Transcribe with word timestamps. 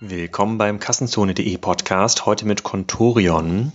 Willkommen 0.00 0.58
beim 0.58 0.78
Kassenzone.de 0.78 1.56
Podcast, 1.56 2.26
heute 2.26 2.44
mit 2.44 2.62
Contorion. 2.62 3.72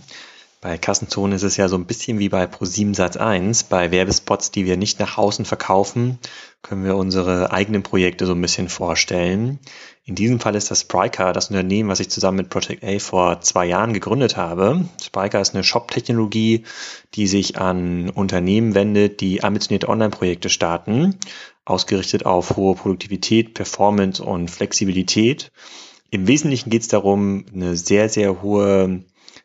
Bei 0.60 0.78
Kassenzone 0.78 1.34
ist 1.34 1.42
es 1.42 1.56
ja 1.56 1.66
so 1.66 1.74
ein 1.74 1.86
bisschen 1.86 2.20
wie 2.20 2.28
bei 2.28 2.44
Pro7 2.44 2.94
Satz 2.94 3.16
1. 3.16 3.64
Bei 3.64 3.90
Werbespots, 3.90 4.52
die 4.52 4.64
wir 4.64 4.76
nicht 4.76 5.00
nach 5.00 5.18
außen 5.18 5.44
verkaufen, 5.44 6.20
können 6.62 6.84
wir 6.84 6.94
unsere 6.94 7.50
eigenen 7.50 7.82
Projekte 7.82 8.26
so 8.26 8.34
ein 8.34 8.40
bisschen 8.40 8.68
vorstellen. 8.68 9.58
In 10.04 10.14
diesem 10.14 10.38
Fall 10.38 10.54
ist 10.54 10.70
das 10.70 10.82
Spryker, 10.82 11.32
das 11.32 11.50
Unternehmen, 11.50 11.88
was 11.88 11.98
ich 11.98 12.08
zusammen 12.08 12.36
mit 12.36 12.50
Project 12.50 12.84
A 12.84 13.00
vor 13.00 13.40
zwei 13.40 13.66
Jahren 13.66 13.92
gegründet 13.92 14.36
habe. 14.36 14.84
Spryker 15.02 15.40
ist 15.40 15.54
eine 15.54 15.64
Shop-Technologie, 15.64 16.62
die 17.14 17.26
sich 17.26 17.58
an 17.58 18.10
Unternehmen 18.10 18.76
wendet, 18.76 19.20
die 19.20 19.42
ambitionierte 19.42 19.88
Online-Projekte 19.88 20.50
starten, 20.50 21.18
ausgerichtet 21.64 22.26
auf 22.26 22.54
hohe 22.54 22.76
Produktivität, 22.76 23.54
Performance 23.54 24.22
und 24.22 24.52
Flexibilität. 24.52 25.50
Im 26.12 26.28
Wesentlichen 26.28 26.68
geht 26.68 26.82
es 26.82 26.88
darum, 26.88 27.46
eine 27.54 27.74
sehr, 27.74 28.10
sehr 28.10 28.42
hohe 28.42 29.02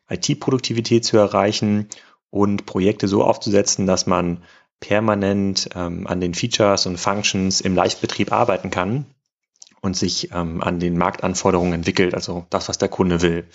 IT-Produktivität 0.09 1.05
zu 1.05 1.17
erreichen 1.17 1.87
und 2.29 2.65
Projekte 2.65 3.07
so 3.07 3.23
aufzusetzen, 3.23 3.87
dass 3.87 4.05
man 4.05 4.43
permanent 4.81 5.69
ähm, 5.75 6.05
an 6.07 6.19
den 6.19 6.33
Features 6.33 6.85
und 6.85 6.97
Functions 6.97 7.61
im 7.61 7.73
Live-Betrieb 7.73 8.33
arbeiten 8.33 8.69
kann 8.69 9.05
und 9.81 9.95
sich 9.95 10.31
ähm, 10.33 10.61
an 10.61 10.81
den 10.81 10.97
Marktanforderungen 10.97 11.71
entwickelt, 11.71 12.13
also 12.13 12.45
das, 12.49 12.67
was 12.67 12.77
der 12.77 12.89
Kunde 12.89 13.21
will. 13.21 13.45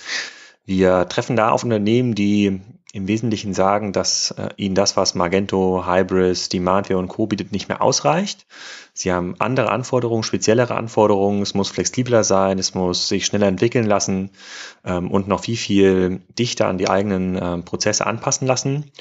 Wir 0.65 1.07
treffen 1.07 1.37
da 1.37 1.51
auf 1.51 1.65
Unternehmen, 1.65 2.15
die 2.15 2.63
im 2.93 3.09
Wesentlichen 3.09 3.55
sagen, 3.55 3.93
dass 3.93 4.33
äh, 4.33 4.51
ihnen 4.57 4.75
das, 4.75 4.99
was 4.99 5.15
Magento, 5.15 5.87
Hybris, 5.87 6.51
Demandware 6.51 6.99
und 6.99 7.09
Co. 7.09 7.27
bietet, 7.27 7.51
nicht 7.51 7.69
mehr 7.69 7.81
ausreicht. 7.81 8.47
Sie 8.93 9.11
haben 9.11 9.35
andere 9.39 9.71
Anforderungen, 9.71 10.23
speziellere 10.23 10.75
Anforderungen. 10.75 11.41
Es 11.41 11.55
muss 11.55 11.71
flexibler 11.71 12.23
sein, 12.23 12.59
es 12.59 12.75
muss 12.75 13.09
sich 13.09 13.25
schneller 13.25 13.49
entwickeln 13.49 13.87
lassen 13.87 14.31
ähm, 14.85 15.11
und 15.11 15.27
noch 15.27 15.45
viel, 15.45 15.57
viel 15.57 16.21
dichter 16.39 16.69
an 16.69 16.77
die 16.77 16.91
eigenen 16.91 17.37
äh, 17.37 17.59
Prozesse 17.63 18.07
anpassen 18.07 18.47
lassen. 18.47 18.93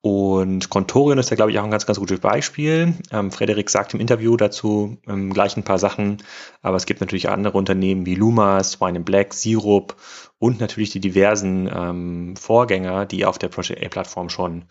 Und 0.00 0.70
Contorion 0.70 1.18
ist 1.18 1.30
da, 1.30 1.34
glaube 1.34 1.50
ich, 1.50 1.58
auch 1.58 1.64
ein 1.64 1.72
ganz, 1.72 1.84
ganz 1.84 1.98
gutes 1.98 2.20
Beispiel. 2.20 2.94
Ähm, 3.10 3.32
Frederik 3.32 3.68
sagt 3.68 3.94
im 3.94 4.00
Interview 4.00 4.36
dazu 4.36 4.98
ähm, 5.08 5.32
gleich 5.32 5.56
ein 5.56 5.64
paar 5.64 5.78
Sachen, 5.78 6.18
aber 6.62 6.76
es 6.76 6.86
gibt 6.86 7.00
natürlich 7.00 7.28
andere 7.28 7.58
Unternehmen 7.58 8.06
wie 8.06 8.14
Luma, 8.14 8.62
Swine 8.62 9.00
Black, 9.00 9.34
Sirup 9.34 9.96
und 10.38 10.60
natürlich 10.60 10.90
die 10.90 11.00
diversen 11.00 11.68
ähm, 11.72 12.36
Vorgänger, 12.36 13.06
die 13.06 13.24
auf 13.24 13.38
der 13.38 13.48
Project 13.48 13.84
A-Plattform 13.84 14.28
schon 14.28 14.66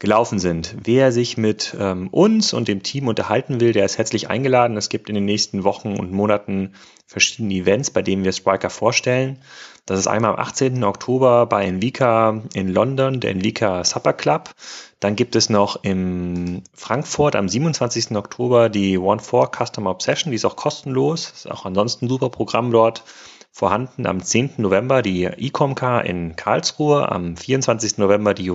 gelaufen 0.00 0.40
sind. 0.40 0.74
Wer 0.82 1.12
sich 1.12 1.36
mit 1.36 1.76
ähm, 1.78 2.08
uns 2.08 2.52
und 2.52 2.66
dem 2.66 2.82
Team 2.82 3.06
unterhalten 3.06 3.60
will, 3.60 3.72
der 3.72 3.84
ist 3.84 3.98
herzlich 3.98 4.30
eingeladen. 4.30 4.76
Es 4.76 4.88
gibt 4.88 5.08
in 5.08 5.14
den 5.14 5.24
nächsten 5.24 5.62
Wochen 5.62 5.96
und 5.96 6.10
Monaten 6.10 6.72
verschiedene 7.06 7.54
Events, 7.54 7.90
bei 7.90 8.02
denen 8.02 8.24
wir 8.24 8.32
Spriker 8.32 8.70
vorstellen. 8.70 9.38
Das 9.86 9.98
ist 9.98 10.08
einmal 10.08 10.32
am 10.32 10.40
18. 10.40 10.82
Oktober 10.82 11.46
bei 11.46 11.66
Envika 11.66 12.42
in 12.54 12.68
London, 12.68 13.20
der 13.20 13.30
Envika 13.30 13.84
Supper 13.84 14.12
Club. 14.12 14.50
Dann 14.98 15.14
gibt 15.14 15.36
es 15.36 15.50
noch 15.50 15.84
in 15.84 16.62
Frankfurt 16.74 17.36
am 17.36 17.48
27. 17.48 18.16
Oktober 18.16 18.68
die 18.68 18.98
One4 18.98 19.50
Customer 19.64 19.90
Obsession, 19.90 20.32
die 20.32 20.36
ist 20.36 20.44
auch 20.44 20.56
kostenlos. 20.56 21.30
Ist 21.30 21.50
auch 21.50 21.64
ansonsten 21.64 22.06
ein 22.06 22.08
super 22.08 22.30
Programm 22.30 22.72
dort 22.72 23.04
vorhanden. 23.52 24.06
Am 24.06 24.22
10. 24.22 24.54
November 24.56 25.02
die 25.02 25.24
Ecomcar 25.24 26.04
in 26.04 26.34
Karlsruhe, 26.34 27.12
am 27.12 27.36
24. 27.36 27.98
November 27.98 28.34
die 28.34 28.50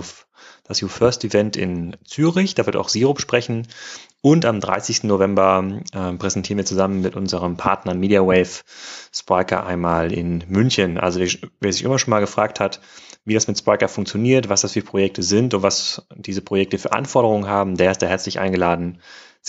das 0.64 0.80
YouFirst 0.80 1.24
Event 1.24 1.56
in 1.56 1.96
Zürich, 2.04 2.54
da 2.54 2.66
wird 2.66 2.76
auch 2.76 2.90
Sirup 2.90 3.20
sprechen. 3.20 3.66
Und 4.20 4.44
am 4.44 4.60
30. 4.60 5.04
November 5.04 5.80
äh, 5.94 6.12
präsentieren 6.14 6.58
wir 6.58 6.66
zusammen 6.66 7.00
mit 7.00 7.14
unserem 7.14 7.56
Partner 7.56 7.94
MediaWave 7.94 8.62
Spriker 9.12 9.64
einmal 9.64 10.12
in 10.12 10.44
München. 10.48 10.98
Also 10.98 11.20
wer 11.60 11.72
sich 11.72 11.84
immer 11.84 11.98
schon 11.98 12.10
mal 12.10 12.20
gefragt 12.20 12.58
hat, 12.58 12.80
wie 13.24 13.34
das 13.34 13.46
mit 13.46 13.58
Spriker 13.58 13.88
funktioniert, 13.88 14.48
was 14.48 14.62
das 14.62 14.72
für 14.72 14.82
Projekte 14.82 15.22
sind 15.22 15.54
und 15.54 15.62
was 15.62 16.06
diese 16.16 16.42
Projekte 16.42 16.78
für 16.78 16.92
Anforderungen 16.92 17.46
haben, 17.46 17.76
der 17.76 17.92
ist 17.92 18.02
da 18.02 18.06
herzlich 18.06 18.40
eingeladen, 18.40 18.98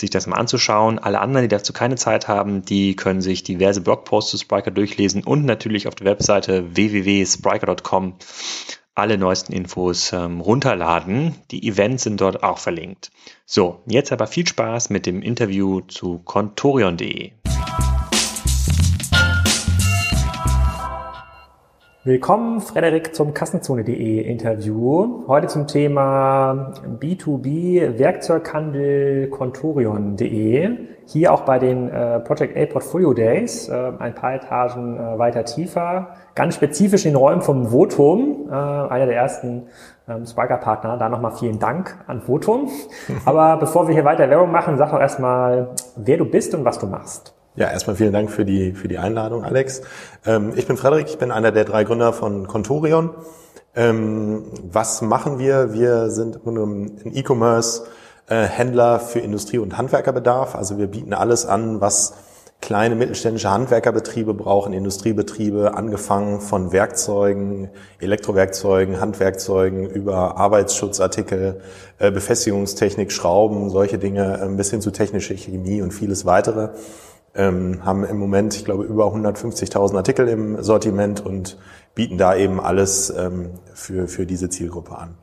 sich 0.00 0.10
das 0.10 0.26
mal 0.26 0.36
anzuschauen. 0.36 0.98
Alle 0.98 1.20
anderen, 1.20 1.44
die 1.44 1.48
dazu 1.54 1.72
keine 1.72 1.96
Zeit 1.96 2.28
haben, 2.28 2.64
die 2.64 2.96
können 2.96 3.20
sich 3.20 3.42
diverse 3.42 3.80
Blogposts 3.80 4.32
zu 4.32 4.38
Spriker 4.38 4.70
durchlesen 4.70 5.22
und 5.24 5.44
natürlich 5.44 5.86
auf 5.86 5.94
der 5.94 6.06
Webseite 6.06 6.74
www.spriker.com 6.74 8.14
alle 8.94 9.18
neuesten 9.18 9.52
Infos 9.52 10.12
ähm, 10.12 10.40
runterladen. 10.40 11.34
Die 11.50 11.66
Events 11.66 12.02
sind 12.04 12.20
dort 12.20 12.42
auch 12.42 12.58
verlinkt. 12.58 13.10
So, 13.46 13.80
jetzt 13.86 14.12
aber 14.12 14.26
viel 14.26 14.46
Spaß 14.46 14.90
mit 14.90 15.06
dem 15.06 15.22
Interview 15.22 15.80
zu 15.80 16.18
contorion.de. 16.18 17.32
Willkommen, 22.02 22.62
Frederik, 22.62 23.14
zum 23.14 23.34
Kassenzone.de 23.34 24.22
Interview. 24.22 25.24
Heute 25.28 25.48
zum 25.48 25.66
Thema 25.66 26.72
B2B 26.98 27.98
Werkzeughandel 27.98 29.28
Contorion.de. 29.28 30.78
Hier 31.04 31.30
auch 31.30 31.42
bei 31.42 31.58
den 31.58 31.90
äh, 31.90 32.20
Project 32.20 32.56
A 32.56 32.64
Portfolio 32.72 33.12
Days, 33.12 33.68
äh, 33.68 33.92
ein 33.98 34.14
paar 34.14 34.32
Etagen 34.32 34.96
äh, 34.96 35.18
weiter 35.18 35.44
tiefer. 35.44 36.16
Ganz 36.34 36.54
spezifisch 36.54 37.04
in 37.04 37.12
den 37.12 37.18
Räumen 37.18 37.42
vom 37.42 37.66
Votum, 37.66 38.48
äh, 38.48 38.54
einer 38.54 39.04
der 39.04 39.16
ersten 39.16 39.66
ähm, 40.08 40.24
Spriker-Partner. 40.24 40.96
Da 40.96 41.10
nochmal 41.10 41.32
vielen 41.32 41.58
Dank 41.58 41.98
an 42.06 42.22
Votum. 42.22 42.70
Aber 43.26 43.58
bevor 43.58 43.88
wir 43.88 43.94
hier 43.94 44.06
weiter 44.06 44.30
Werbung 44.30 44.50
machen, 44.50 44.78
sag 44.78 44.90
doch 44.90 45.00
erstmal, 45.00 45.74
wer 45.96 46.16
du 46.16 46.24
bist 46.24 46.54
und 46.54 46.64
was 46.64 46.78
du 46.78 46.86
machst. 46.86 47.34
Ja, 47.56 47.68
erstmal 47.68 47.96
vielen 47.96 48.12
Dank 48.12 48.30
für 48.30 48.44
die, 48.44 48.72
für 48.72 48.86
die 48.86 48.98
Einladung, 48.98 49.44
Alex. 49.44 49.82
Ähm, 50.24 50.52
ich 50.54 50.68
bin 50.68 50.76
Frederik, 50.76 51.08
ich 51.08 51.18
bin 51.18 51.32
einer 51.32 51.50
der 51.50 51.64
drei 51.64 51.82
Gründer 51.82 52.12
von 52.12 52.46
Contorion. 52.46 53.10
Ähm, 53.74 54.44
was 54.62 55.02
machen 55.02 55.40
wir? 55.40 55.72
Wir 55.72 56.10
sind 56.10 56.46
ein 56.46 57.12
E-Commerce 57.12 57.86
äh, 58.28 58.46
für 59.00 59.18
Industrie- 59.18 59.58
und 59.58 59.76
Handwerkerbedarf. 59.76 60.54
Also 60.54 60.78
wir 60.78 60.86
bieten 60.86 61.12
alles 61.12 61.44
an, 61.44 61.80
was 61.80 62.14
kleine 62.60 62.94
mittelständische 62.94 63.50
Handwerkerbetriebe 63.50 64.32
brauchen, 64.32 64.72
Industriebetriebe, 64.72 65.74
angefangen 65.74 66.40
von 66.40 66.70
Werkzeugen, 66.72 67.70
Elektrowerkzeugen, 67.98 69.00
Handwerkzeugen 69.00 69.90
über 69.90 70.36
Arbeitsschutzartikel, 70.36 71.60
äh, 71.98 72.12
Befestigungstechnik, 72.12 73.10
Schrauben, 73.10 73.70
solche 73.70 73.98
Dinge, 73.98 74.40
äh, 74.40 74.48
bis 74.54 74.70
hin 74.70 74.80
zu 74.80 74.92
technische 74.92 75.34
Chemie 75.34 75.82
und 75.82 75.92
vieles 75.92 76.26
weitere 76.26 76.70
ähm, 77.34 77.84
haben 77.84 78.04
im 78.04 78.18
Moment, 78.18 78.54
ich 78.54 78.64
glaube, 78.64 78.84
über 78.84 79.06
150.000 79.06 79.96
Artikel 79.96 80.28
im 80.28 80.62
Sortiment 80.62 81.24
und 81.24 81.58
bieten 81.94 82.18
da 82.18 82.34
eben 82.34 82.60
alles 82.60 83.10
ähm, 83.10 83.50
für, 83.74 84.08
für 84.08 84.26
diese 84.26 84.48
Zielgruppe 84.48 84.96
an. 84.96 85.16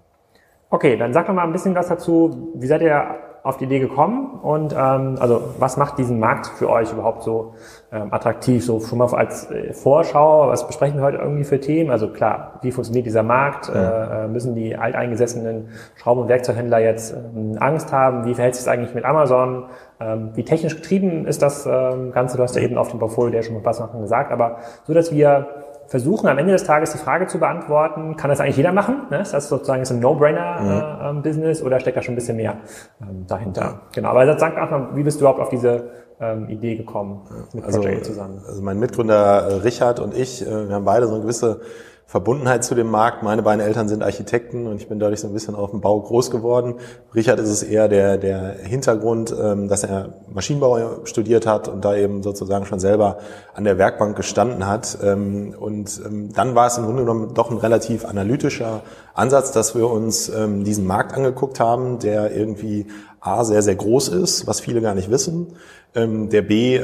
Okay, 0.70 0.98
dann 0.98 1.14
sag 1.14 1.28
doch 1.28 1.34
mal 1.34 1.44
ein 1.44 1.54
bisschen 1.54 1.76
was 1.76 1.88
dazu. 1.88 2.52
Wie 2.56 2.68
seid 2.68 2.82
ihr 2.82 3.16
auf 3.44 3.58
die 3.58 3.64
Idee 3.64 3.80
gekommen 3.80 4.40
und 4.42 4.74
ähm, 4.74 5.18
also 5.20 5.54
was 5.58 5.78
macht 5.78 5.98
diesen 5.98 6.20
Markt 6.20 6.48
für 6.48 6.70
euch 6.70 6.92
überhaupt 6.92 7.24
so 7.24 7.54
ähm, 7.92 8.14
attraktiv? 8.14 8.66
So 8.66 8.80
schon 8.80 8.98
mal 8.98 9.14
als 9.14 9.50
äh, 9.50 9.74
Vorschau, 9.74 10.50
was 10.50 10.68
besprechen 10.68 10.98
wir 10.98 11.04
heute 11.04 11.18
irgendwie 11.18 11.44
für 11.44 11.60
Themen? 11.60 11.90
Also 11.90 12.10
klar, 12.10 12.60
wie 12.62 12.72
funktioniert 12.72 13.06
dieser 13.06 13.24
Markt? 13.24 13.70
Ja. 13.74 14.26
Äh, 14.26 14.28
müssen 14.28 14.56
die 14.56 14.76
alteingesessenen 14.76 15.70
Schrauben- 15.96 16.22
und 16.22 16.28
Werkzeughändler 16.28 16.80
jetzt 16.80 17.14
ähm, 17.14 17.58
Angst 17.60 17.92
haben? 17.94 18.26
Wie 18.26 18.36
verhält 18.36 18.56
sich 18.56 18.64
es 18.64 18.68
eigentlich 18.68 18.94
mit 18.94 19.06
Amazon? 19.06 19.66
Ähm, 20.00 20.32
wie 20.36 20.44
technisch 20.44 20.76
getrieben 20.76 21.26
ist 21.26 21.42
das 21.42 21.66
ähm, 21.66 22.12
Ganze? 22.12 22.38
Du 22.38 22.44
hast 22.44 22.56
ja 22.56 22.62
eben 22.62 22.78
auf 22.78 22.90
dem 22.90 23.00
Portfolio 23.00 23.32
der 23.32 23.44
schon 23.44 23.56
ein 23.56 23.64
paar 23.64 23.74
Sachen 23.74 24.02
gesagt, 24.02 24.32
aber 24.32 24.58
so, 24.86 24.94
dass 24.94 25.12
wir 25.12 25.48
versuchen 25.88 26.28
am 26.28 26.38
Ende 26.38 26.52
des 26.52 26.64
Tages 26.64 26.92
die 26.92 26.98
Frage 26.98 27.28
zu 27.28 27.40
beantworten, 27.40 28.16
kann 28.16 28.30
das 28.30 28.40
eigentlich 28.40 28.58
jeder 28.58 28.74
machen? 28.74 29.04
Ne? 29.10 29.22
Ist 29.22 29.34
das 29.34 29.50
sozusagen 29.50 29.82
ist 29.82 29.92
ein 29.92 30.00
No-Brainer-Business 30.00 31.60
mhm. 31.60 31.66
äh, 31.66 31.68
oder 31.68 31.80
steckt 31.80 31.98
da 31.98 32.02
schon 32.02 32.14
ein 32.14 32.18
bisschen 32.18 32.38
mehr 32.38 32.58
ähm, 33.02 33.26
dahinter? 33.28 33.62
Ja. 33.62 33.82
Genau, 33.94 34.10
aber 34.10 34.38
sag 34.38 34.58
einfach, 34.58 34.96
wie 34.96 35.04
bist 35.04 35.20
du 35.20 35.24
überhaupt 35.24 35.40
auf 35.40 35.50
diese 35.50 35.90
ähm, 36.20 36.50
Idee 36.50 36.76
gekommen 36.76 37.22
mit 37.54 37.64
also, 37.64 37.82
Project 37.82 38.06
zusammen? 38.06 38.42
Also 38.46 38.62
mein 38.62 38.80
Mitgründer 38.80 39.48
äh, 39.48 39.54
Richard 39.56 40.00
und 40.00 40.14
ich, 40.14 40.46
äh, 40.46 40.68
wir 40.68 40.76
haben 40.76 40.86
beide 40.86 41.08
so 41.08 41.14
eine 41.14 41.24
gewisse 41.24 41.62
Verbundenheit 42.10 42.64
zu 42.64 42.74
dem 42.74 42.90
Markt. 42.90 43.22
Meine 43.22 43.44
beiden 43.44 43.60
Eltern 43.60 43.90
sind 43.90 44.02
Architekten 44.02 44.66
und 44.66 44.78
ich 44.78 44.88
bin 44.88 44.98
dadurch 44.98 45.20
so 45.20 45.28
ein 45.28 45.34
bisschen 45.34 45.56
auf 45.56 45.72
dem 45.72 45.82
Bau 45.82 46.00
groß 46.00 46.32
geworden. 46.32 46.76
Richard 47.14 47.38
ist 47.38 47.50
es 47.50 47.64
eher 47.64 47.90
der, 47.90 48.18
der 48.18 48.56
Hintergrund, 48.64 49.36
ähm, 49.38 49.68
dass 49.68 49.84
er 49.84 50.14
Maschinenbau 50.34 51.04
studiert 51.04 51.46
hat 51.46 51.68
und 51.68 51.84
da 51.84 51.98
eben 51.98 52.24
sozusagen 52.24 52.66
schon 52.66 52.80
selber 52.80 53.18
an 53.54 53.66
der 53.66 53.78
Werkbank 53.78 54.16
gestanden 54.16 54.66
hat. 54.66 54.98
Ähm, 55.04 55.54
und 55.60 56.00
ähm, 56.06 56.32
dann 56.34 56.56
war 56.56 56.68
es 56.68 56.78
im 56.78 56.86
Grunde 56.86 57.02
genommen 57.02 57.34
doch 57.34 57.52
ein 57.52 57.58
relativ 57.58 58.06
analytischer 58.06 58.84
Ansatz, 59.14 59.52
dass 59.52 59.76
wir 59.76 59.90
uns 59.90 60.32
diesen 60.32 60.86
Markt 60.86 61.14
angeguckt 61.16 61.60
haben, 61.60 61.98
der 61.98 62.36
irgendwie 62.36 62.86
A, 63.20 63.44
sehr, 63.44 63.64
sehr 63.64 63.76
groß 63.76 64.10
ist, 64.10 64.46
was 64.46 64.60
viele 64.60 64.80
gar 64.80 64.94
nicht 64.94 65.10
wissen, 65.10 65.48
der 65.96 66.42
B, 66.44 66.80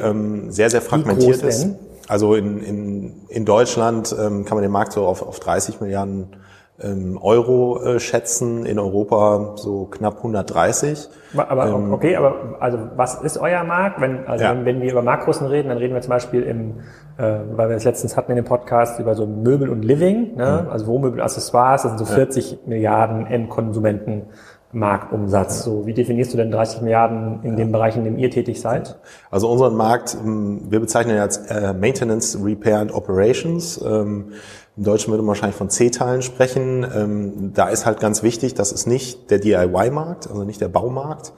sehr, 0.48 0.68
sehr 0.68 0.82
fragmentiert 0.82 1.42
ist. 1.42 1.62
Denn? 1.62 1.76
Also 2.08 2.34
in, 2.34 2.62
in, 2.62 3.26
in 3.28 3.44
Deutschland 3.44 4.14
ähm, 4.18 4.44
kann 4.44 4.56
man 4.56 4.62
den 4.62 4.72
Markt 4.72 4.92
so 4.92 5.06
auf, 5.06 5.22
auf 5.22 5.40
30 5.40 5.80
Milliarden 5.80 6.36
ähm, 6.82 7.18
Euro 7.22 7.80
äh, 7.82 8.00
schätzen, 8.00 8.66
in 8.66 8.78
Europa 8.78 9.52
so 9.56 9.86
knapp 9.86 10.16
130. 10.16 11.08
Aber 11.36 11.66
ähm, 11.68 11.92
okay, 11.92 12.16
aber 12.16 12.56
also 12.60 12.78
was 12.96 13.22
ist 13.22 13.38
euer 13.38 13.62
Markt? 13.62 14.00
Wenn, 14.00 14.26
also 14.26 14.44
ja. 14.44 14.50
wenn, 14.50 14.64
wenn, 14.64 14.82
wir 14.82 14.90
über 14.90 15.02
Marktgrößen 15.02 15.46
reden, 15.46 15.68
dann 15.68 15.78
reden 15.78 15.94
wir 15.94 16.00
zum 16.00 16.10
Beispiel 16.10 16.42
im, 16.42 16.80
äh, 17.16 17.38
weil 17.52 17.68
wir 17.68 17.76
es 17.76 17.84
letztens 17.84 18.16
hatten 18.16 18.32
in 18.32 18.36
dem 18.36 18.44
Podcast 18.44 18.98
über 18.98 19.14
so 19.14 19.26
Möbel 19.26 19.68
und 19.68 19.84
Living, 19.84 20.34
ne? 20.36 20.64
Mhm. 20.64 20.70
also 20.70 20.86
Wohnmöbel, 20.88 21.20
Accessoires, 21.20 21.82
das 21.82 21.92
sind 21.92 21.98
so 21.98 22.06
40 22.06 22.50
ja. 22.50 22.58
Milliarden 22.66 23.26
Endkonsumenten. 23.26 24.26
Marktumsatz. 24.74 25.62
So, 25.62 25.86
wie 25.86 25.94
definierst 25.94 26.32
du 26.32 26.36
denn 26.36 26.50
30 26.50 26.82
Milliarden 26.82 27.40
in 27.42 27.52
ja. 27.52 27.56
dem 27.56 27.72
Bereich, 27.72 27.96
in 27.96 28.04
dem 28.04 28.18
ihr 28.18 28.30
tätig 28.30 28.60
seid? 28.60 28.98
Also 29.30 29.50
unseren 29.50 29.76
Markt, 29.76 30.16
ähm, 30.22 30.62
wir 30.68 30.80
bezeichnen 30.80 31.16
ja 31.16 31.22
als 31.22 31.38
äh, 31.38 31.72
Maintenance, 31.72 32.38
Repair 32.42 32.80
and 32.80 32.94
Operations. 32.94 33.80
Ähm, 33.84 34.32
im 34.76 34.84
Deutschen 34.84 35.12
würde 35.12 35.22
man 35.22 35.28
wahrscheinlich 35.28 35.56
von 35.56 35.70
C-Teilen 35.70 36.22
sprechen. 36.22 36.84
Ähm, 36.94 37.52
da 37.54 37.68
ist 37.68 37.86
halt 37.86 38.00
ganz 38.00 38.22
wichtig, 38.22 38.54
das 38.54 38.72
ist 38.72 38.86
nicht 38.86 39.30
der 39.30 39.38
DIY-Markt, 39.38 40.28
also 40.28 40.44
nicht 40.44 40.60
der 40.60 40.68
Baumarkt, 40.68 41.32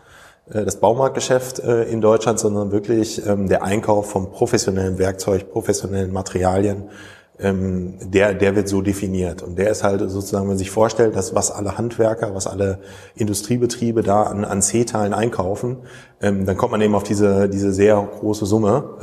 äh, 0.50 0.64
das 0.64 0.76
Baumarktgeschäft 0.76 1.60
äh, 1.60 1.84
in 1.84 2.00
Deutschland, 2.00 2.38
sondern 2.38 2.72
wirklich 2.72 3.22
der 3.24 3.62
Einkauf 3.62 4.10
von 4.10 4.30
professionellem 4.30 4.98
Werkzeug, 4.98 5.50
professionellen 5.52 6.12
Materialien, 6.12 6.84
ähm, 7.38 7.94
der, 8.00 8.34
der 8.34 8.56
wird 8.56 8.68
so 8.68 8.82
definiert. 8.82 9.42
Und 9.42 9.58
der 9.58 9.70
ist 9.70 9.84
halt 9.84 10.00
sozusagen, 10.00 10.42
wenn 10.44 10.48
man 10.48 10.58
sich 10.58 10.70
vorstellt, 10.70 11.16
dass 11.16 11.34
was 11.34 11.50
alle 11.50 11.78
Handwerker, 11.78 12.34
was 12.34 12.46
alle 12.46 12.78
Industriebetriebe 13.14 14.02
da 14.02 14.24
an, 14.24 14.44
an 14.44 14.62
C-Teilen 14.62 15.12
einkaufen, 15.12 15.78
dann 16.18 16.56
kommt 16.56 16.72
man 16.72 16.80
eben 16.80 16.94
auf 16.94 17.02
diese, 17.02 17.46
diese 17.50 17.72
sehr 17.72 18.08
große 18.20 18.46
Summe, 18.46 18.96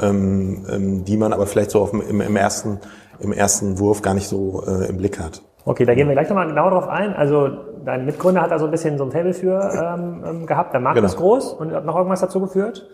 die 1.06 1.18
man 1.18 1.32
aber 1.32 1.46
vielleicht 1.46 1.70
so 1.70 1.80
auf, 1.80 1.94
im, 1.94 2.22
im 2.22 2.36
ersten 2.36 2.80
im 3.20 3.32
ersten 3.32 3.80
Wurf 3.80 4.02
gar 4.02 4.14
nicht 4.14 4.28
so 4.28 4.64
äh, 4.68 4.90
im 4.90 4.98
Blick 4.98 5.20
hat. 5.20 5.42
Okay, 5.66 5.86
da 5.86 5.96
gehen 5.96 6.08
wir 6.08 6.14
gleich 6.14 6.28
nochmal 6.28 6.48
genau 6.48 6.70
drauf 6.70 6.88
ein. 6.88 7.14
Also 7.14 7.50
dein 7.86 8.06
Mitgründer 8.06 8.42
hat 8.42 8.52
da 8.52 8.60
so 8.60 8.66
ein 8.66 8.72
bisschen 8.72 8.98
so 8.98 9.06
ein 9.06 9.12
Fable 9.12 9.34
für 9.34 9.60
ähm, 9.62 10.24
ähm, 10.26 10.46
gehabt. 10.46 10.74
Der 10.74 10.82
Markt 10.82 10.96
genau. 10.96 11.08
ist 11.08 11.16
groß 11.16 11.54
und 11.54 11.72
hat 11.74 11.86
noch 11.86 11.96
irgendwas 11.96 12.22
dazu 12.22 12.42
geführt? 12.42 12.88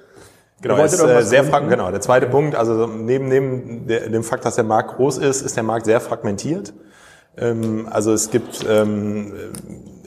Genau, 0.62 0.84
ist 0.84 1.02
äh, 1.02 1.24
sehr 1.24 1.44
frag 1.44 1.70
genau. 1.70 1.90
Der 1.92 2.02
zweite. 2.02 2.28
Punkt, 2.28 2.56
also 2.56 2.86
neben, 2.88 3.30
neben 3.30 3.88
der, 3.88 4.10
dem 4.10 4.24
Fakt, 4.24 4.46
dass 4.46 4.56
der 4.56 4.66
Markt 4.66 4.98
groß 4.98 5.18
ist, 5.20 5.42
ist 5.42 5.56
der 5.56 5.64
Markt 5.64 5.86
sehr 5.86 6.02
fragmentiert. 6.02 6.74
Ähm, 7.38 7.88
also 7.90 8.12
es 8.12 8.30
gibt 8.30 8.66
ähm, 8.70 9.34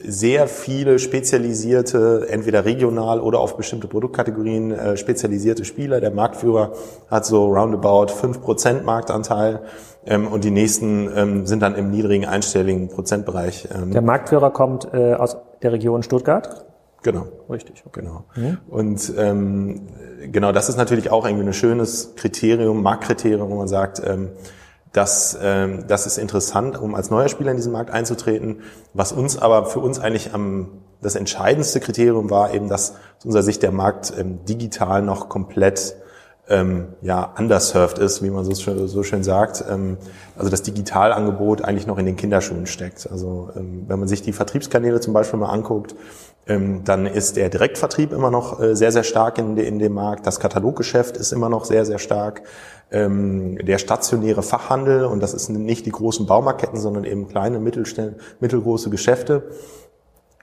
sehr 0.05 0.47
viele 0.47 0.99
spezialisierte, 0.99 2.27
entweder 2.29 2.65
regional 2.65 3.21
oder 3.21 3.39
auf 3.39 3.57
bestimmte 3.57 3.87
Produktkategorien 3.87 4.71
äh, 4.71 4.97
spezialisierte 4.97 5.65
Spieler. 5.65 6.01
Der 6.01 6.11
Marktführer 6.11 6.73
hat 7.09 7.25
so 7.25 7.45
roundabout 7.45 8.11
5% 8.11 8.83
Marktanteil 8.83 9.61
ähm, 10.05 10.27
und 10.27 10.43
die 10.43 10.51
nächsten 10.51 11.09
ähm, 11.15 11.45
sind 11.45 11.61
dann 11.61 11.75
im 11.75 11.89
niedrigen 11.89 12.25
einstelligen 12.25 12.89
Prozentbereich. 12.89 13.67
Ähm. 13.73 13.91
Der 13.91 14.01
Marktführer 14.01 14.51
kommt 14.51 14.93
äh, 14.93 15.13
aus 15.13 15.37
der 15.61 15.71
Region 15.71 16.03
Stuttgart? 16.03 16.65
Genau. 17.03 17.27
Richtig. 17.49 17.83
Okay. 17.85 18.01
Genau. 18.01 18.25
Mhm. 18.35 18.57
Und 18.67 19.13
ähm, 19.17 19.87
genau, 20.31 20.51
das 20.51 20.69
ist 20.69 20.77
natürlich 20.77 21.11
auch 21.11 21.25
irgendwie 21.25 21.45
ein 21.45 21.53
schönes 21.53 22.15
Kriterium, 22.15 22.81
Marktkriterium, 22.81 23.49
wo 23.49 23.55
man 23.55 23.67
sagt, 23.67 24.01
ähm, 24.05 24.29
das, 24.93 25.37
ähm, 25.41 25.85
das 25.87 26.05
ist 26.05 26.17
interessant, 26.17 26.79
um 26.79 26.95
als 26.95 27.09
neuer 27.09 27.27
Spieler 27.27 27.51
in 27.51 27.57
diesen 27.57 27.71
Markt 27.71 27.91
einzutreten. 27.91 28.61
Was 28.93 29.11
uns 29.11 29.37
aber 29.37 29.65
für 29.65 29.79
uns 29.79 29.99
eigentlich 29.99 30.33
am 30.33 30.83
das 31.01 31.15
entscheidendste 31.15 31.81
Kriterium 31.81 32.29
war 32.29 32.53
eben, 32.53 32.69
dass 32.69 32.91
aus 33.17 33.25
unserer 33.25 33.43
Sicht 33.43 33.61
der 33.61 33.71
Markt 33.71 34.13
ähm, 34.17 34.45
digital 34.45 35.01
noch 35.01 35.29
komplett 35.29 35.95
ähm, 36.49 36.87
ja, 37.01 37.33
underserved 37.37 37.99
ist, 37.99 38.21
wie 38.21 38.29
man 38.29 38.43
so 38.43 38.53
schön, 38.55 38.87
so 38.87 39.03
schön 39.03 39.23
sagt. 39.23 39.63
Ähm, 39.69 39.97
also 40.37 40.49
das 40.49 40.61
Digitalangebot 40.63 41.63
eigentlich 41.63 41.87
noch 41.87 41.97
in 41.97 42.05
den 42.05 42.15
Kinderschuhen 42.15 42.65
steckt. 42.65 43.09
Also 43.09 43.49
ähm, 43.55 43.85
wenn 43.87 43.99
man 43.99 44.07
sich 44.07 44.21
die 44.21 44.33
Vertriebskanäle 44.33 44.99
zum 44.99 45.13
Beispiel 45.13 45.39
mal 45.39 45.49
anguckt, 45.49 45.95
dann 46.83 47.05
ist 47.05 47.37
der 47.37 47.49
Direktvertrieb 47.49 48.11
immer 48.11 48.29
noch 48.29 48.59
äh, 48.59 48.75
sehr, 48.75 48.91
sehr 48.91 49.03
stark 49.03 49.37
in, 49.37 49.55
dem 49.79 49.93
Markt. 49.93 50.27
Das 50.27 50.39
Kataloggeschäft 50.39 51.15
ist 51.15 51.31
immer 51.31 51.49
noch 51.49 51.63
sehr, 51.63 51.85
sehr 51.85 51.99
stark 51.99 52.41
ähm, 52.91 53.57
der 53.65 53.77
stationäre 53.77 54.43
Fachhandel, 54.43 55.05
und 55.05 55.21
das 55.21 55.33
ist 55.33 55.49
nicht 55.49 55.85
die 55.85 55.91
großen 55.91 56.25
Baumarktketten, 56.25 56.79
sondern 56.79 57.05
eben 57.05 57.27
kleine, 57.27 57.59
mittelgroße 57.59 58.89
Geschäfte, 58.89 59.43
ähm, 59.43 59.51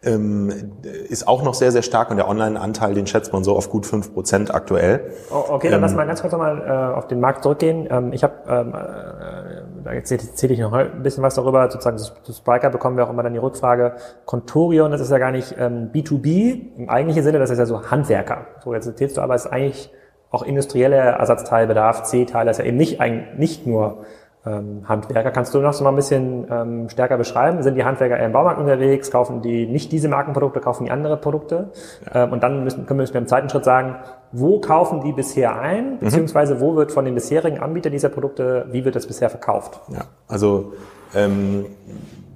ist 0.03 1.29
auch 1.29 1.43
noch 1.43 1.53
sehr, 1.53 1.73
sehr 1.73 1.83
stark 1.83 2.11
und 2.11 2.17
der 2.17 2.27
Online-Anteil, 2.27 2.95
den 2.95 3.07
schätzt 3.07 3.35
man 3.35 3.45
so 3.45 3.55
auf 3.55 3.69
gut 3.69 3.85
fünf 3.85 4.15
Prozent 4.15 4.55
aktuell. 4.55 5.13
Oh, 5.31 5.45
okay, 5.51 5.69
dann 5.69 5.77
ähm, 5.77 5.83
lass 5.83 5.95
mal 5.95 6.07
ganz 6.07 6.23
kurz 6.23 6.33
nochmal 6.33 6.63
äh, 6.67 6.97
auf 6.97 7.07
den 7.07 7.21
Markt 7.21 7.43
zurückgehen. 7.43 7.87
Ähm, 7.91 8.15
ich 8.15 8.25
habe, 8.25 8.35
ähm, 8.49 8.69
äh, 8.69 9.85
da 9.85 9.93
erzähle 9.93 10.55
ich 10.55 10.59
noch 10.59 10.73
ein 10.73 11.03
bisschen 11.03 11.23
was 11.23 11.35
darüber, 11.35 11.71
sozusagen 11.71 11.99
zu 11.99 12.33
Spiker 12.33 12.71
bekommen 12.71 12.97
wir 12.97 13.05
auch 13.05 13.11
immer 13.11 13.23
dann 13.23 13.35
die 13.35 13.39
Rückfrage, 13.39 13.97
Contorion, 14.25 14.91
das 14.91 15.03
ist 15.03 15.11
ja 15.11 15.19
gar 15.19 15.33
nicht 15.33 15.55
ähm, 15.59 15.91
B2B 15.93 16.79
im 16.79 16.89
eigentlichen 16.89 17.23
Sinne, 17.23 17.39
das 17.39 17.51
ist 17.51 17.59
ja 17.59 17.67
so 17.67 17.91
Handwerker. 17.91 18.47
So, 18.65 18.73
jetzt 18.73 18.87
erzählst 18.87 19.19
du 19.19 19.21
aber, 19.21 19.35
es 19.35 19.45
ist 19.45 19.53
eigentlich 19.53 19.93
auch 20.31 20.43
industrielle 20.45 20.97
Ersatzteilbedarf, 20.97 22.05
C-Teile, 22.05 22.51
ist 22.51 22.59
ja 22.59 22.65
eben 22.65 22.77
nicht, 22.79 23.01
nicht 23.37 23.67
nur 23.67 24.05
ähm, 24.47 24.89
Handwerker. 24.89 25.31
Kannst 25.31 25.55
du 25.55 25.61
noch 25.61 25.73
so 25.73 25.85
mal 25.85 25.91
ein 25.91 25.97
bisschen 25.97 26.47
ähm, 26.51 26.89
stärker 26.89 27.19
beschreiben? 27.19 27.63
Sind 27.63 27.75
die 27.75 27.85
Handwerker 27.85 28.17
eher 28.17 28.27
im 28.27 28.33
Baumarkt 28.33 28.59
unterwegs? 28.59 29.11
Kaufen 29.11 29.43
die 29.43 29.67
nicht 29.67 29.93
diese 29.93 30.09
Markenprodukte, 30.09 30.61
kaufen 30.61 30.85
die 30.85 30.91
andere 30.91 31.17
Produkte? 31.17 31.71
Ja. 32.07 32.25
Ähm, 32.25 32.33
und 32.33 32.43
dann 32.43 32.65
müssen, 32.65 32.87
können 32.87 33.01
wir 33.01 33.15
im 33.15 33.27
zweiten 33.27 33.51
Schritt 33.51 33.65
sagen, 33.65 33.97
wo 34.33 34.61
kaufen 34.61 35.03
die 35.03 35.13
bisher 35.13 35.61
ein? 35.61 35.95
Mhm. 35.95 35.99
Beziehungsweise 35.99 36.61
wo 36.61 36.75
wird 36.77 36.93
von 36.93 37.05
den 37.05 37.15
bisherigen 37.15 37.59
Anbietern 37.59 37.93
dieser 37.93 38.09
Produkte, 38.09 38.67
wie 38.71 38.85
wird 38.85 38.97
das 38.97 39.07
bisher 39.07 39.29
verkauft? 39.29 39.81
Ja, 39.89 40.03
also 40.29 40.73
ähm, 41.15 41.67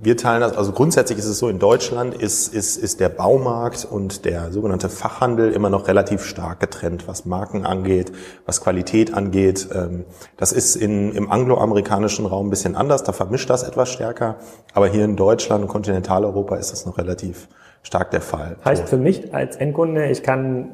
wir 0.05 0.17
teilen 0.17 0.41
das, 0.41 0.57
also 0.57 0.73
grundsätzlich 0.73 1.19
ist 1.19 1.25
es 1.25 1.39
so, 1.39 1.49
in 1.49 1.59
Deutschland 1.59 2.15
ist, 2.15 2.53
ist, 2.53 2.77
ist 2.77 3.01
der 3.01 3.09
Baumarkt 3.09 3.87
und 3.91 4.25
der 4.25 4.53
sogenannte 4.53 4.89
Fachhandel 4.89 5.53
immer 5.53 5.71
noch 5.71 5.89
relativ 5.89 6.25
stark 6.25 6.61
getrennt, 6.61 7.09
was 7.09 7.25
Marken 7.25 7.65
angeht, 7.65 8.13
was 8.45 8.61
Qualität 8.61 9.15
angeht. 9.15 9.69
Ähm, 9.75 10.05
das 10.37 10.53
ist 10.53 10.77
in, 10.77 11.13
im 11.13 11.31
angloamerikanischen 11.31 12.27
Raum 12.27 12.49
ein 12.49 12.51
bisschen 12.51 12.77
anders, 12.77 13.03
da 13.03 13.13
vermischt 13.13 13.49
das 13.49 13.63
etwas 13.63 13.91
stärker. 13.91 14.37
Aber 14.75 14.89
hier 14.89 15.05
in 15.05 15.17
Deutschland 15.17 15.63
und 15.63 15.69
Kontinentaleuropa 15.69 16.57
ist 16.57 16.73
das 16.73 16.85
noch 16.85 16.99
relativ 16.99 17.49
stark 17.83 18.11
der 18.11 18.21
Fall. 18.21 18.57
Heißt 18.65 18.89
für 18.89 18.99
mich 18.99 19.35
als 19.35 19.57
Endkunde, 19.57 20.11
ich 20.11 20.23
kann, 20.23 20.71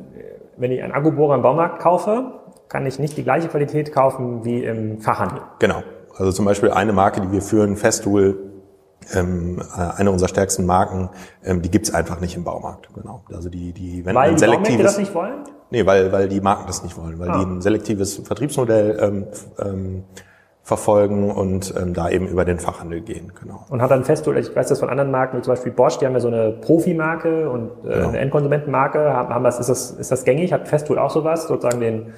wenn 0.57 0.73
ich 0.73 0.83
einen 0.83 0.93
Akkubohrer 0.93 1.37
im 1.37 1.43
Baumarkt 1.43 1.81
kaufe, 1.81 2.33
kann 2.69 2.87
ich 2.87 2.99
nicht 2.99 3.17
die 3.17 3.25
gleiche 3.25 3.49
Qualität 3.49 3.93
kaufen 3.93 4.45
wie 4.45 4.65
im 4.65 5.01
Fachhandel. 5.01 5.41
Genau. 5.59 5.83
Also 6.17 6.33
zum 6.33 6.45
Beispiel 6.45 6.71
eine 6.71 6.93
Marke, 6.93 7.21
die 7.21 7.33
wir 7.33 7.43
führen, 7.43 7.77
Festool, 7.77 8.50
ähm, 9.15 9.61
äh, 9.77 9.99
eine 9.99 10.11
unserer 10.11 10.29
stärksten 10.29 10.67
Marken, 10.67 11.11
ähm, 11.45 11.63
die 11.63 11.71
gibt's 11.71 11.93
einfach 11.93 12.21
nicht 12.21 12.37
im 12.37 12.45
Baumarkt. 12.45 12.89
Genau. 12.95 13.23
Also 13.33 13.49
die, 13.49 13.73
die 13.73 14.05
wenn 14.05 14.15
weil 14.15 14.31
ein 14.31 14.39
selektives, 14.39 14.77
die 14.77 14.83
das 14.83 14.99
nicht 14.99 15.15
wollen? 15.15 15.45
Nee, 15.71 15.87
weil, 15.87 16.13
weil 16.13 16.29
die 16.29 16.41
Marken 16.41 16.67
das 16.67 16.83
nicht 16.83 16.97
wollen, 16.97 17.19
weil 17.19 17.31
ah. 17.31 17.39
die 17.39 17.45
ein 17.45 17.61
selektives 17.61 18.17
Vertriebsmodell 18.17 18.99
ähm, 19.01 19.27
ähm, 19.59 20.05
verfolgen 20.63 21.31
und 21.31 21.75
ähm, 21.77 21.95
da 21.95 22.11
eben 22.11 22.29
über 22.29 22.45
den 22.45 22.59
Fachhandel 22.59 23.01
gehen. 23.01 23.33
Genau. 23.41 23.65
Und 23.71 23.83
hat 23.83 23.91
dann 23.91 24.05
Festool, 24.05 24.37
ich 24.37 24.55
weiß 24.55 24.69
das 24.69 24.79
von 24.79 24.89
anderen 24.89 25.11
Marken, 25.11 25.39
wie 25.39 25.43
zum 25.43 25.53
Beispiel 25.53 25.73
Bosch, 25.73 25.99
die 25.99 26.07
haben 26.07 26.13
ja 26.13 26.21
so 26.21 26.29
eine 26.29 26.53
Profimarke 26.53 27.51
und 27.51 27.71
äh, 27.85 27.95
genau. 27.95 28.09
eine 28.09 28.19
Endkonsumentenmarke. 28.19 28.99
Haben, 29.13 29.35
haben 29.35 29.45
das, 29.45 29.59
ist, 29.59 29.69
das, 29.69 29.91
ist 29.93 30.13
das 30.13 30.25
gängig? 30.25 30.53
Hat 30.53 30.69
Festool 30.69 30.99
auch 30.99 31.11
sowas, 31.11 31.49
sozusagen 31.49 31.81
den 31.81 32.13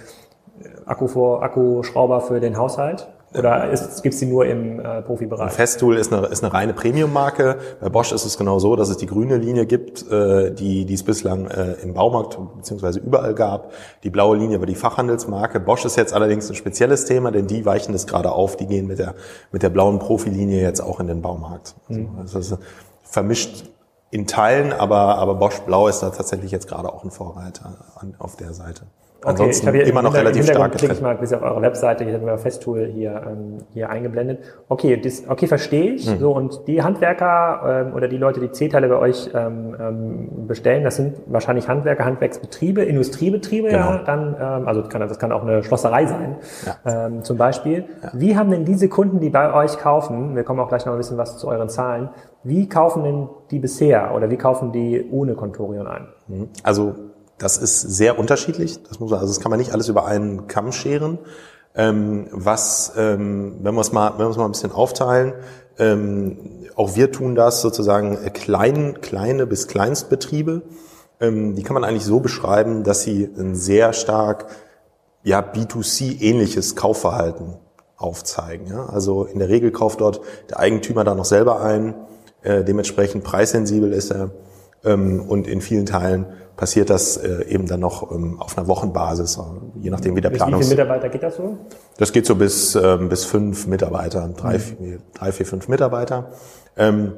Akku 0.84 1.06
vor, 1.06 1.42
Akkuschrauber 1.42 2.20
für 2.20 2.40
den 2.40 2.58
Haushalt? 2.58 3.08
Oder 3.36 3.68
gibt 4.02 4.14
es 4.14 4.20
die 4.20 4.26
nur 4.26 4.44
im 4.46 4.80
äh, 4.80 5.02
Profibereich? 5.02 5.52
Festool 5.52 5.96
ist 5.96 6.12
eine, 6.12 6.26
ist 6.26 6.44
eine 6.44 6.52
reine 6.52 6.74
Premium-Marke. 6.74 7.56
Bei 7.80 7.88
Bosch 7.88 8.12
ist 8.12 8.24
es 8.24 8.36
genau 8.36 8.58
so, 8.58 8.76
dass 8.76 8.90
es 8.90 8.98
die 8.98 9.06
grüne 9.06 9.36
Linie 9.38 9.66
gibt, 9.66 10.10
äh, 10.10 10.52
die, 10.52 10.84
die 10.84 10.94
es 10.94 11.02
bislang 11.02 11.46
äh, 11.46 11.72
im 11.82 11.94
Baumarkt 11.94 12.38
beziehungsweise 12.56 13.00
überall 13.00 13.34
gab. 13.34 13.72
Die 14.02 14.10
blaue 14.10 14.36
Linie 14.36 14.60
war 14.60 14.66
die 14.66 14.74
Fachhandelsmarke. 14.74 15.60
Bosch 15.60 15.84
ist 15.84 15.96
jetzt 15.96 16.12
allerdings 16.12 16.48
ein 16.50 16.54
spezielles 16.54 17.06
Thema, 17.06 17.30
denn 17.30 17.46
die 17.46 17.64
weichen 17.64 17.92
das 17.92 18.06
gerade 18.06 18.32
auf. 18.32 18.56
Die 18.56 18.66
gehen 18.66 18.86
mit 18.86 18.98
der, 18.98 19.14
mit 19.50 19.62
der 19.62 19.70
blauen 19.70 19.98
Profilinie 19.98 20.60
jetzt 20.60 20.80
auch 20.80 21.00
in 21.00 21.06
den 21.06 21.22
Baumarkt. 21.22 21.74
Also, 21.88 22.00
mhm. 22.00 22.08
das 22.20 22.34
ist 22.34 22.58
vermischt 23.02 23.64
in 24.10 24.26
Teilen, 24.26 24.74
aber, 24.74 25.16
aber 25.16 25.36
Bosch 25.36 25.60
Blau 25.60 25.88
ist 25.88 26.00
da 26.00 26.10
tatsächlich 26.10 26.50
jetzt 26.50 26.68
gerade 26.68 26.92
auch 26.92 27.02
ein 27.02 27.10
Vorreiter 27.10 27.78
an, 27.96 28.14
auf 28.18 28.36
der 28.36 28.52
Seite. 28.52 28.82
Ansonsten 29.24 29.68
okay, 29.68 29.82
ich 29.82 29.88
immer 29.88 30.02
noch 30.02 30.14
relativ 30.14 30.44
stark 30.44 30.72
getrennt. 30.72 30.94
ich 30.94 31.00
mal 31.00 31.16
bis 31.16 31.32
auf 31.32 31.42
eure 31.42 31.62
Webseite, 31.62 32.04
hier 32.04 32.14
haben 32.14 32.26
wir 32.26 32.38
Festool 32.38 32.86
hier, 32.92 33.22
ähm, 33.26 33.58
hier 33.72 33.88
eingeblendet. 33.88 34.40
Okay, 34.68 35.00
das, 35.00 35.24
okay, 35.28 35.46
verstehe 35.46 35.92
ich. 35.92 36.10
Mhm. 36.10 36.18
So, 36.18 36.32
und 36.32 36.66
die 36.66 36.82
Handwerker 36.82 37.86
ähm, 37.86 37.94
oder 37.94 38.08
die 38.08 38.16
Leute, 38.16 38.40
die 38.40 38.50
C-Teile 38.50 38.88
bei 38.88 38.96
euch 38.96 39.30
ähm, 39.34 39.76
ähm, 39.78 40.46
bestellen, 40.48 40.82
das 40.82 40.96
sind 40.96 41.18
wahrscheinlich 41.26 41.68
Handwerker, 41.68 42.04
Handwerksbetriebe, 42.04 42.82
Industriebetriebe, 42.82 43.68
genau. 43.68 43.78
ja, 43.78 44.02
dann, 44.04 44.34
ähm, 44.40 44.68
also 44.68 44.82
kann, 44.82 45.00
das 45.00 45.18
kann 45.18 45.30
auch 45.30 45.42
eine 45.42 45.62
Schlosserei 45.62 46.06
sein, 46.06 46.36
ja. 46.66 47.06
ähm, 47.06 47.22
zum 47.22 47.38
Beispiel. 47.38 47.84
Ja. 48.02 48.10
Wie 48.14 48.36
haben 48.36 48.50
denn 48.50 48.64
diese 48.64 48.88
Kunden, 48.88 49.20
die 49.20 49.30
bei 49.30 49.54
euch 49.54 49.78
kaufen, 49.78 50.34
wir 50.34 50.42
kommen 50.42 50.58
auch 50.58 50.68
gleich 50.68 50.84
noch 50.84 50.92
ein 50.92 50.98
bisschen 50.98 51.18
was 51.18 51.38
zu 51.38 51.46
euren 51.48 51.68
Zahlen, 51.68 52.10
wie 52.44 52.68
kaufen 52.68 53.04
denn 53.04 53.28
die 53.52 53.60
bisher 53.60 54.14
oder 54.16 54.30
wie 54.30 54.36
kaufen 54.36 54.72
die 54.72 55.06
ohne 55.10 55.34
Contorion 55.34 55.86
ein? 55.86 56.08
Also 56.64 56.94
das 57.42 57.58
ist 57.58 57.80
sehr 57.80 58.18
unterschiedlich. 58.18 58.82
Das 58.84 59.00
muss 59.00 59.10
man, 59.10 59.20
also 59.20 59.32
das 59.32 59.40
kann 59.40 59.50
man 59.50 59.58
nicht 59.58 59.72
alles 59.72 59.88
über 59.88 60.06
einen 60.06 60.46
Kamm 60.46 60.72
scheren. 60.72 61.18
Ähm, 61.74 62.28
was, 62.30 62.92
ähm, 62.96 63.56
wenn 63.62 63.74
wir 63.74 63.80
es 63.80 63.92
mal, 63.92 64.12
wenn 64.12 64.26
wir 64.26 64.30
es 64.30 64.36
mal 64.36 64.44
ein 64.44 64.52
bisschen 64.52 64.72
aufteilen, 64.72 65.34
Ähm, 65.78 66.36
auch 66.76 66.96
wir 66.96 67.10
tun 67.12 67.34
das 67.34 67.62
sozusagen 67.62 68.18
äh, 68.22 68.28
klein, 68.28 69.00
kleine 69.00 69.46
bis 69.46 69.68
Kleinstbetriebe. 69.68 70.60
Ähm, 71.18 71.54
die 71.54 71.62
kann 71.62 71.72
man 71.72 71.82
eigentlich 71.82 72.04
so 72.04 72.20
beschreiben, 72.20 72.84
dass 72.84 73.00
sie 73.00 73.24
ein 73.38 73.54
sehr 73.54 73.94
stark 73.94 74.46
ja, 75.22 75.40
B2C-ähnliches 75.40 76.76
Kaufverhalten 76.76 77.54
aufzeigen. 77.96 78.66
Ja? 78.66 78.86
Also 78.86 79.24
in 79.24 79.38
der 79.38 79.48
Regel 79.48 79.70
kauft 79.70 80.02
dort 80.02 80.20
der 80.50 80.60
Eigentümer 80.60 81.04
da 81.04 81.14
noch 81.14 81.24
selber 81.24 81.62
ein, 81.62 81.94
äh, 82.42 82.64
dementsprechend 82.64 83.24
preissensibel 83.24 83.92
ist 83.92 84.10
er 84.10 84.30
ähm, 84.84 85.24
und 85.26 85.46
in 85.46 85.62
vielen 85.62 85.86
Teilen 85.86 86.26
passiert 86.56 86.90
das 86.90 87.16
äh, 87.16 87.44
eben 87.48 87.66
dann 87.66 87.80
noch 87.80 88.10
ähm, 88.10 88.40
auf 88.40 88.56
einer 88.56 88.66
Wochenbasis, 88.66 89.38
je 89.80 89.90
nachdem 89.90 90.16
wie 90.16 90.20
der 90.20 90.30
Planung. 90.30 90.60
Wie 90.60 90.64
viele 90.64 90.76
Mitarbeiter 90.76 91.08
geht 91.08 91.22
das 91.22 91.36
so? 91.36 91.58
Das 91.98 92.12
geht 92.12 92.26
so 92.26 92.36
bis 92.36 92.74
ähm, 92.74 93.08
bis 93.08 93.24
fünf 93.24 93.66
Mitarbeiter, 93.66 94.28
drei, 94.36 94.54
mhm. 94.54 94.60
vier, 94.60 94.98
drei, 95.14 95.32
vier, 95.32 95.46
fünf 95.46 95.68
Mitarbeiter. 95.68 96.30
Ähm, 96.76 97.12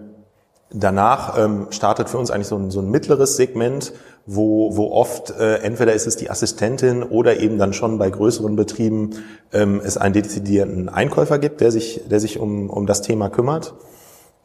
danach 0.75 1.39
ähm, 1.39 1.67
startet 1.71 2.09
für 2.09 2.19
uns 2.19 2.31
eigentlich 2.31 2.49
so 2.49 2.57
ein, 2.57 2.71
so 2.71 2.81
ein 2.81 2.91
mittleres 2.91 3.37
Segment, 3.37 3.93
wo, 4.27 4.77
wo 4.77 4.91
oft 4.91 5.31
äh, 5.39 5.57
entweder 5.59 5.93
ist 5.93 6.07
es 6.07 6.17
die 6.17 6.31
Assistentin 6.31 7.03
oder 7.03 7.39
eben 7.39 7.59
dann 7.59 7.73
schon 7.73 7.99
bei 7.99 8.11
größeren 8.11 8.57
Betrieben 8.57 9.11
ähm, 9.53 9.81
es 9.85 9.97
einen 9.97 10.15
dezidierten 10.15 10.89
Einkäufer 10.89 11.39
gibt, 11.39 11.61
der 11.61 11.71
sich, 11.71 12.03
der 12.11 12.21
sich 12.21 12.39
um, 12.39 12.71
um 12.71 12.87
das 12.87 13.03
Thema 13.03 13.29
kümmert. 13.29 13.75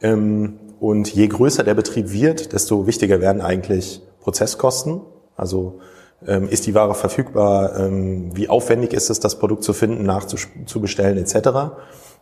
Ähm, 0.02 0.58
und 0.78 1.12
je 1.12 1.28
größer 1.28 1.62
der 1.62 1.74
Betrieb 1.74 2.12
wird, 2.12 2.52
desto 2.52 2.86
wichtiger 2.86 3.20
werden 3.20 3.42
eigentlich 3.42 4.02
Prozesskosten. 4.20 5.00
Also 5.36 5.80
ähm, 6.26 6.48
ist 6.48 6.66
die 6.66 6.74
Ware 6.74 6.94
verfügbar? 6.94 7.78
Ähm, 7.78 8.36
wie 8.36 8.48
aufwendig 8.48 8.92
ist 8.92 9.10
es, 9.10 9.20
das 9.20 9.38
Produkt 9.38 9.64
zu 9.64 9.72
finden, 9.72 10.04
nachzubestellen 10.04 11.16
etc. 11.18 11.72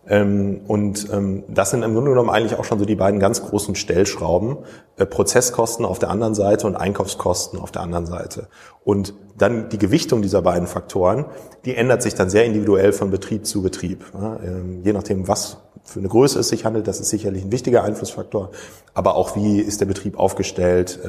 Ähm, 0.07 0.61
und 0.67 1.09
ähm, 1.13 1.45
das 1.49 1.71
sind 1.71 1.83
im 1.83 1.95
Grunde 1.95 2.11
genommen 2.11 2.31
eigentlich 2.31 2.59
auch 2.59 2.65
schon 2.65 2.79
so 2.79 2.85
die 2.85 2.95
beiden 2.95 3.21
ganz 3.21 3.43
großen 3.43 3.75
Stellschrauben. 3.75 4.59
Äh, 4.97 5.07
Prozesskosten 5.07 5.85
auf 5.85 5.99
der 5.99 6.11
anderen 6.11 6.35
Seite 6.35 6.67
und 6.67 6.77
Einkaufskosten 6.77 7.59
auf 7.59 7.73
der 7.73 7.83
anderen 7.83 8.07
Seite. 8.07 8.49
Und 8.85 9.15
dann 9.37 9.69
die 9.69 9.79
Gewichtung 9.79 10.23
dieser 10.23 10.43
beiden 10.43 10.67
Faktoren, 10.67 11.27
die 11.65 11.75
ändert 11.75 12.03
sich 12.03 12.15
dann 12.15 12.31
sehr 12.31 12.45
individuell 12.45 12.93
von 12.93 13.11
Betrieb 13.11 13.47
zu 13.47 13.63
Betrieb. 13.63 14.05
Ähm, 14.15 14.83
je 14.85 14.93
nachdem, 14.93 15.29
was 15.29 15.59
für 15.85 15.99
eine 15.99 16.09
Größe 16.09 16.39
es 16.39 16.49
sich 16.49 16.65
handelt, 16.65 16.87
das 16.87 17.01
ist 17.01 17.09
sicherlich 17.11 17.45
ein 17.45 17.53
wichtiger 17.53 17.83
Einflussfaktor. 17.83 18.51
Aber 18.95 19.17
auch 19.17 19.37
wie 19.37 19.61
ist 19.61 19.81
der 19.81 19.87
Betrieb 19.87 20.19
aufgestellt, 20.19 21.01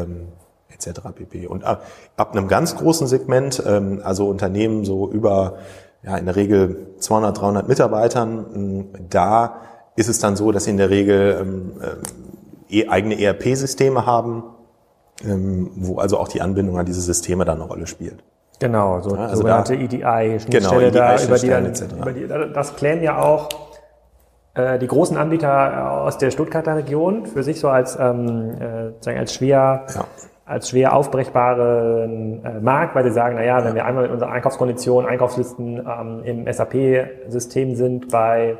etc. 0.73 1.01
pp. 1.15 1.47
Und 1.47 1.63
ab, 1.63 1.85
ab 2.17 2.31
einem 2.31 2.47
ganz 2.47 2.75
großen 2.75 3.07
Segment, 3.07 3.63
also 3.65 4.29
Unternehmen 4.29 4.85
so 4.85 5.09
über 5.09 5.57
ja, 6.03 6.17
in 6.17 6.25
der 6.25 6.35
Regel 6.35 6.95
200, 6.99 7.39
300 7.39 7.67
Mitarbeitern. 7.67 8.45
Ähm, 8.55 8.87
da 9.09 9.55
ist 9.95 10.09
es 10.09 10.19
dann 10.19 10.35
so, 10.35 10.51
dass 10.51 10.65
sie 10.65 10.71
in 10.71 10.77
der 10.77 10.89
Regel 10.89 11.37
ähm, 11.41 11.71
äh, 12.69 12.87
eigene 12.87 13.19
ERP-Systeme 13.19 14.05
haben, 14.05 14.43
ähm, 15.23 15.71
wo 15.75 15.97
also 15.97 16.17
auch 16.17 16.27
die 16.27 16.41
Anbindung 16.41 16.77
an 16.79 16.85
diese 16.85 17.01
Systeme 17.01 17.43
dann 17.45 17.61
eine 17.61 17.69
Rolle 17.69 17.87
spielt. 17.87 18.23
Genau, 18.59 19.01
so 19.01 19.15
ja, 19.15 19.23
also 19.23 19.37
sogenannte 19.37 19.75
EDI-Schnittstelle 19.75 20.59
genau, 20.59 20.79
EDI 20.79 20.91
da, 20.91 21.23
über 21.23 21.37
die, 21.37 21.47
dann, 21.47 21.97
über 22.01 22.11
die, 22.11 22.53
das 22.53 22.75
klären 22.75 23.01
ja 23.01 23.21
auch 23.21 23.47
äh, 24.53 24.77
die 24.79 24.87
großen 24.87 25.15
Anbieter 25.15 26.01
aus 26.01 26.17
der 26.17 26.31
Stuttgarter 26.31 26.75
Region 26.75 27.25
für 27.25 27.43
sich 27.43 27.59
so 27.59 27.69
als, 27.69 27.97
ähm, 27.99 28.51
äh, 29.05 29.17
als 29.17 29.33
schwer 29.33 29.85
ja 29.95 30.05
als 30.49 30.69
schwer 30.69 30.95
aufbrechbaren 30.95 32.43
äh, 32.43 32.59
Markt, 32.59 32.95
weil 32.95 33.03
sie 33.03 33.11
sagen, 33.11 33.35
na 33.37 33.43
ja, 33.43 33.63
wenn 33.63 33.75
wir 33.75 33.85
einmal 33.85 34.03
mit 34.03 34.11
unserer 34.11 34.31
Einkaufskondition, 34.31 35.05
Einkaufslisten 35.05 35.77
ähm, 35.77 36.21
im 36.23 36.51
SAP-System 36.51 37.75
sind 37.75 38.09
bei, 38.09 38.57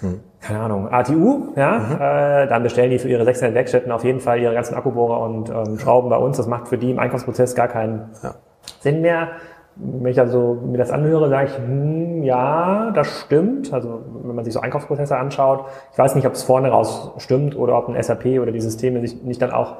hm. 0.00 0.20
keine 0.40 0.60
Ahnung, 0.60 0.88
ATU, 0.88 1.48
ja, 1.56 1.78
mhm. 1.78 1.94
äh, 1.96 2.46
dann 2.46 2.62
bestellen 2.62 2.90
die 2.90 3.00
für 3.00 3.08
ihre 3.08 3.24
600 3.24 3.56
Werkstätten 3.56 3.90
auf 3.90 4.04
jeden 4.04 4.20
Fall 4.20 4.38
ihre 4.38 4.54
ganzen 4.54 4.76
Akkubohrer 4.76 5.20
und 5.20 5.50
ähm, 5.50 5.80
Schrauben 5.80 6.10
bei 6.10 6.16
uns. 6.16 6.36
Das 6.36 6.46
macht 6.46 6.68
für 6.68 6.78
die 6.78 6.92
im 6.92 7.00
Einkaufsprozess 7.00 7.56
gar 7.56 7.68
keinen 7.68 8.10
ja. 8.22 8.34
Sinn 8.78 9.00
mehr. 9.00 9.30
Wenn 9.74 10.12
ich 10.12 10.20
also 10.20 10.58
mir 10.64 10.78
das 10.78 10.92
anhöre, 10.92 11.28
sage 11.28 11.48
ich, 11.48 11.58
hm, 11.58 12.22
ja, 12.22 12.92
das 12.94 13.08
stimmt. 13.22 13.72
Also 13.72 14.00
wenn 14.22 14.36
man 14.36 14.44
sich 14.44 14.54
so 14.54 14.60
Einkaufsprozesse 14.60 15.16
anschaut, 15.16 15.64
ich 15.92 15.98
weiß 15.98 16.14
nicht, 16.14 16.26
ob 16.26 16.34
es 16.34 16.44
vorne 16.44 16.70
raus 16.70 17.10
stimmt 17.18 17.56
oder 17.56 17.76
ob 17.76 17.88
ein 17.88 18.00
SAP 18.00 18.40
oder 18.40 18.52
die 18.52 18.60
Systeme 18.60 19.00
sich 19.00 19.22
nicht 19.24 19.42
dann 19.42 19.50
auch 19.50 19.78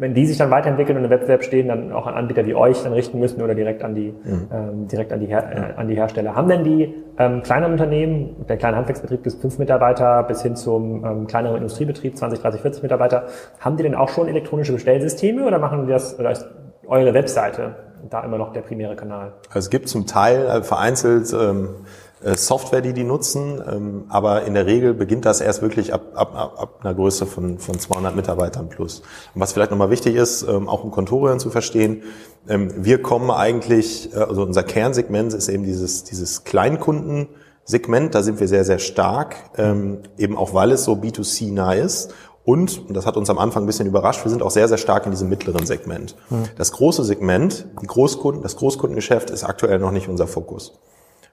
wenn 0.00 0.14
die 0.14 0.26
sich 0.26 0.38
dann 0.38 0.50
weiterentwickeln 0.50 0.96
und 0.96 1.04
im 1.04 1.10
Wettbewerb 1.10 1.44
stehen, 1.44 1.68
dann 1.68 1.92
auch 1.92 2.06
an 2.06 2.14
Anbieter 2.14 2.46
wie 2.46 2.54
euch 2.54 2.82
dann 2.82 2.94
richten 2.94 3.20
müssen 3.20 3.42
oder 3.42 3.54
direkt 3.54 3.84
an 3.84 3.94
die, 3.94 4.14
mhm. 4.24 4.48
ähm, 4.50 4.88
direkt 4.88 5.12
an 5.12 5.20
die, 5.20 5.26
Her 5.26 5.74
äh, 5.76 5.78
an 5.78 5.88
die 5.88 5.94
Hersteller. 5.94 6.34
Haben 6.34 6.48
denn 6.48 6.64
die 6.64 6.94
ähm, 7.18 7.42
kleineren 7.42 7.72
Unternehmen, 7.72 8.46
der 8.48 8.56
kleine 8.56 8.78
Handwerksbetrieb 8.78 9.22
bis 9.22 9.34
fünf 9.34 9.58
Mitarbeiter 9.58 10.22
bis 10.22 10.42
hin 10.42 10.56
zum 10.56 11.04
ähm, 11.04 11.26
kleineren 11.26 11.58
Industriebetrieb, 11.58 12.16
20, 12.16 12.40
30, 12.40 12.62
40 12.62 12.82
Mitarbeiter, 12.82 13.26
haben 13.60 13.76
die 13.76 13.82
denn 13.82 13.94
auch 13.94 14.08
schon 14.08 14.26
elektronische 14.26 14.72
Bestellsysteme 14.72 15.44
oder 15.46 15.58
machen 15.58 15.86
die 15.86 15.92
das, 15.92 16.18
oder 16.18 16.30
ist 16.30 16.48
eure 16.86 17.12
Webseite 17.12 17.74
da 18.08 18.24
immer 18.24 18.38
noch 18.38 18.54
der 18.54 18.62
primäre 18.62 18.96
Kanal? 18.96 19.34
Also 19.48 19.58
es 19.58 19.70
gibt 19.70 19.90
zum 19.90 20.06
Teil 20.06 20.46
äh, 20.46 20.62
vereinzelt 20.62 21.30
ähm, 21.34 21.68
äh, 21.68 21.68
Software, 22.22 22.82
die 22.82 22.92
die 22.92 23.04
nutzen, 23.04 23.62
ähm, 23.66 24.04
aber 24.08 24.42
in 24.42 24.54
der 24.54 24.66
Regel 24.66 24.92
beginnt 24.92 25.24
das 25.24 25.40
erst 25.40 25.62
wirklich 25.62 25.94
ab, 25.94 26.12
ab, 26.14 26.34
ab 26.34 26.80
einer 26.82 26.94
Größe 26.94 27.24
von, 27.24 27.58
von 27.58 27.78
200 27.78 28.14
Mitarbeitern 28.14 28.68
plus. 28.68 29.00
Und 29.34 29.40
was 29.40 29.52
vielleicht 29.52 29.70
nochmal 29.70 29.90
wichtig 29.90 30.16
ist, 30.16 30.42
ähm, 30.42 30.68
auch 30.68 30.84
um 30.84 30.90
Kontorion 30.90 31.40
zu 31.40 31.50
verstehen, 31.50 32.02
ähm, 32.48 32.84
wir 32.84 33.00
kommen 33.00 33.30
eigentlich, 33.30 34.14
äh, 34.14 34.18
also 34.18 34.42
unser 34.42 34.62
Kernsegment 34.62 35.32
ist 35.32 35.48
eben 35.48 35.64
dieses, 35.64 36.04
dieses 36.04 36.44
Kleinkundensegment, 36.44 38.14
da 38.14 38.22
sind 38.22 38.38
wir 38.38 38.48
sehr, 38.48 38.64
sehr 38.64 38.78
stark, 38.78 39.36
eben 40.18 40.36
auch 40.36 40.54
weil 40.54 40.72
es 40.72 40.84
so 40.84 40.94
B2C 40.94 41.52
nah 41.52 41.72
ist 41.72 42.12
und, 42.44 42.88
und 42.88 42.94
das 42.94 43.06
hat 43.06 43.16
uns 43.16 43.30
am 43.30 43.38
Anfang 43.38 43.64
ein 43.64 43.66
bisschen 43.66 43.86
überrascht, 43.86 44.24
wir 44.24 44.30
sind 44.30 44.42
auch 44.42 44.50
sehr, 44.50 44.68
sehr 44.68 44.78
stark 44.78 45.04
in 45.04 45.12
diesem 45.12 45.28
mittleren 45.28 45.66
Segment. 45.66 46.16
Hm. 46.28 46.44
Das 46.56 46.72
große 46.72 47.04
Segment, 47.04 47.66
die 47.80 47.86
Großkunden, 47.86 48.42
das 48.42 48.56
Großkundengeschäft 48.56 49.30
ist 49.30 49.44
aktuell 49.44 49.78
noch 49.78 49.92
nicht 49.92 50.08
unser 50.08 50.26
Fokus. 50.26 50.80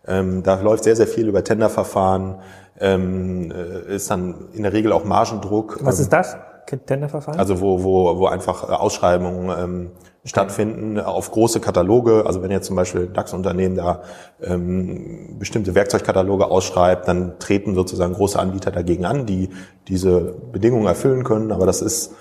Ähm, 0.07 0.43
da 0.43 0.59
läuft 0.61 0.83
sehr, 0.83 0.95
sehr 0.95 1.07
viel 1.07 1.27
über 1.27 1.43
Tenderverfahren, 1.43 2.35
ähm, 2.79 3.51
äh, 3.51 3.95
ist 3.95 4.09
dann 4.09 4.49
in 4.53 4.63
der 4.63 4.73
Regel 4.73 4.91
auch 4.91 5.03
Margendruck. 5.03 5.79
Was 5.81 5.99
ist 5.99 6.13
das? 6.13 6.37
Tenderverfahren? 6.85 7.39
Also 7.39 7.61
wo, 7.61 7.83
wo, 7.83 8.19
wo 8.19 8.27
einfach 8.27 8.69
äh, 8.69 8.73
Ausschreibungen 8.73 9.57
ähm, 9.57 9.91
stattfinden 10.25 10.99
auf 10.99 11.31
große 11.31 11.59
Kataloge. 11.61 12.25
Also 12.25 12.43
wenn 12.43 12.51
jetzt 12.51 12.67
zum 12.67 12.75
Beispiel 12.75 13.07
DAX-Unternehmen 13.07 13.75
da 13.75 14.01
ähm, 14.41 15.37
bestimmte 15.39 15.75
Werkzeugkataloge 15.75 16.45
ausschreibt, 16.45 17.07
dann 17.07 17.39
treten 17.39 17.75
sozusagen 17.75 18.13
große 18.13 18.37
Anbieter 18.37 18.71
dagegen 18.71 19.05
an, 19.05 19.25
die 19.25 19.49
diese 19.87 20.35
Bedingungen 20.51 20.87
erfüllen 20.87 21.23
können. 21.23 21.51
Aber 21.51 21.65
das 21.65 21.81
ist 21.81 22.13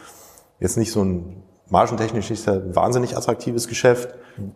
jetzt 0.61 0.77
nicht 0.77 0.93
so 0.93 1.03
ein 1.03 1.43
margentechnisch 1.69 2.31
ist 2.31 2.49
ein 2.49 2.75
wahnsinnig 2.75 3.17
attraktives 3.17 3.69
Geschäft 3.69 4.15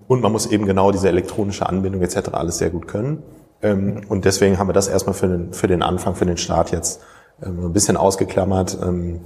und 0.09 0.21
man 0.21 0.33
muss 0.33 0.47
eben 0.47 0.67
genau 0.67 0.93
diese 0.93 1.09
elektronische 1.09 1.69
Anbindung 1.69 2.03
etc. 2.03 2.31
alles 2.33 2.59
sehr 2.59 2.71
gut 2.71 2.87
können. 2.89 3.23
Ähm, 3.63 4.03
und 4.09 4.25
deswegen 4.25 4.59
haben 4.59 4.69
wir 4.69 4.73
das 4.73 4.89
erstmal 4.89 5.15
für 5.15 5.29
den, 5.29 5.53
für 5.53 5.67
den 5.67 5.83
Anfang, 5.83 6.15
für 6.15 6.27
den 6.27 6.37
Start 6.37 6.73
jetzt 6.73 7.03
ähm, 7.43 7.67
ein 7.67 7.73
bisschen 7.73 7.97
ausgeklammert. 7.97 8.79
Ähm, 8.83 9.21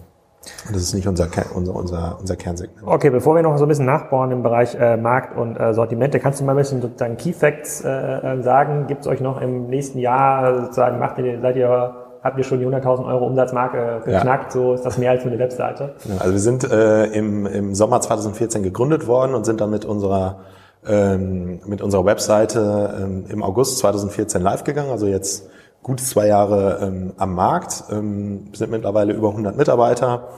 das 0.71 0.83
ist 0.83 0.95
nicht 0.95 1.07
unser, 1.07 1.29
unser, 1.55 1.75
unser, 1.75 2.19
unser 2.21 2.37
Kernsegment. 2.37 2.87
Okay, 2.87 3.11
bevor 3.11 3.35
wir 3.35 3.43
noch 3.43 3.57
so 3.57 3.65
ein 3.65 3.69
bisschen 3.69 3.87
nachbauen 3.87 4.31
im 4.31 4.43
Bereich 4.43 4.75
äh, 4.75 4.97
Markt 4.97 5.37
und 5.37 5.57
äh, 5.57 5.73
Sortimente, 5.73 6.21
kannst 6.21 6.41
du 6.41 6.45
mal 6.45 6.53
ein 6.53 6.59
bisschen 6.59 6.83
sozusagen 6.83 7.17
Key 7.17 7.33
Facts 7.33 7.83
äh, 7.83 7.89
äh 7.89 8.43
sagen? 8.43 8.87
Gibt 8.87 9.03
es 9.03 9.07
euch 9.07 9.21
noch 9.21 9.41
im 9.41 9.69
nächsten 9.69 9.99
Jahr 9.99 10.65
sozusagen, 10.65 10.99
macht 10.99 11.19
ihr, 11.19 11.41
seid 11.41 11.57
ihr 11.57 12.04
habt 12.25 12.39
ihr 12.39 12.45
schon 12.45 12.59
die 12.59 12.67
100.000 12.67 13.07
Euro 13.07 13.27
Umsatzmarke 13.27 14.01
geknackt, 14.05 14.55
ja. 14.55 14.61
so 14.61 14.73
ist 14.73 14.85
das 14.85 14.97
mehr 14.99 15.11
als 15.11 15.25
nur 15.25 15.33
eine 15.33 15.41
Webseite. 15.41 15.95
Also 16.19 16.33
wir 16.33 16.41
sind 16.41 16.65
äh, 16.65 17.05
im, 17.07 17.47
im 17.47 17.75
Sommer 17.75 18.01
2014 18.01 18.63
gegründet 18.63 19.07
worden 19.07 19.35
und 19.35 19.45
sind 19.45 19.61
dann 19.61 19.71
mit 19.71 19.85
unserer 19.85 20.39
ähm, 20.87 21.61
mit 21.67 21.81
unserer 21.81 22.05
Webseite 22.05 22.95
ähm, 23.01 23.25
im 23.29 23.43
August 23.43 23.79
2014 23.79 24.43
live 24.43 24.65
gegangen, 24.65 24.91
also 24.91 25.07
jetzt 25.07 25.49
gut 25.83 26.01
zwei 26.01 26.27
Jahre 26.27 26.81
ähm, 26.83 27.13
am 27.17 27.35
Markt, 27.35 27.85
ähm, 27.91 28.49
sind 28.53 28.71
mittlerweile 28.71 29.13
über 29.13 29.31
100 29.31 29.57
Mitarbeiter, 29.57 30.29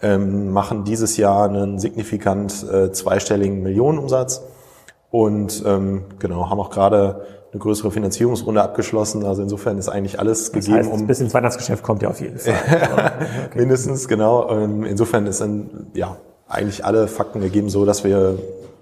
ähm, 0.00 0.52
machen 0.52 0.84
dieses 0.84 1.16
Jahr 1.16 1.48
einen 1.48 1.78
signifikant 1.78 2.66
äh, 2.72 2.90
zweistelligen 2.92 3.62
Millionenumsatz. 3.62 4.42
Und 5.10 5.62
ähm, 5.66 6.04
genau 6.18 6.48
haben 6.48 6.58
auch 6.58 6.70
gerade 6.70 7.26
eine 7.52 7.60
größere 7.60 7.90
Finanzierungsrunde 7.90 8.62
abgeschlossen. 8.62 9.24
Also 9.24 9.42
insofern 9.42 9.76
ist 9.78 9.88
eigentlich 9.88 10.18
alles 10.18 10.44
das 10.44 10.52
gegeben. 10.52 10.78
Heißt, 10.78 10.90
um 10.90 11.06
bisschen 11.06 11.26
ins 11.26 11.34
Weihnachtsgeschäft 11.34 11.82
kommt 11.82 12.02
ja 12.02 12.08
auf 12.08 12.20
jeden 12.20 12.38
Fall. 12.38 12.54
okay. 13.46 13.58
Mindestens, 13.58 14.08
genau. 14.08 14.50
Ähm, 14.50 14.84
insofern 14.84 15.26
ist 15.26 15.40
dann, 15.42 15.86
ja, 15.94 16.16
eigentlich 16.48 16.84
alle 16.84 17.08
Fakten 17.08 17.40
gegeben 17.40 17.68
so, 17.68 17.84
dass 17.84 18.04
wir 18.04 18.38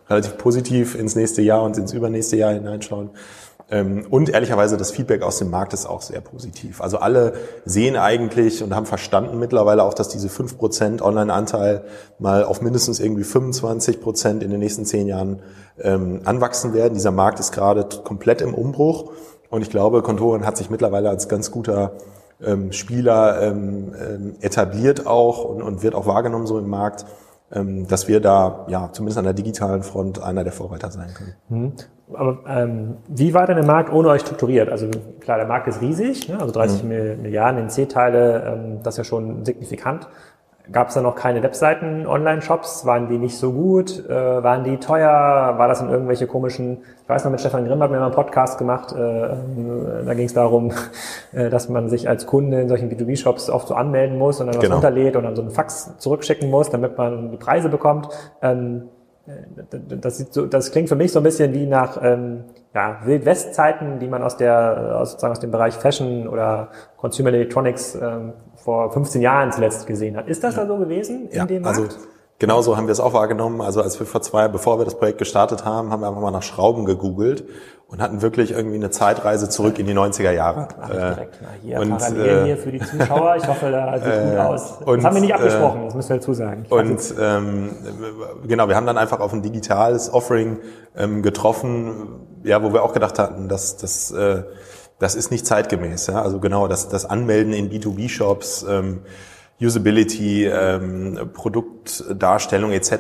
relativ 0.09 0.39
positiv 0.39 0.95
ins 0.95 1.17
nächste 1.17 1.43
Jahr 1.43 1.63
und 1.63 1.79
ins 1.79 1.93
übernächste 1.93 2.37
Jahr 2.37 2.53
hineinschauen. 2.53 3.11
Ähm, 3.71 4.05
und 4.11 4.29
ehrlicherweise 4.29 4.77
das 4.77 4.91
Feedback 4.91 5.23
aus 5.23 5.39
dem 5.39 5.51
Markt 5.51 5.73
ist 5.73 5.87
auch 5.87 6.03
sehr 6.03 6.21
positiv. 6.21 6.81
Also 6.81 6.99
alle 6.99 7.35
sehen 7.65 7.97
eigentlich 7.97 8.63
und 8.63 8.75
haben 8.75 8.87
verstanden 8.87 9.39
mittlerweile 9.39 9.85
auch, 9.85 9.95
dass 9.95 10.09
diese 10.09 10.29
5% 10.29 11.01
Online-Anteil 11.01 11.85
mal 12.19 12.45
auf 12.45 12.61
mindestens 12.63 12.99
irgendwie 12.99 13.23
25% 13.23 14.41
in 14.41 14.51
den 14.51 14.59
nächsten 14.59 14.85
zehn 14.85 15.07
Jahren 15.07 15.41
ähm, 15.81 16.21
anwachsen 16.25 16.75
werden. 16.75 16.95
Dieser 16.95 17.13
Markt 17.13 17.39
ist 17.39 17.53
gerade 17.53 17.87
komplett 18.03 18.41
im 18.41 18.55
Umbruch 18.55 19.13
und 19.51 19.63
ich 19.63 19.71
glaube, 19.71 20.03
Kontoren 20.03 20.45
hat 20.45 20.57
sich 20.57 20.71
mittlerweile 20.71 21.09
als 21.09 21.29
ganz 21.29 21.51
guter 21.51 21.93
ähm, 22.43 22.73
Spieler 22.73 23.55
etabliert 24.41 25.07
auch 25.07 25.45
und, 25.45 25.83
wird 25.83 25.95
auch 25.95 26.07
wahrgenommen 26.07 26.47
so 26.47 26.59
im 26.59 26.69
Markt, 26.69 27.05
dass 27.51 28.07
wir 28.07 28.21
da 28.21 28.65
ja 28.69 28.91
zumindest 28.93 29.19
an 29.19 29.25
der 29.25 29.35
digitalen 29.35 29.83
Front 29.83 30.23
einer 30.23 30.45
der 30.45 30.53
Vorreiter 30.53 30.91
sein 30.91 31.09
können. 31.15 31.35
Mhm. 31.49 31.73
Aber 32.13 32.39
ähm, 32.47 32.97
wie 33.09 33.35
war 33.35 33.47
denn 33.47 33.57
der 33.57 33.65
Markt 33.65 33.93
ohne 33.93 34.09
euch 34.09 34.23
strukturiert? 34.23 34.69
Also 34.69 34.89
klar, 35.21 35.37
der 35.37 35.47
Markt 35.47 35.69
ist 35.69 35.81
riesig, 35.81 36.29
ne? 36.29 36.41
also 36.41 36.53
30 36.53 36.83
mhm. 36.83 36.89
Milliarden 37.23 37.61
in 37.61 37.71
C-Teile, 37.71 38.43
ähm, 38.47 38.83
das 38.83 38.95
ist 38.95 38.99
ja 38.99 39.05
schon 39.05 39.45
signifikant. 39.45 40.09
Gab 40.73 40.89
es 40.89 40.95
da 40.95 41.01
noch 41.01 41.17
keine 41.17 41.43
Webseiten, 41.43 42.07
Online-Shops? 42.07 42.87
Waren 42.87 43.09
die 43.09 43.19
nicht 43.19 43.37
so 43.37 43.53
gut? 43.53 44.09
Äh, 44.09 44.43
waren 44.43 44.63
die 44.63 44.77
teuer? 44.77 45.09
War 45.09 45.67
das 45.67 45.81
in 45.81 45.89
irgendwelche 45.89 46.27
komischen, 46.27 46.79
ich 47.03 47.09
weiß 47.09 47.25
noch, 47.25 47.31
mit 47.33 47.41
Stefan 47.41 47.65
Grimm 47.65 47.83
hat 47.83 47.91
mir 47.91 47.99
mal 47.99 48.07
einen 48.07 48.15
Podcast 48.15 48.59
gemacht, 48.59 48.93
äh, 48.93 49.25
äh 49.25 50.05
da 50.07 50.15
ging 50.15 50.27
es 50.27 50.35
darum, 50.35 50.73
äh, 51.33 51.51
dass 51.51 51.69
man 51.69 51.89
sich 51.89 52.09
als 52.09 52.27
Kunde 52.27 52.61
in 52.61 52.69
solchen 52.69 52.89
B2B-Shops 52.89 53.51
oft 53.51 53.67
so 53.69 53.75
anmelden 53.75 54.17
muss 54.17 54.41
und 54.41 54.47
dann 54.47 54.57
was 54.57 54.63
genau. 54.63 54.77
runterlädt 54.77 55.17
und 55.17 55.25
dann 55.25 55.35
so 55.35 55.43
einen 55.43 55.51
Fax 55.51 55.97
zurückschicken 55.99 56.49
muss, 56.49 56.71
damit 56.71 56.97
man 56.97 57.31
die 57.33 57.37
Preise 57.37 57.69
bekommt. 57.69 58.09
Ähm, 58.41 58.89
das, 60.01 60.19
sieht 60.19 60.33
so, 60.33 60.47
das 60.47 60.73
klingt 60.73 60.89
für 60.89 60.97
mich 60.97 61.13
so 61.13 61.21
ein 61.21 61.23
bisschen 61.23 61.53
wie 61.53 61.67
nach 61.67 61.99
ähm, 62.03 62.45
ja, 62.75 63.01
Wildwest-Zeiten, 63.05 63.99
die 63.99 64.07
man 64.07 64.23
aus 64.23 64.37
der 64.37 64.97
aus, 65.01 65.13
sozusagen 65.13 65.33
aus 65.33 65.41
dem 65.41 65.51
Bereich 65.51 65.75
Fashion 65.75 66.29
oder 66.29 66.69
Consumer 66.97 67.31
Electronics 67.31 67.97
ähm, 67.97 68.33
vor 68.55 68.93
15 68.93 69.23
Jahren 69.23 69.51
zuletzt 69.53 69.87
gesehen 69.87 70.17
hat. 70.17 70.29
Ist 70.29 70.45
das 70.45 70.55
da 70.55 70.67
so 70.67 70.77
gewesen 70.77 71.29
in 71.31 71.37
ja, 71.37 71.47
dem 71.47 71.63
Markt? 71.63 71.79
Also 71.79 71.91
Genauso 72.41 72.75
haben 72.79 72.87
wir 72.87 72.93
es 72.93 73.01
auch 73.01 73.13
wahrgenommen. 73.13 73.61
Also 73.61 73.83
als 73.83 74.01
wir 74.01 74.07
vor 74.07 74.23
zwei, 74.23 74.49
bevor 74.49 74.79
wir 74.79 74.87
das 74.87 74.95
Projekt 74.95 75.19
gestartet 75.19 75.67
haben, 75.67 75.91
haben 75.91 76.01
wir 76.01 76.09
einfach 76.09 76.23
mal 76.23 76.31
nach 76.31 76.43
Schrauben 76.43 76.87
gegoogelt 76.87 77.45
und 77.87 78.01
hatten 78.01 78.23
wirklich 78.23 78.53
irgendwie 78.53 78.77
eine 78.77 78.89
Zeitreise 78.89 79.51
zurück 79.51 79.79
in 79.79 79.85
die 79.85 79.93
90er 79.93 80.31
Jahre. 80.31 80.69
Mach 80.81 80.89
ich 80.89 80.97
direkt 80.97 81.43
mal 81.43 81.51
hier 81.61 81.81
und, 81.81 81.91
parallel 81.91 82.39
äh, 82.39 82.45
hier 82.45 82.57
für 82.57 82.73
die 82.73 82.81
Zuschauer. 82.81 83.37
Ich 83.37 83.47
hoffe, 83.47 83.71
da 83.71 83.99
sieht 83.99 84.07
äh, 84.13 84.31
gut 84.31 84.39
aus. 84.39 84.79
Das 84.79 84.89
und, 84.89 85.05
haben 85.05 85.17
wir 85.17 85.21
nicht 85.21 85.35
abgesprochen, 85.35 85.83
äh, 85.83 85.85
das 85.85 85.95
müssen 85.95 86.09
wir 86.09 86.17
dazu 86.17 86.33
sagen. 86.33 86.63
Ich 86.65 86.73
und 86.73 87.15
ähm, 87.21 87.71
genau, 88.47 88.69
wir 88.69 88.77
haben 88.77 88.87
dann 88.87 88.97
einfach 88.97 89.21
auf 89.21 89.35
ein 89.35 89.43
digitales 89.43 90.11
Offering 90.11 90.61
ähm, 90.97 91.23
getroffen, 91.23 92.30
ja, 92.45 92.63
wo 92.63 92.73
wir 92.73 92.83
auch 92.83 92.93
gedacht 92.93 93.19
hatten, 93.19 93.49
dass 93.49 93.77
das 93.77 94.11
äh, 94.11 94.43
das 95.01 95.15
ist 95.17 95.33
nicht 95.33 95.47
zeitgemäß. 95.47 96.07
Ja? 96.07 96.23
Also 96.23 96.39
genau, 96.39 96.69
das, 96.69 96.89
das 96.89 97.07
Anmelden 97.07 97.53
in 97.53 97.71
B2B-Shops, 97.71 98.65
ähm, 98.69 99.01
Usability, 99.61 100.47
ähm, 100.47 101.31
Produktdarstellung 101.35 102.71
etc., 102.71 102.93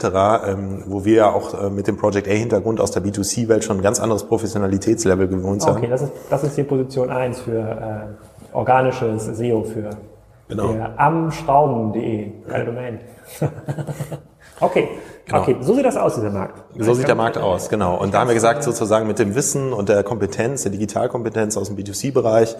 ähm, 0.47 0.85
wo 0.87 1.04
wir 1.04 1.14
ja 1.14 1.32
auch 1.32 1.62
äh, 1.62 1.70
mit 1.70 1.87
dem 1.87 1.97
Project 1.97 2.26
A-Hintergrund 2.26 2.80
aus 2.80 2.90
der 2.90 3.02
B2C-Welt 3.02 3.64
schon 3.64 3.78
ein 3.78 3.82
ganz 3.82 4.00
anderes 4.00 4.25
Professionalitätslevel 4.25 5.28
gewohnt 5.28 5.62
sind. 5.62 5.76
Okay, 5.76 5.88
das 5.88 6.02
ist, 6.02 6.12
das 6.28 6.44
ist 6.44 6.56
die 6.56 6.64
Position 6.64 7.11
1 7.11 7.40
für 7.40 7.61
äh, 7.61 8.54
organisches 8.54 9.25
SEO 9.26 9.62
für 9.62 9.90
genau. 10.50 10.75
amschrauben.de. 10.97 12.33
Geile 12.47 12.64
Domain. 12.66 13.00
okay, 14.61 14.88
genau. 15.26 15.40
okay, 15.40 15.57
so 15.61 15.75
sieht 15.75 15.85
das 15.85 15.97
aus, 15.97 16.16
dieser 16.16 16.30
Markt. 16.30 16.62
So 16.76 16.92
sieht 16.95 17.09
der 17.09 17.14
Markt 17.14 17.38
aus, 17.38 17.69
genau. 17.69 17.97
Und 17.97 18.12
da 18.12 18.21
haben 18.21 18.28
wir 18.28 18.35
gesagt, 18.35 18.62
sozusagen 18.62 19.07
mit 19.07 19.19
dem 19.19 19.35
Wissen 19.35 19.73
und 19.73 19.88
der 19.88 20.02
Kompetenz, 20.02 20.62
der 20.62 20.73
Digitalkompetenz 20.73 21.57
aus 21.57 21.69
dem 21.69 21.76
B2C-Bereich, 21.76 22.57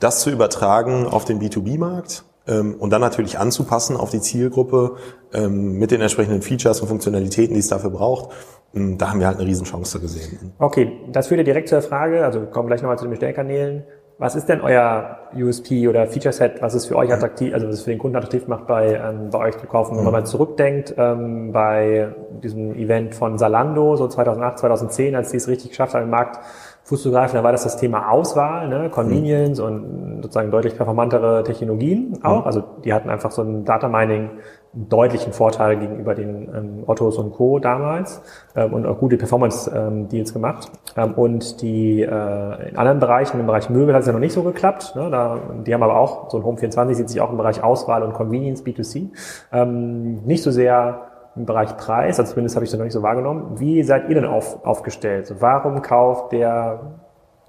das 0.00 0.20
zu 0.20 0.30
übertragen 0.30 1.06
auf 1.06 1.24
den 1.24 1.40
B2B-Markt 1.40 2.24
ähm, 2.46 2.74
und 2.78 2.90
dann 2.90 3.00
natürlich 3.00 3.38
anzupassen 3.38 3.96
auf 3.96 4.10
die 4.10 4.20
Zielgruppe 4.20 4.96
ähm, 5.32 5.78
mit 5.78 5.90
den 5.90 6.00
entsprechenden 6.00 6.42
Features 6.42 6.80
und 6.80 6.88
Funktionalitäten, 6.88 7.54
die 7.54 7.60
es 7.60 7.68
dafür 7.68 7.90
braucht. 7.90 8.30
Ähm, 8.74 8.98
da 8.98 9.10
haben 9.10 9.20
wir 9.20 9.26
halt 9.26 9.38
eine 9.38 9.46
Riesenchance 9.46 10.00
gesehen. 10.00 10.52
Okay, 10.58 10.92
das 11.12 11.28
führt 11.28 11.38
ja 11.38 11.44
direkt 11.44 11.68
zur 11.68 11.82
Frage, 11.82 12.24
also 12.24 12.40
wir 12.40 12.48
kommen 12.48 12.68
gleich 12.68 12.82
nochmal 12.82 12.98
zu 12.98 13.04
den 13.04 13.10
Bestellkanälen. 13.10 13.84
Was 14.16 14.36
ist 14.36 14.48
denn 14.48 14.60
euer 14.60 15.18
USP 15.34 15.88
oder 15.88 16.06
Feature 16.06 16.32
Set, 16.32 16.62
was 16.62 16.74
es 16.74 16.86
für 16.86 16.96
euch 16.96 17.12
attraktiv, 17.12 17.52
also 17.52 17.66
was 17.66 17.74
es 17.74 17.82
für 17.82 17.90
den 17.90 17.98
Kunden 17.98 18.16
attraktiv 18.16 18.46
macht, 18.46 18.68
bei, 18.68 18.94
ähm, 18.94 19.30
bei 19.30 19.38
euch 19.38 19.58
zu 19.58 19.66
kaufen? 19.66 19.96
Wenn 19.96 20.04
man 20.04 20.12
mhm. 20.12 20.20
mal 20.20 20.24
zurückdenkt, 20.24 20.94
ähm, 20.96 21.50
bei 21.50 22.14
diesem 22.42 22.76
Event 22.76 23.16
von 23.16 23.38
Salando, 23.38 23.96
so 23.96 24.06
2008, 24.06 24.58
2010, 24.60 25.16
als 25.16 25.30
die 25.30 25.38
es 25.38 25.48
richtig 25.48 25.70
geschafft 25.70 25.94
haben, 25.94 26.04
im 26.04 26.10
Markt 26.10 26.38
Fuß 26.84 27.02
zu 27.02 27.10
greifen, 27.10 27.34
da 27.34 27.42
war 27.42 27.50
das 27.50 27.64
das 27.64 27.76
Thema 27.76 28.10
Auswahl, 28.10 28.68
ne? 28.68 28.88
Convenience 28.90 29.58
mhm. 29.58 29.64
und 29.64 30.22
sozusagen 30.22 30.50
deutlich 30.52 30.76
performantere 30.76 31.42
Technologien 31.42 32.18
auch. 32.22 32.42
Mhm. 32.42 32.46
Also 32.46 32.64
die 32.84 32.92
hatten 32.92 33.10
einfach 33.10 33.32
so 33.32 33.42
ein 33.42 33.64
Data 33.64 33.88
Mining 33.88 34.30
deutlichen 34.74 35.32
Vorteil 35.32 35.78
gegenüber 35.78 36.14
den 36.14 36.48
ähm, 36.54 36.84
Ottos 36.86 37.16
und 37.16 37.32
Co. 37.32 37.58
damals 37.58 38.22
ähm, 38.56 38.72
und 38.72 38.86
auch 38.86 38.98
gute 38.98 39.16
Performance-Deals 39.16 40.30
ähm, 40.30 40.34
gemacht. 40.34 40.70
Ähm, 40.96 41.14
und 41.14 41.62
die 41.62 42.02
äh, 42.02 42.68
in 42.68 42.76
anderen 42.76 42.98
Bereichen, 42.98 43.38
im 43.38 43.46
Bereich 43.46 43.70
Möbel 43.70 43.94
hat 43.94 44.00
es 44.00 44.06
ja 44.06 44.12
noch 44.12 44.20
nicht 44.20 44.32
so 44.32 44.42
geklappt. 44.42 44.94
Ne? 44.96 45.10
Da, 45.10 45.38
die 45.64 45.72
haben 45.72 45.82
aber 45.82 45.96
auch, 45.96 46.30
so 46.30 46.38
ein 46.38 46.44
Home 46.44 46.58
24 46.58 46.96
sieht 46.96 47.08
sich 47.08 47.20
auch 47.20 47.30
im 47.30 47.36
Bereich 47.36 47.62
Auswahl 47.62 48.02
und 48.02 48.14
Convenience 48.14 48.64
B2C. 48.64 49.10
Ähm, 49.52 50.24
nicht 50.24 50.42
so 50.42 50.50
sehr 50.50 51.02
im 51.36 51.46
Bereich 51.46 51.76
Preis, 51.76 52.20
also 52.20 52.32
zumindest 52.32 52.56
habe 52.56 52.64
ich 52.64 52.70
das 52.70 52.78
noch 52.78 52.84
nicht 52.84 52.92
so 52.92 53.02
wahrgenommen. 53.02 53.58
Wie 53.58 53.82
seid 53.82 54.08
ihr 54.08 54.14
denn 54.14 54.24
auf, 54.24 54.64
aufgestellt? 54.64 55.34
Warum 55.40 55.82
kauft 55.82 56.32
der 56.32 56.80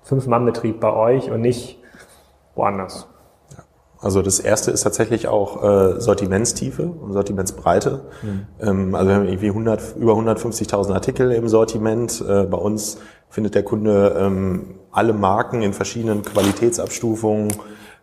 Fünf-Mann-Betrieb 0.04 0.80
bei 0.80 0.92
euch 0.92 1.30
und 1.30 1.42
nicht 1.42 1.80
woanders? 2.56 3.08
Also 4.06 4.22
das 4.22 4.40
erste 4.40 4.70
ist 4.70 4.84
tatsächlich 4.84 5.28
auch 5.28 5.64
äh, 5.64 6.00
Sortimentstiefe 6.00 6.84
und 6.84 7.14
Sortimentsbreite. 7.14 8.02
Mhm. 8.22 8.46
Ähm, 8.62 8.94
also 8.94 9.08
wir 9.08 9.16
haben 9.16 9.26
irgendwie 9.26 9.48
100, 9.48 9.96
über 9.98 10.14
150.000 10.14 10.94
Artikel 10.94 11.32
im 11.32 11.48
Sortiment. 11.48 12.22
Äh, 12.22 12.44
bei 12.44 12.58
uns 12.58 13.00
findet 13.30 13.56
der 13.56 13.64
Kunde 13.64 14.16
ähm, 14.16 14.76
alle 14.92 15.12
Marken 15.12 15.64
in 15.64 15.74
verschiedenen 15.74 16.22
Qualitätsabstufungen 16.22 17.52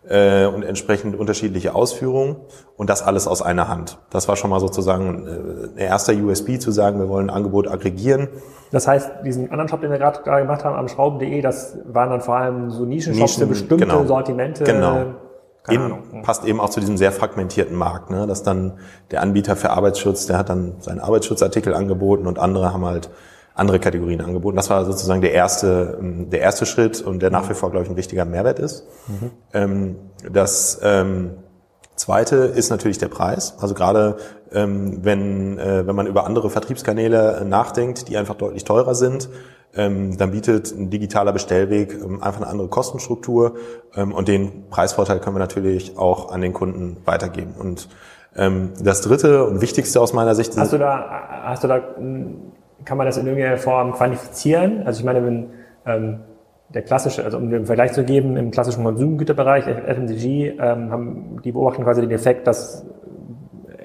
äh, 0.05 0.45
und 0.45 0.63
entsprechend 0.63 1.17
unterschiedliche 1.17 1.73
Ausführungen 1.73 2.35
und 2.75 2.89
das 2.89 3.01
alles 3.01 3.25
aus 3.25 3.41
einer 3.41 3.69
Hand. 3.69 3.97
Das 4.09 4.27
war 4.27 4.35
schon 4.35 4.49
mal 4.49 4.59
sozusagen 4.59 5.25
äh, 5.25 5.67
ein 5.69 5.77
erster 5.77 6.11
USB 6.13 6.59
zu 6.59 6.71
sagen, 6.71 6.99
wir 6.99 7.07
wollen 7.07 7.29
ein 7.29 7.35
Angebot 7.37 7.69
aggregieren. 7.69 8.27
Das 8.73 8.89
heißt, 8.89 9.09
diesen 9.23 9.51
anderen 9.51 9.69
Shop, 9.69 9.79
den 9.79 9.89
wir 9.89 9.99
gerade 9.99 10.21
gemacht 10.21 10.65
haben, 10.65 10.75
am 10.75 10.89
schrauben.de, 10.89 11.41
das 11.41 11.77
waren 11.85 12.09
dann 12.09 12.19
vor 12.19 12.35
allem 12.35 12.71
so 12.71 12.83
Nischenshops 12.83 13.37
Nischen, 13.37 13.43
für 13.43 13.47
bestimmte 13.47 13.85
genau. 13.85 14.03
Sortimente. 14.03 14.65
Genau. 14.65 15.05
Eben, 15.69 16.23
passt 16.23 16.43
eben 16.43 16.59
auch 16.59 16.69
zu 16.69 16.81
diesem 16.81 16.97
sehr 16.97 17.13
fragmentierten 17.13 17.75
Markt, 17.75 18.09
ne? 18.09 18.27
dass 18.27 18.43
dann 18.43 18.79
der 19.11 19.21
Anbieter 19.21 19.55
für 19.55 19.69
Arbeitsschutz, 19.69 20.25
der 20.25 20.37
hat 20.37 20.49
dann 20.49 20.75
seinen 20.79 20.99
Arbeitsschutzartikel 20.99 21.73
angeboten 21.73 22.27
und 22.27 22.37
andere 22.37 22.73
haben 22.73 22.85
halt 22.85 23.09
andere 23.55 23.79
Kategorien 23.79 24.19
angeboten. 24.19 24.57
Das 24.57 24.69
war 24.69 24.83
sozusagen 24.83 25.21
der 25.21 25.31
erste, 25.31 25.97
ähm, 26.01 26.29
der 26.29 26.41
erste 26.41 26.65
Schritt 26.65 27.01
und 27.01 27.21
der 27.21 27.29
nach 27.29 27.49
wie 27.49 27.53
vor, 27.53 27.71
glaube 27.71 27.85
ich, 27.85 27.91
ein 27.91 27.95
wichtiger 27.95 28.25
Mehrwert 28.25 28.59
ist. 28.59 28.85
Mhm. 29.07 29.31
Ähm, 29.53 29.95
das 30.29 30.79
ähm, 30.83 31.35
zweite 31.95 32.35
ist 32.35 32.69
natürlich 32.69 32.97
der 32.97 33.09
Preis. 33.09 33.55
Also 33.59 33.73
gerade 33.73 34.17
wenn, 34.55 35.57
äh, 35.57 35.87
wenn 35.87 35.95
man 35.95 36.05
über 36.05 36.27
andere 36.27 36.51
Vertriebskanäle 36.51 37.43
nachdenkt, 37.43 38.07
die 38.07 38.17
einfach 38.17 38.35
deutlich 38.35 38.63
teurer 38.63 38.93
sind, 38.93 39.27
dann 39.75 40.31
bietet 40.31 40.71
ein 40.71 40.91
digitaler 40.91 41.33
Bestellweg 41.33 41.95
einfach 42.21 42.41
eine 42.41 42.47
andere 42.47 42.67
Kostenstruktur 42.67 43.55
und 43.95 44.27
den 44.27 44.69
Preisvorteil 44.69 45.19
können 45.19 45.35
wir 45.35 45.39
natürlich 45.39 45.97
auch 45.97 46.31
an 46.31 46.41
den 46.41 46.53
Kunden 46.53 46.97
weitergeben. 47.05 47.55
Und 47.57 47.89
das 48.35 49.01
dritte 49.01 49.45
und 49.45 49.61
wichtigste 49.61 49.99
aus 49.99 50.13
meiner 50.13 50.35
Sicht. 50.35 50.55
Hast 50.57 50.73
du 50.73 50.77
da, 50.77 51.43
hast 51.43 51.63
du 51.63 51.67
da 51.67 51.81
kann 52.85 52.97
man 52.97 53.07
das 53.07 53.17
in 53.17 53.25
irgendeiner 53.25 53.57
Form 53.57 53.93
quantifizieren? 53.93 54.83
Also 54.85 54.99
ich 54.99 55.05
meine, 55.05 55.25
wenn 55.25 55.49
ähm, 55.85 56.19
der 56.69 56.81
klassische, 56.81 57.23
also 57.23 57.37
um 57.37 57.49
den 57.49 57.65
Vergleich 57.65 57.93
zu 57.93 58.03
geben, 58.03 58.37
im 58.37 58.51
klassischen 58.51 58.83
Konsumgüterbereich, 58.83 59.65
FMCG, 59.65 60.57
ähm, 60.59 60.91
haben, 60.91 61.41
die 61.43 61.51
beobachten 61.51 61.83
quasi 61.83 62.01
den 62.01 62.11
Effekt, 62.11 62.47
dass 62.47 62.85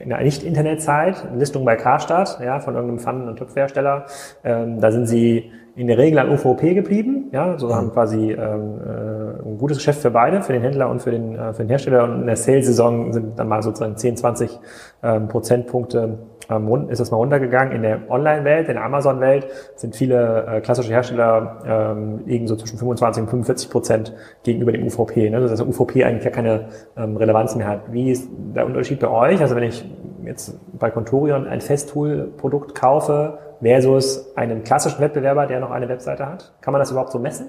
in 0.03 0.11
der 0.11 0.23
Nicht-Internet-Zeit, 0.23 1.29
Listung 1.37 1.65
bei 1.65 1.77
Karstadt, 1.77 2.39
ja, 2.43 2.61
von 2.61 2.75
irgendeinem 2.75 3.01
Pfannen- 3.01 3.29
und 3.29 3.37
Töpfhersteller, 3.37 4.07
ähm, 4.45 4.81
da 4.81 4.91
sind 4.91 5.07
sie 5.07 5.51
in 5.79 5.87
der 5.87 5.97
Regel 5.97 6.19
an 6.19 6.29
UVP 6.29 6.75
geblieben, 6.75 7.29
ja, 7.31 7.57
so 7.57 7.73
haben 7.73 7.93
quasi 7.93 8.33
ähm, 8.33 8.81
äh, 8.85 9.49
ein 9.49 9.59
gutes 9.59 9.77
Geschäft 9.77 10.03
für 10.03 10.11
beide, 10.11 10.43
für 10.43 10.53
den 10.53 10.63
Händler 10.63 10.91
und 10.91 11.01
für 11.01 11.13
den, 11.13 11.37
äh, 11.37 11.53
für 11.53 11.63
den 11.63 11.69
Hersteller 11.69 12.03
und 12.03 12.23
in 12.23 12.27
der 12.27 12.35
Sales-Saison 12.35 13.13
sind 13.13 13.39
dann 13.39 13.47
mal 13.47 13.63
sozusagen 13.63 13.97
10, 13.97 14.17
20 14.17 14.59
ähm, 15.05 15.29
Prozentpunkte 15.29 16.19
ähm, 16.51 16.89
ist 16.89 16.99
das 17.01 17.13
mal 17.13 17.19
runtergegangen. 17.19 17.73
In 17.73 17.83
der 17.83 18.11
Online-Welt, 18.11 18.69
in 18.69 18.75
der 18.75 18.85
Amazon-Welt 18.85 19.47
sind 19.77 19.95
viele 19.95 20.47
äh, 20.47 20.61
klassische 20.61 20.91
Hersteller 20.91 21.63
ähm, 21.65 22.23
liegen 22.27 22.49
so 22.49 22.57
zwischen 22.57 22.79
25 22.79 23.23
und 23.23 23.29
45 23.29 23.71
Prozent 23.71 24.15
gegenüber 24.43 24.73
dem 24.73 24.85
UVP. 24.85 25.31
Ne? 25.31 25.41
Das 25.41 25.53
heißt, 25.53 25.61
der 25.61 25.69
UVP 25.69 26.03
eigentlich 26.05 26.25
ja 26.25 26.31
keine 26.31 26.69
ähm, 26.97 27.17
Relevanz 27.17 27.55
mehr 27.55 27.69
hat. 27.69 27.93
Wie 27.93 28.11
ist 28.11 28.29
der 28.55 28.67
Unterschied 28.67 28.99
bei 28.99 29.09
euch? 29.09 29.41
Also 29.41 29.55
wenn 29.55 29.63
ich 29.63 29.85
jetzt 30.25 30.59
bei 30.77 30.91
Contorion 30.91 31.47
ein 31.47 31.61
Festool-Produkt 31.61 32.75
kaufe 32.75 33.39
versus 33.61 34.37
einen 34.37 34.65
klassischen 34.65 35.01
Wettbewerber, 35.01 35.47
der 35.47 35.61
noch 35.61 35.71
eine 35.71 35.89
Webseite 35.89 36.27
hat, 36.27 36.53
kann 36.61 36.73
man 36.73 36.81
das 36.81 36.91
überhaupt 36.91 37.13
so 37.13 37.19
messen? 37.19 37.49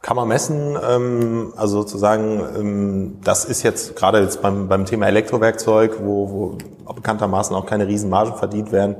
Kann 0.00 0.16
man 0.16 0.28
messen, 0.28 0.76
ähm, 0.88 1.52
also 1.56 1.82
sozusagen, 1.82 2.40
ähm, 2.56 3.18
das 3.24 3.44
ist 3.44 3.62
jetzt 3.62 3.96
gerade 3.96 4.20
jetzt 4.20 4.40
beim, 4.40 4.68
beim 4.68 4.84
Thema 4.84 5.06
Elektrowerkzeug, 5.08 5.98
wo, 6.02 6.56
wo 6.86 6.92
bekanntermaßen 6.92 7.54
auch 7.54 7.66
keine 7.66 7.88
Riesenmargen 7.88 8.34
verdient 8.34 8.70
werden, 8.70 8.96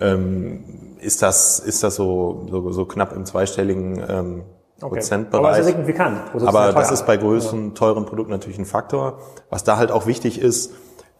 ähm, 0.00 0.96
ist 1.00 1.22
das, 1.22 1.58
ist 1.58 1.82
das 1.82 1.96
so, 1.96 2.46
so, 2.50 2.72
so 2.72 2.86
knapp 2.86 3.14
im 3.14 3.24
zweistelligen 3.26 4.02
ähm, 4.08 4.42
Okay. 4.80 4.94
Prozentbereich. 4.94 5.44
Aber 5.44 5.50
ist 5.52 5.58
ja 5.58 5.64
signifikant. 5.64 6.20
Aber 6.46 6.72
das 6.72 6.92
ist 6.92 7.04
bei 7.04 7.16
größeren, 7.16 7.74
teuren 7.74 8.06
Produkten 8.06 8.30
natürlich 8.30 8.58
ein 8.58 8.64
Faktor. 8.64 9.18
Was 9.50 9.64
da 9.64 9.76
halt 9.76 9.90
auch 9.90 10.06
wichtig 10.06 10.40
ist, 10.40 10.72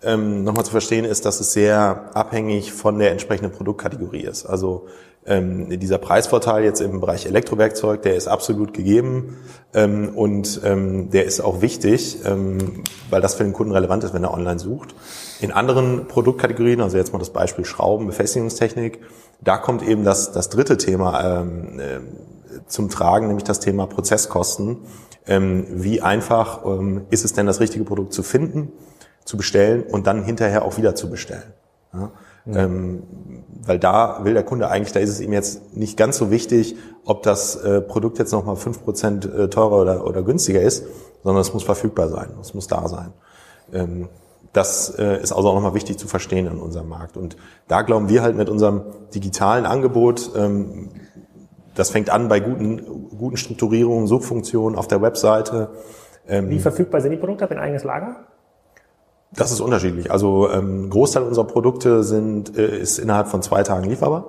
ähm, 0.03 0.45
nochmal 0.45 0.65
zu 0.65 0.71
verstehen, 0.71 1.05
ist, 1.05 1.25
dass 1.25 1.41
es 1.41 1.53
sehr 1.53 2.11
abhängig 2.15 2.73
von 2.73 2.99
der 2.99 3.11
entsprechenden 3.11 3.53
Produktkategorie 3.53 4.23
ist. 4.23 4.47
Also 4.47 4.87
ähm, 5.27 5.79
dieser 5.79 5.99
Preisvorteil 5.99 6.65
jetzt 6.65 6.81
im 6.81 7.01
Bereich 7.01 7.27
Elektrowerkzeug, 7.27 8.03
der 8.03 8.17
ist 8.17 8.29
absolut 8.29 8.73
gegeben 8.73 9.37
ähm, 9.75 10.11
und 10.15 10.61
ähm, 10.65 11.11
der 11.11 11.27
ist 11.27 11.41
auch 11.41 11.61
wichtig, 11.61 12.19
ähm, 12.25 12.83
weil 13.11 13.21
das 13.21 13.35
für 13.35 13.45
den 13.45 13.53
Kunden 13.53 13.73
relevant 13.73 14.05
ist, 14.05 14.15
wenn 14.15 14.25
er 14.25 14.33
online 14.33 14.59
sucht. 14.59 14.95
In 15.41 15.53
anderen 15.53 16.07
Produktkategorien, 16.09 16.81
also 16.81 16.97
jetzt 16.97 17.13
mal 17.13 17.19
das 17.19 17.31
Beispiel 17.31 17.65
Schrauben, 17.65 18.07
Befestigungstechnik, 18.07 19.01
da 19.41 19.59
kommt 19.59 19.83
eben 19.83 20.05
das, 20.05 20.33
das 20.33 20.49
dritte 20.49 20.79
Thema 20.79 21.43
ähm, 21.43 21.79
äh, 21.79 22.01
zum 22.67 22.89
Tragen, 22.89 23.27
nämlich 23.27 23.45
das 23.45 23.61
Thema 23.61 23.87
Prozesskosten. 23.87 24.79
Ähm, 25.27 25.67
wie 25.71 26.01
einfach 26.01 26.65
ähm, 26.65 27.03
ist 27.11 27.25
es 27.25 27.35
denn, 27.35 27.47
das 27.47 27.61
richtige 27.61 27.85
Produkt 27.85 28.15
zu 28.15 28.23
finden, 28.23 28.73
zu 29.29 29.37
bestellen 29.37 29.83
und 29.83 30.07
dann 30.07 30.25
hinterher 30.25 30.65
auch 30.65 30.79
wieder 30.79 30.95
zu 30.95 31.11
bestellen? 31.11 31.53
Ja? 31.93 32.11
Ähm, 32.51 33.03
weil 33.67 33.79
da 33.79 34.25
will 34.25 34.33
der 34.33 34.43
Kunde 34.43 34.71
eigentlich, 34.71 34.93
da 34.93 35.01
ist 35.01 35.11
es 35.11 35.21
ihm 35.21 35.35
jetzt 35.35 35.77
nicht 35.77 35.99
ganz 35.99 36.17
so 36.17 36.31
wichtig, 36.31 36.77
ob 37.05 37.23
das 37.23 37.57
äh, 37.57 37.83
Produkt 37.83 38.19
jetzt 38.19 38.33
nochmal 38.33 38.57
fünf 38.57 38.83
Prozent 38.83 39.27
äh, 39.27 39.51
teurer 39.51 39.83
oder, 39.83 40.07
oder 40.07 40.23
günstiger 40.23 40.63
ist, 40.63 40.85
sondern 41.23 41.43
es 41.43 41.53
muss 41.53 41.63
verfügbar 41.63 42.09
sein, 42.09 42.31
es 42.41 42.55
muss 42.55 42.67
da 42.67 42.89
sein. 42.89 43.13
Ähm, 43.75 44.09
das 44.55 44.89
äh, 44.99 45.21
ist 45.21 45.33
also 45.33 45.51
auch 45.51 45.55
nochmal 45.55 45.75
wichtig 45.75 45.99
zu 45.99 46.09
verstehen 46.09 46.47
in 46.47 46.59
unserem 46.59 46.89
Markt. 46.89 47.19
Und 47.19 47.37
da 47.67 47.83
glauben 47.83 48.09
wir 48.09 48.23
halt 48.23 48.35
mit 48.35 48.49
unserem 48.49 48.81
digitalen 49.15 49.67
Angebot, 49.67 50.31
ähm, 50.35 50.89
das 51.75 51.91
fängt 51.91 52.09
an 52.09 52.29
bei 52.29 52.41
guten, 52.41 53.09
guten 53.19 53.37
Strukturierungen, 53.37 54.07
Subfunktionen 54.07 54.77
auf 54.77 54.89
der 54.89 55.03
Webseite. 55.03 55.69
Ähm, 56.27 56.49
Wie 56.49 56.59
verfügbar 56.59 57.03
sind 57.03 57.11
die 57.11 57.19
Produkte? 57.19 57.45
Habt 57.45 57.53
ihr 57.53 57.59
ein 57.59 57.63
eigenes 57.63 57.85
Lager? 57.85 58.17
Das 59.33 59.53
ist 59.53 59.61
unterschiedlich. 59.61 60.11
Also 60.11 60.51
ähm, 60.51 60.89
Großteil 60.91 61.23
unserer 61.23 61.47
Produkte 61.47 62.03
sind, 62.03 62.57
äh, 62.57 62.79
ist 62.79 62.99
innerhalb 62.99 63.29
von 63.29 63.43
zwei 63.43 63.63
Tagen 63.63 63.89
lieferbar. 63.89 64.25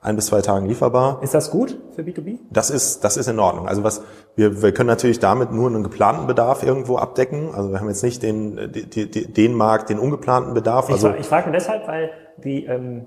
Ein 0.00 0.14
bis 0.14 0.26
zwei 0.26 0.40
Tagen 0.40 0.66
lieferbar. 0.66 1.20
Ist 1.22 1.34
das 1.34 1.50
gut 1.50 1.78
für 1.94 2.02
B2B? 2.02 2.38
Das 2.50 2.70
ist, 2.70 3.02
das 3.02 3.16
ist 3.16 3.28
in 3.28 3.40
Ordnung. 3.40 3.66
Also 3.66 3.82
was, 3.82 4.02
wir, 4.36 4.62
wir 4.62 4.72
können 4.72 4.88
natürlich 4.88 5.18
damit 5.18 5.50
nur 5.52 5.68
einen 5.68 5.82
geplanten 5.82 6.26
Bedarf 6.26 6.62
irgendwo 6.62 6.96
abdecken. 6.96 7.54
Also 7.54 7.72
wir 7.72 7.80
haben 7.80 7.88
jetzt 7.88 8.04
nicht 8.04 8.22
den, 8.22 8.70
die, 8.72 9.10
die, 9.10 9.32
den 9.32 9.54
Markt, 9.54 9.90
den 9.90 9.98
ungeplanten 9.98 10.54
Bedarf. 10.54 10.90
Also 10.90 11.10
ich, 11.10 11.20
ich 11.20 11.26
frage 11.26 11.46
nur 11.46 11.54
deshalb, 11.54 11.88
weil 11.88 12.10
die 12.36 12.66
ähm, 12.66 13.06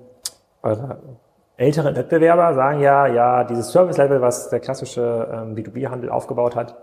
eure 0.61 0.99
älteren 1.55 1.95
Wettbewerber 1.95 2.53
sagen 2.53 2.79
ja, 2.79 3.07
ja, 3.07 3.43
dieses 3.43 3.71
Service-Level, 3.71 4.21
was 4.21 4.49
der 4.49 4.59
klassische 4.59 5.27
ähm, 5.31 5.55
B2B-Handel 5.55 6.09
aufgebaut 6.09 6.55
hat, 6.55 6.75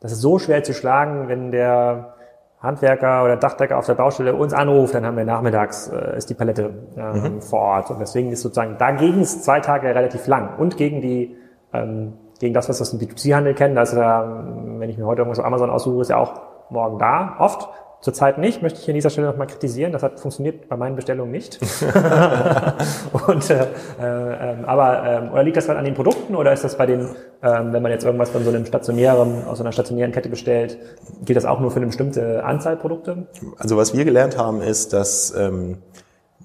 das 0.00 0.12
ist 0.12 0.20
so 0.20 0.38
schwer 0.38 0.62
zu 0.64 0.74
schlagen, 0.74 1.28
wenn 1.28 1.50
der 1.50 2.14
Handwerker 2.62 3.24
oder 3.24 3.36
Dachdecker 3.36 3.76
auf 3.76 3.86
der 3.86 3.94
Baustelle 3.94 4.34
uns 4.34 4.54
anruft, 4.54 4.94
dann 4.94 5.04
haben 5.04 5.16
wir 5.16 5.24
nachmittags, 5.24 5.88
äh, 5.88 6.16
ist 6.16 6.30
die 6.30 6.34
Palette 6.34 6.70
ähm, 6.96 7.42
vor 7.42 7.60
Ort. 7.60 7.90
Und 7.90 7.98
deswegen 7.98 8.30
ist 8.30 8.42
sozusagen 8.42 8.78
dagegen 8.78 9.20
ist 9.20 9.44
zwei 9.44 9.60
Tage 9.60 9.88
relativ 9.88 10.26
lang. 10.28 10.58
Und 10.58 10.76
gegen 10.76 11.00
die, 11.00 11.36
ähm, 11.72 12.12
gegen 12.38 12.54
das, 12.54 12.68
was 12.68 12.78
wir 12.78 12.82
aus 12.82 12.90
dem 12.90 13.00
B2C-Handel 13.00 13.54
kennen, 13.54 13.74
da 13.74 13.82
ist 13.82 13.94
ja, 13.94 14.44
wenn 14.78 14.88
ich 14.88 14.96
mir 14.96 15.06
heute 15.06 15.22
irgendwas 15.22 15.40
auf 15.40 15.44
Amazon 15.44 15.70
aussuche, 15.70 16.02
ist 16.02 16.10
ja 16.10 16.18
auch 16.18 16.40
morgen 16.70 16.98
da, 16.98 17.36
oft. 17.38 17.68
Zurzeit 18.02 18.36
nicht, 18.38 18.62
möchte 18.62 18.80
ich 18.80 18.84
hier 18.84 18.92
an 18.92 18.96
dieser 18.96 19.10
Stelle 19.10 19.28
nochmal 19.28 19.46
kritisieren. 19.46 19.92
Das 19.92 20.02
hat 20.02 20.18
funktioniert 20.18 20.68
bei 20.68 20.76
meinen 20.76 20.96
Bestellungen 20.96 21.30
nicht. 21.30 21.60
und, 23.28 23.48
äh, 23.48 23.62
äh, 23.62 24.64
aber 24.66 25.04
ähm, 25.04 25.32
oder 25.32 25.44
liegt 25.44 25.56
das 25.56 25.68
halt 25.68 25.78
an 25.78 25.84
den 25.84 25.94
Produkten 25.94 26.34
oder 26.34 26.52
ist 26.52 26.64
das 26.64 26.76
bei 26.76 26.86
den, 26.86 27.10
ähm, 27.44 27.72
wenn 27.72 27.80
man 27.80 27.92
jetzt 27.92 28.04
irgendwas 28.04 28.30
von 28.30 28.42
so 28.42 28.50
einem 28.50 28.66
stationären, 28.66 29.44
aus 29.46 29.58
so 29.58 29.62
einer 29.62 29.70
stationären 29.70 30.10
Kette 30.10 30.28
bestellt, 30.28 30.78
gilt 31.24 31.36
das 31.36 31.44
auch 31.44 31.60
nur 31.60 31.70
für 31.70 31.76
eine 31.76 31.86
bestimmte 31.86 32.42
Anzahl 32.42 32.76
Produkte? 32.76 33.28
Also 33.56 33.76
was 33.76 33.94
wir 33.94 34.04
gelernt 34.04 34.36
haben, 34.36 34.62
ist, 34.62 34.92
dass 34.92 35.32
ähm, 35.36 35.78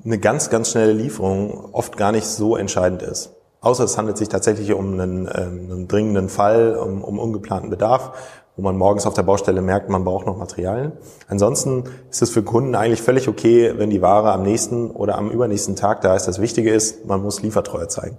eine 0.06 0.20
ganz, 0.20 0.52
ganz 0.52 0.70
schnelle 0.70 0.93
Lieferung 0.93 1.74
oft 1.74 1.98
gar 1.98 2.12
nicht 2.12 2.28
so 2.28 2.56
entscheidend 2.56 3.02
ist. 3.02 3.34
Außer 3.62 3.84
es 3.84 3.98
handelt 3.98 4.20
sich 4.20 4.30
tatsächlich 4.30 4.72
um 4.74 4.93
einen, 4.93 5.26
ähm, 5.26 5.72
einen 5.72 5.88
dringenden 5.88 6.30
Fall, 6.30 6.76
um, 6.76 7.04
um 7.04 7.17
ungeplanten 7.17 7.72
Bedarf, 7.72 8.12
wo 8.58 8.63
man 8.63 8.76
morgens 8.76 9.06
auf 9.06 9.13
der 9.13 9.22
Baustelle 9.22 9.62
merkt, 9.62 9.89
man 9.89 10.04
braucht 10.04 10.26
noch 10.26 10.36
Materialien. 10.36 10.91
Ansonsten 11.28 11.84
ist 12.10 12.24
es 12.24 12.32
für 12.32 12.41
Kunden 12.41 12.74
eigentlich 12.74 13.04
völlig 13.04 13.28
okay, 13.28 13.74
wenn 13.78 13.91
die 13.91 14.02
Ware 14.02 14.32
am 14.32 14.41
nächsten 14.41 14.89
oder 14.89 15.15
am 15.15 15.30
übernächsten 15.30 15.76
Tag 15.76 16.02
da 16.02 16.15
ist. 16.15 16.28
Das 16.28 16.41
Wichtige 16.41 16.72
ist, 16.72 17.06
man 17.06 17.22
muss 17.22 17.43
Liefertreue 17.43 17.88
zeigen. 17.88 18.17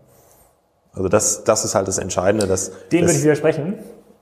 Also 0.92 1.08
das, 1.08 1.42
das 1.42 1.64
ist 1.64 1.74
halt 1.74 1.88
das 1.88 1.98
Entscheidende. 1.98 2.46
Dass, 2.46 2.70
Dem 2.92 3.02
dass, 3.02 3.10
würde 3.10 3.18
ich 3.18 3.24
widersprechen. 3.24 3.74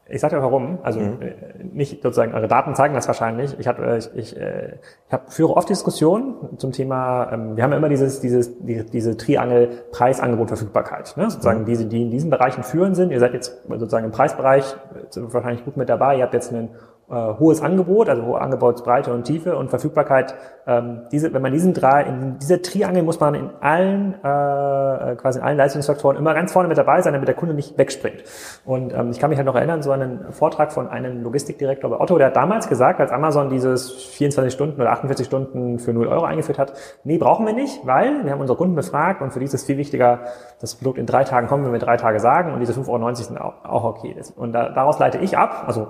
Ich 0.09 0.21
sage 0.21 0.37
dir 0.37 0.42
warum. 0.42 0.79
Also 0.83 1.01
äh, 1.01 1.35
nicht 1.73 2.03
sozusagen, 2.03 2.33
eure 2.33 2.47
Daten 2.47 2.75
zeigen 2.77 2.95
das 2.95 3.09
wahrscheinlich. 3.09 3.59
Ich, 3.59 3.66
hab, 3.66 3.81
äh, 3.81 3.99
ich, 3.99 4.11
ich, 4.14 4.37
äh, 4.37 4.75
ich 5.07 5.12
hab, 5.12 5.33
führe 5.33 5.57
oft 5.57 5.69
Diskussionen 5.69 6.59
zum 6.59 6.71
Thema, 6.73 7.33
ähm, 7.33 7.57
wir 7.57 7.64
haben 7.64 7.73
ja 7.73 7.79
immer 7.79 7.88
dieses, 7.88 8.21
dieses, 8.21 8.57
die, 8.61 8.85
diese 8.85 9.16
Triangel 9.16 9.69
Preisangebot 9.90 10.49
Verfügbarkeit. 10.49 11.16
Ne? 11.16 11.29
Sozusagen 11.29 11.62
Mhm. 11.62 11.66
diese, 11.66 11.87
die 11.87 12.03
in 12.03 12.11
diesen 12.11 12.31
Bereichen 12.31 12.62
führen 12.62 12.95
sind. 12.95 13.11
Ihr 13.11 13.19
seid 13.19 13.35
jetzt 13.35 13.62
sozusagen 13.69 14.05
im 14.05 14.12
Preisbereich 14.12 14.77
wahrscheinlich 15.14 15.64
gut 15.64 15.77
mit 15.77 15.88
dabei. 15.88 16.19
Ihr 16.19 16.23
habt 16.23 16.35
jetzt 16.35 16.53
ein 16.53 16.66
äh, 16.66 16.69
hohes 17.09 17.62
Angebot, 17.62 18.09
also 18.09 18.25
hohe 18.25 18.40
Angebotsbreite 18.40 19.12
und 19.12 19.25
Tiefe 19.25 19.57
und 19.57 19.71
Verfügbarkeit. 19.71 20.35
Ähm, 20.66 21.03
diese, 21.12 21.33
wenn 21.33 21.42
man 21.42 21.53
diesen 21.53 21.73
drei, 21.73 22.03
in 22.03 22.38
dieser 22.38 22.61
Triangel 22.62 23.05
muss 23.05 23.21
man 23.21 23.35
in 23.35 23.51
allen, 23.61 24.14
äh, 24.14 25.14
quasi 25.14 25.38
in 25.38 25.45
allen 25.45 25.57
Leistungsfaktoren 25.57 26.16
immer 26.16 26.35
ganz 26.35 26.53
vorne 26.53 26.69
mit 26.69 26.77
dabei 26.77 27.03
sein, 27.03 27.12
damit 27.12 27.29
der 27.29 27.37
Kunde 27.37 27.55
nicht 27.55 27.79
wegspringt. 27.79 28.25
Und 28.64 28.92
ähm, 28.92 29.11
ich 29.12 29.21
kann 29.21 29.31
mich 29.31 29.37
halt 29.37 29.47
noch 29.47 29.55
erinnern, 29.55 29.83
so 29.83 29.92
einen 29.92 30.33
Vortrag 30.33 30.73
von 30.73 30.88
einem 30.88 31.23
Logistikdirektor 31.23 31.90
bei 31.90 32.01
Otto, 32.01 32.19
der 32.19 32.29
hat 32.29 32.37
damals 32.37 32.69
gesagt, 32.69 32.99
als 33.01 33.12
Amazon 33.12 33.51
dieses 33.51 33.92
24 33.92 34.53
Stunden 34.53 34.81
oder 34.81 34.90
48 34.90 35.27
Stunden 35.27 35.79
für 35.79 35.92
0 35.92 36.09
Euro 36.09 36.25
eingeführt 36.25 36.59
hat, 36.59 36.73
nee, 37.05 37.19
brauchen 37.19 37.47
wir 37.47 37.53
nicht, 37.53 37.87
weil 37.87 38.25
wir 38.25 38.33
haben 38.33 38.40
unsere 38.40 38.57
Kunden 38.57 38.75
befragt 38.75 39.23
und 39.23 39.33
für 39.33 39.38
die 39.38 39.45
ist 39.45 39.55
es 39.55 39.62
viel 39.62 39.79
wichtiger, 39.79 40.21
das 40.61 40.75
Produkt 40.75 40.99
in 40.99 41.07
drei 41.07 41.23
Tagen 41.23 41.47
kommt, 41.47 41.64
wenn 41.64 41.73
wir 41.73 41.79
drei 41.79 41.97
Tage 41.97 42.19
sagen 42.19 42.53
und 42.53 42.59
diese 42.59 42.73
5,90 42.73 42.88
Euro 42.88 43.14
sind 43.14 43.40
auch, 43.40 43.64
auch 43.64 43.85
okay. 43.85 44.16
Und 44.35 44.53
da, 44.53 44.71
daraus 44.71 44.99
leite 44.99 45.19
ich 45.19 45.38
ab, 45.38 45.64
also 45.69 45.87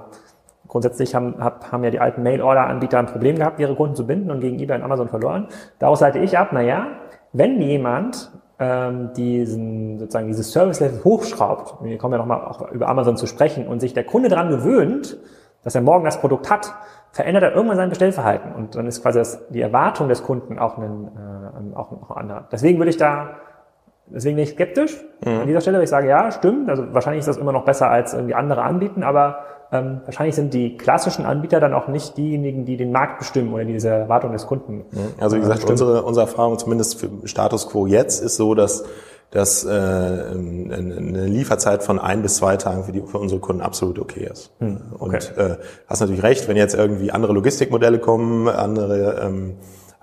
Grundsätzlich 0.68 1.14
haben, 1.14 1.37
hab, 1.38 1.72
haben 1.72 1.85
ja 1.85 1.90
die 1.90 2.00
alten 2.00 2.22
Mail-Order-Anbieter 2.22 2.98
ein 2.98 3.07
Problem 3.07 3.37
gehabt, 3.37 3.61
ihre 3.61 3.74
Kunden 3.74 3.94
zu 3.94 4.07
binden 4.07 4.31
und 4.31 4.40
gegen 4.40 4.59
eBay 4.59 4.76
und 4.76 4.83
Amazon 4.83 5.09
verloren. 5.09 5.48
Daraus 5.79 6.00
leite 6.00 6.18
ich 6.18 6.38
ab, 6.38 6.52
naja, 6.52 6.87
wenn 7.33 7.61
jemand 7.61 8.31
ähm, 8.59 9.11
diesen, 9.14 9.98
sozusagen 9.98 10.26
dieses 10.29 10.52
Service-Level 10.52 11.05
hochschraubt, 11.05 11.85
wir 11.85 11.98
kommen 11.98 12.12
ja 12.12 12.18
nochmal 12.18 12.44
auch 12.44 12.70
über 12.72 12.88
Amazon 12.88 13.16
zu 13.16 13.26
sprechen, 13.26 13.66
und 13.66 13.81
sich 13.81 13.94
der 13.94 14.05
Kunde 14.05 14.29
daran 14.29 14.48
gewöhnt, 14.48 15.18
dass 15.62 15.74
er 15.74 15.81
morgen 15.81 16.05
das 16.05 16.20
Produkt 16.20 16.50
hat, 16.50 16.72
verändert 17.11 17.42
er 17.42 17.55
irgendwann 17.55 17.76
sein 17.76 17.88
Bestellverhalten. 17.88 18.52
Und 18.52 18.76
dann 18.76 18.87
ist 18.87 19.02
quasi 19.02 19.18
das, 19.18 19.48
die 19.48 19.61
Erwartung 19.61 20.09
des 20.09 20.22
Kunden 20.22 20.59
auch 20.59 20.79
ein, 20.79 21.11
äh, 21.72 21.76
auch, 21.76 21.92
auch 21.92 22.16
anderer. 22.16 22.46
Deswegen 22.50 22.79
würde 22.79 22.90
ich 22.90 22.96
da 22.96 23.37
Deswegen 24.09 24.37
bin 24.37 24.44
ich 24.44 24.50
skeptisch 24.50 24.96
an 25.24 25.46
dieser 25.46 25.61
Stelle, 25.61 25.79
weil 25.79 25.85
ich 25.85 25.90
sage, 25.90 26.09
ja, 26.09 26.31
stimmt. 26.31 26.70
Also 26.70 26.94
wahrscheinlich 26.94 27.20
ist 27.20 27.29
das 27.29 27.38
immer 27.38 27.52
noch 27.52 27.64
besser 27.64 27.90
als 27.90 28.14
irgendwie 28.14 28.35
andere 28.35 28.62
anbieten, 28.62 29.02
aber 29.02 29.40
ähm, 29.72 30.00
wahrscheinlich 30.05 30.35
sind 30.35 30.55
die 30.55 30.76
klassischen 30.76 31.26
Anbieter 31.26 31.61
dann 31.61 31.74
auch 31.74 31.88
nicht 31.88 32.16
diejenigen, 32.16 32.64
die 32.64 32.76
den 32.76 32.92
Markt 32.92 33.18
bestimmen 33.18 33.52
oder 33.52 33.64
diese 33.64 33.88
Erwartung 33.88 34.33
des 34.33 34.46
Kunden. 34.46 34.85
Also 35.18 35.37
wie 35.37 35.40
gesagt, 35.40 35.64
unsere, 35.68 36.02
unsere 36.02 36.26
Erfahrung 36.26 36.59
zumindest 36.59 37.00
für 37.00 37.09
Status 37.24 37.68
Quo 37.68 37.87
jetzt 37.87 38.22
ist 38.22 38.37
so, 38.37 38.55
dass 38.55 38.85
dass 39.33 39.64
äh, 39.64 39.68
eine 39.68 41.26
Lieferzeit 41.26 41.83
von 41.83 41.98
ein 41.98 42.22
bis 42.22 42.37
zwei 42.37 42.57
Tagen 42.57 42.85
für, 42.85 42.92
die, 42.92 43.02
für 43.02 43.18
unsere 43.18 43.40
Kunden 43.40 43.61
absolut 43.61 43.98
okay 43.98 44.29
ist. 44.33 44.52
okay. 45.00 45.16
Und 45.16 45.37
äh, 45.37 45.57
hast 45.88 46.00
natürlich 46.00 46.22
recht, 46.22 46.46
wenn 46.46 46.57
jetzt 46.57 46.76
irgendwie 46.76 47.11
andere 47.11 47.33
Logistikmodelle 47.33 47.98
kommen, 47.98 48.48
andere 48.48 49.20
ähm, 49.20 49.57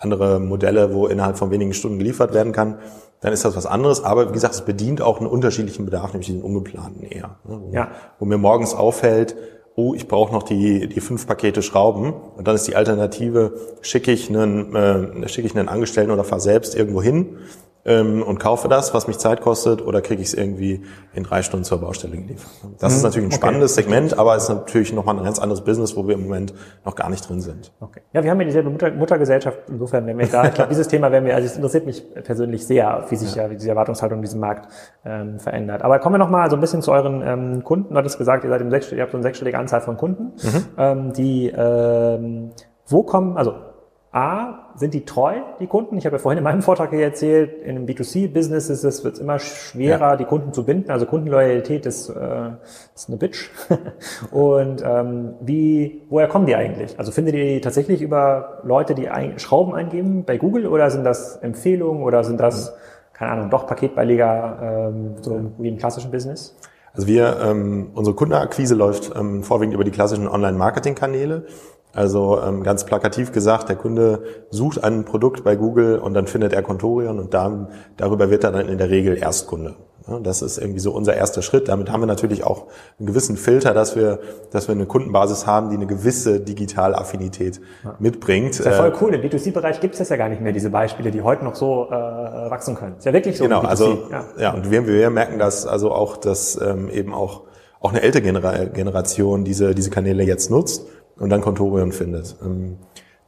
andere 0.04 0.39
Modelle, 0.39 0.93
wo 0.93 1.08
innerhalb 1.08 1.38
von 1.38 1.52
wenigen 1.52 1.73
Stunden 1.73 1.97
geliefert 1.97 2.34
werden 2.34 2.52
kann, 2.52 2.80
dann 3.24 3.34
ist 3.34 3.44
das 3.46 3.56
was 3.56 3.66
anderes. 3.66 4.04
Aber 4.04 4.30
wie 4.30 4.34
gesagt, 4.34 4.54
es 4.54 4.62
bedient 4.62 5.02
auch 5.02 5.20
einen 5.20 5.28
unterschiedlichen 5.28 5.86
Bedarf, 5.86 6.12
nämlich 6.14 6.28
den 6.28 6.42
ungeplanten 6.42 7.04
eher. 7.04 7.38
ne, 7.46 7.60
Wo, 7.62 7.72
Ja. 7.74 7.88
wo 8.20 8.26
mir 8.26 8.38
morgens 8.38 8.76
auffällt, 8.76 9.36
oh, 9.76 9.94
ich 9.96 10.08
brauche 10.08 10.32
noch 10.34 10.44
die, 10.44 10.88
die 10.88 11.00
fünf 11.00 11.26
Pakete 11.26 11.62
Schrauben 11.64 12.14
und 12.38 12.48
dann 12.48 12.54
ist 12.56 12.68
die 12.68 12.76
Alternative, 12.76 13.54
schicke 13.82 14.12
ich 14.12 14.30
einen, 14.30 14.76
äh, 14.76 15.28
schicke 15.30 15.48
ich 15.48 15.58
einen 15.58 15.68
Angestellten 15.70 16.12
oder 16.12 16.24
fahre 16.24 16.42
selbst 16.42 16.76
irgendwo 16.76 17.02
hin 17.02 17.38
ähm, 17.86 18.24
und 18.24 18.39
kaufe 18.39 18.67
das, 18.67 18.93
was 18.93 19.08
mich 19.08 19.17
Zeit 19.17 19.41
kostet, 19.41 19.86
oder 19.86 20.02
kriege 20.02 20.22
ich 20.22 20.30
es 20.30 20.34
irgendwie 20.34 20.84
in 21.13 21.24
drei 21.24 21.41
Stunden 21.41 21.63
zur 21.65 21.80
Baustelle 21.82 22.15
geliefert. 22.15 22.50
Das 22.80 22.96
ist 22.96 23.04
natürlich 23.04 23.28
ein 23.28 23.32
okay. 23.32 23.36
spannendes 23.36 23.76
Segment, 23.76 24.17
aber 24.17 24.36
es 24.36 24.43
ist 24.43 24.50
natürlich 24.50 24.93
nochmal 24.93 25.17
ein 25.17 25.24
ganz 25.24 25.39
anderes 25.39 25.62
Business, 25.62 25.96
wo 25.96 26.08
wir 26.08 26.15
im 26.15 26.24
Moment 26.24 26.54
noch 26.86 26.96
gar 26.96 27.10
nicht 27.10 27.28
drin 27.28 27.41
sind. 27.41 27.72
Okay. 27.80 28.02
Ja, 28.13 28.24
wir 28.24 28.32
haben 28.32 28.39
ja 28.39 28.46
dieselbe 28.46 28.69
Mutter, 28.69 28.91
Muttergesellschaft. 28.91 29.58
Insofern 29.67 30.06
werden 30.06 30.17
wir 30.17 30.28
da, 30.28 30.46
ich 30.46 30.54
glaube, 30.54 30.69
dieses 30.69 30.88
Thema 30.88 31.12
werden 31.12 31.26
wir, 31.26 31.36
also 31.36 31.46
es 31.46 31.56
interessiert 31.56 31.86
mich 31.86 32.04
persönlich 32.24 32.65
sehr, 32.65 33.06
wie 33.10 33.15
sich 33.15 33.36
ja, 33.36 33.50
wie 33.50 33.56
diese 33.56 33.69
Erwartungshaltung 33.69 34.19
in 34.19 34.24
diesem 34.24 34.39
Markt 34.39 34.69
ähm, 35.06 35.39
verändert. 35.39 35.82
Aber 35.82 36.00
kommen 36.00 36.15
wir 36.15 36.19
noch 36.19 36.30
mal 36.30 36.50
so 36.50 36.56
ein 36.56 36.62
bisschen 36.62 36.82
zu 36.82 36.91
euren 36.91 37.22
ähm, 37.26 37.63
Kunden. 37.63 37.93
Du 37.93 37.98
hattest 37.98 38.17
gesagt, 38.17 38.43
ihr 38.43 38.50
seid 38.50 38.62
im 38.62 38.72
sechsstelligen, 38.72 39.00
ihr 39.00 39.04
habt 39.04 39.12
so 39.12 39.17
eine 39.17 39.24
sechsstellige 39.24 39.58
Anzahl 39.58 39.82
von 39.82 39.98
Kunden, 39.98 40.34
ähm, 40.78 41.13
die, 41.13 41.50
ähm, 41.50 42.52
wo 42.88 43.04
kommen, 43.04 43.38
also 43.38 43.56
A, 44.12 44.62
sind 44.76 44.94
die 44.94 45.06
treu, 45.06 45.36
die 45.60 45.68
Kunden? 45.68 45.98
Ich 45.98 46.06
habe 46.06 46.16
ja 46.16 46.20
vorhin 46.20 46.38
in 46.38 46.44
meinem 46.44 46.62
Vortrag 46.62 46.90
hier 46.90 47.04
erzählt, 47.04 47.62
in 47.62 47.78
einem 47.78 47.86
B2C-Business 47.86 48.70
ist 48.70 48.84
es 48.84 49.04
wird 49.04 49.20
immer 49.20 49.40
schwerer, 49.40 50.12
ja. 50.12 50.16
die 50.16 50.26
Kunden 50.26 50.54
zu 50.54 50.66
binden. 50.66 50.92
Also 50.92 51.06
Kundenloyalität 51.06 51.86
ist, 51.86 52.10
äh, 52.10 52.52
ist 52.96 53.10
eine 53.10 53.18
Bitch. 53.18 53.50
Und 54.32 54.84
ähm, 54.86 55.34
wie, 55.42 56.04
woher 56.10 56.28
kommen 56.28 56.46
die 56.46 56.56
eigentlich? 56.56 56.98
Also 56.98 57.12
findet 57.12 57.36
ihr 57.36 57.46
die 57.46 57.62
tatsächlich 57.62 58.02
über 58.02 58.62
Leute, 58.64 58.96
die 58.96 59.10
ein, 59.10 59.40
Schrauben 59.40 59.76
eingeben 59.76 60.24
bei 60.26 60.38
Google 60.38 60.68
oder 60.68 60.90
sind 60.90 61.04
das 61.04 61.38
Empfehlungen 61.38 62.04
oder 62.04 62.24
sind 62.24 62.40
das, 62.40 62.74
keine 63.14 63.32
Ahnung, 63.32 63.50
doch 63.50 63.68
Paketbeileger, 63.68 64.92
ähm, 64.92 65.16
so 65.22 65.52
wie 65.58 65.70
im 65.70 65.78
klassischen 65.78 66.12
Business? 66.12 66.56
Also 66.94 67.08
wir, 67.08 67.40
ähm, 67.42 67.90
unsere 67.96 68.16
Kundenakquise 68.16 68.76
läuft 68.76 69.12
ähm, 69.16 69.42
vorwiegend 69.44 69.74
über 69.74 69.84
die 69.84 69.92
klassischen 69.92 70.28
Online-Marketing-Kanäle. 70.28 71.46
Also 71.93 72.41
ähm, 72.41 72.63
ganz 72.63 72.86
plakativ 72.86 73.32
gesagt, 73.32 73.69
der 73.69 73.75
Kunde 73.75 74.23
sucht 74.49 74.84
ein 74.84 75.06
Produkt 75.06 75.43
bei 75.43 75.56
Google 75.56 75.99
und 75.99 76.15
dann 76.15 76.25
findet 76.25 76.51
er 76.51 76.63
Contorion 76.63 77.19
und 77.19 77.36
da, 77.36 77.69
darüber 77.97 78.32
wird 78.32 78.43
er 78.43 78.51
dann 78.51 78.67
in 78.67 78.79
der 78.79 78.89
Regel 78.89 79.15
Erstkunde. 79.15 79.75
Ja, 80.08 80.19
das 80.19 80.41
ist 80.41 80.58
irgendwie 80.58 80.79
so 80.79 80.91
unser 80.91 81.15
erster 81.15 81.41
Schritt. 81.41 81.69
Damit 81.69 81.91
haben 81.91 82.01
wir 82.01 82.08
natürlich 82.08 82.43
auch 82.43 82.65
einen 82.99 83.06
gewissen 83.06 83.38
Filter, 83.38 83.73
dass 83.73 83.95
wir, 83.95 84.19
dass 84.51 84.67
wir 84.67 84.73
eine 84.73 84.88
Kundenbasis 84.88 85.45
haben, 85.45 85.69
die 85.69 85.77
eine 85.77 85.86
gewisse 85.86 86.39
Digitalaffinität 86.41 87.62
ja. 87.84 87.95
mitbringt. 87.99 88.60
Das 88.60 88.60
ist 88.60 88.65
ja 88.65 88.71
voll 88.73 88.89
äh, 88.89 88.93
cool. 88.99 89.13
Im 89.13 89.21
B2C-Bereich 89.21 89.79
gibt 89.79 89.93
es 89.93 89.99
das 89.99 90.10
ja 90.10 90.17
gar 90.17 90.29
nicht 90.29 90.41
mehr, 90.41 90.51
diese 90.51 90.71
Beispiele, 90.71 91.12
die 91.12 91.21
heute 91.21 91.45
noch 91.45 91.56
so 91.56 91.88
äh, 91.89 91.91
wachsen 91.93 92.75
können. 92.75 92.97
Ist 92.97 93.06
ja 93.06 93.13
wirklich 93.13 93.38
so. 93.38 93.45
Genau, 93.45 93.62
also 93.62 94.08
ja. 94.12 94.25
ja, 94.38 94.53
und 94.53 94.71
wir, 94.71 94.86
wir 94.88 95.10
merken 95.12 95.38
das 95.38 95.67
also 95.67 95.91
auch, 95.91 96.17
dass 96.17 96.60
ähm, 96.60 96.89
eben 96.89 97.13
auch 97.13 97.43
auch 97.79 97.89
eine 97.89 98.01
ältere 98.01 98.21
Generation 98.21 99.43
diese, 99.43 99.75
diese 99.75 99.89
Kanäle 99.89 100.23
jetzt 100.23 100.49
nutzt 100.49 100.86
und 101.17 101.30
dann 101.30 101.41
Contorion 101.41 101.91
findet, 101.91 102.36
ähm, 102.43 102.78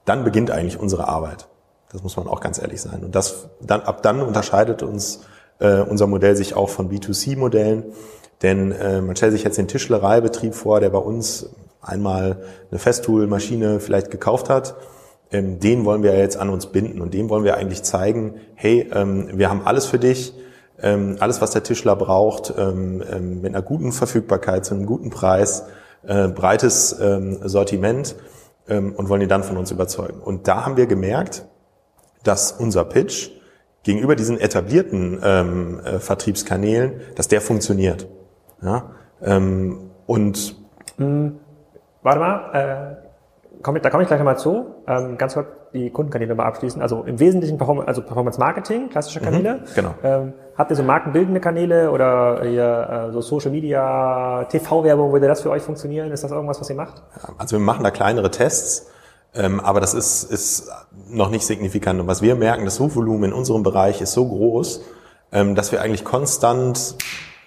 dann 0.06 0.24
beginnt 0.24 0.52
eigentlich 0.52 0.80
unsere 0.80 1.08
Arbeit. 1.08 1.48
Das 1.91 2.04
muss 2.04 2.17
man 2.17 2.28
auch 2.28 2.41
ganz 2.41 2.62
ehrlich 2.62 2.82
sein. 2.82 3.04
Und 3.04 3.15
das 3.15 3.48
dann 3.62 3.82
ab 3.82 4.02
dann 4.04 4.21
unterscheidet 4.21 4.84
uns 4.84 5.21
äh, 5.60 5.80
unser 5.80 6.08
Modell 6.08 6.36
sich 6.36 6.56
auch 6.56 6.69
von 6.69 6.89
B2C-Modellen, 6.89 7.86
denn 8.41 8.71
äh, 8.71 9.02
man 9.02 9.15
stellt 9.15 9.32
sich 9.32 9.43
jetzt 9.43 9.58
den 9.58 9.67
Tischlereibetrieb 9.67 10.54
vor, 10.54 10.80
der 10.80 10.89
bei 10.89 11.00
uns 11.00 11.50
einmal 11.82 12.43
eine 12.69 12.80
Festool-Maschine 12.80 13.80
vielleicht 13.80 14.12
gekauft 14.12 14.50
hat. 14.50 14.76
Ähm, 15.32 15.60
den 15.60 15.86
wollen 15.86 16.04
wir 16.04 16.17
jetzt 16.17 16.38
an 16.38 16.50
uns 16.50 16.67
binden 16.67 17.02
und 17.02 17.13
dem 17.13 17.30
wollen 17.30 17.43
wir 17.43 17.58
eigentlich 17.58 17.84
zeigen, 17.84 18.36
hey, 18.56 18.89
ähm, 18.93 19.30
wir 19.34 19.50
haben 19.50 19.65
alles 19.65 19.86
für 19.86 20.00
dich, 20.00 20.34
ähm, 20.82 21.15
alles, 21.19 21.41
was 21.41 21.52
der 21.52 21.63
Tischler 21.63 21.95
braucht, 21.95 22.54
ähm, 22.58 23.02
ähm, 23.10 23.41
mit 23.41 23.56
einer 23.56 23.63
guten 23.63 23.91
Verfügbarkeit, 23.91 24.65
zu 24.65 24.76
einem 24.76 24.86
guten 24.86 25.10
Preis 25.10 25.63
äh, 26.08 26.28
breites 26.28 26.98
ähm, 27.00 27.39
Sortiment 27.48 28.15
ähm, 28.68 28.94
und 28.96 29.10
wollen 29.10 29.22
die 29.22 29.28
dann 29.28 29.44
von 29.44 29.58
uns 29.58 29.72
überzeugen. 29.72 30.20
Und 30.20 30.48
da 30.48 30.65
haben 30.65 30.78
wir 30.78 30.88
gemerkt, 30.88 31.46
dass 32.24 32.52
unser 32.52 32.86
Pitch 32.86 33.30
gegenüber 33.84 34.15
diesen 34.15 34.39
etablierten 34.39 35.20
ähm, 35.24 35.80
äh, 35.80 36.00
Vertriebskanälen, 36.00 37.02
dass 37.15 37.28
der 37.28 37.41
funktioniert. 37.41 38.08
Ja? 38.62 38.91
Ähm, 39.22 39.91
und 40.08 40.56
hm, 40.98 41.39
warte 42.02 42.20
mal, 42.20 42.52
äh, 42.54 42.96
komm, 43.62 43.80
da 43.82 43.89
komme 43.89 44.04
ich 44.04 44.08
gleich 44.08 44.20
nochmal 44.20 44.38
zu. 44.38 44.76
Ähm, 44.88 45.18
ganz 45.18 45.36
kurz 45.36 45.48
die 45.74 45.89
Kundenkanäle 45.89 46.36
mal 46.36 46.46
abschließen. 46.46 46.82
Also 46.82 47.04
im 47.04 47.20
Wesentlichen 47.20 47.58
Perform 47.58 47.80
also 47.80 48.02
Performance 48.02 48.39
Marketing, 48.39 48.89
klassische 48.89 49.20
mhm, 49.20 49.26
Kanäle. 49.26 49.54
Mhm, 49.56 49.76
genau. 49.76 49.96
Ähm, 50.04 50.34
habt 50.58 50.72
ihr 50.72 50.76
so 50.76 50.84
markenbildende 50.84 51.39
Kanäle 51.39 51.91
oder 51.91 52.44
ihr, 52.46 53.08
äh, 53.10 53.13
so 53.13 53.22
Social 53.22 53.52
Media, 53.52 54.46
TV-Werbung, 54.46 55.12
würde 55.12 55.28
das 55.28 55.41
für 55.41 55.50
euch 55.50 55.63
funktionieren? 55.63 56.12
Ist 56.12 56.24
das 56.24 56.32
irgendwas, 56.32 56.60
was 56.60 56.70
ihr 56.70 56.76
macht? 56.76 57.04
Also 57.38 57.58
wir 57.58 57.63
machen 57.63 57.84
da 57.84 57.91
kleinere 57.91 58.32
Tests. 58.32 58.88
Ähm, 59.34 59.60
aber 59.60 59.82
das 59.82 59.94
ist, 59.94 60.24
ist 60.24 60.72
noch 61.10 61.30
nicht 61.30 61.46
signifikant. 61.46 62.00
Und 62.00 62.08
was 62.08 62.22
wir 62.22 62.36
merken, 62.36 62.63
das 62.63 62.76
Suchvolumen 62.76 63.32
in 63.32 63.34
unserem 63.34 63.63
Bereich 63.63 64.02
ist 64.02 64.13
so 64.13 64.26
groß, 64.26 64.82
ähm, 65.34 65.56
dass 65.56 65.72
wir 65.74 65.82
eigentlich 65.82 66.06
konstant 66.06 66.96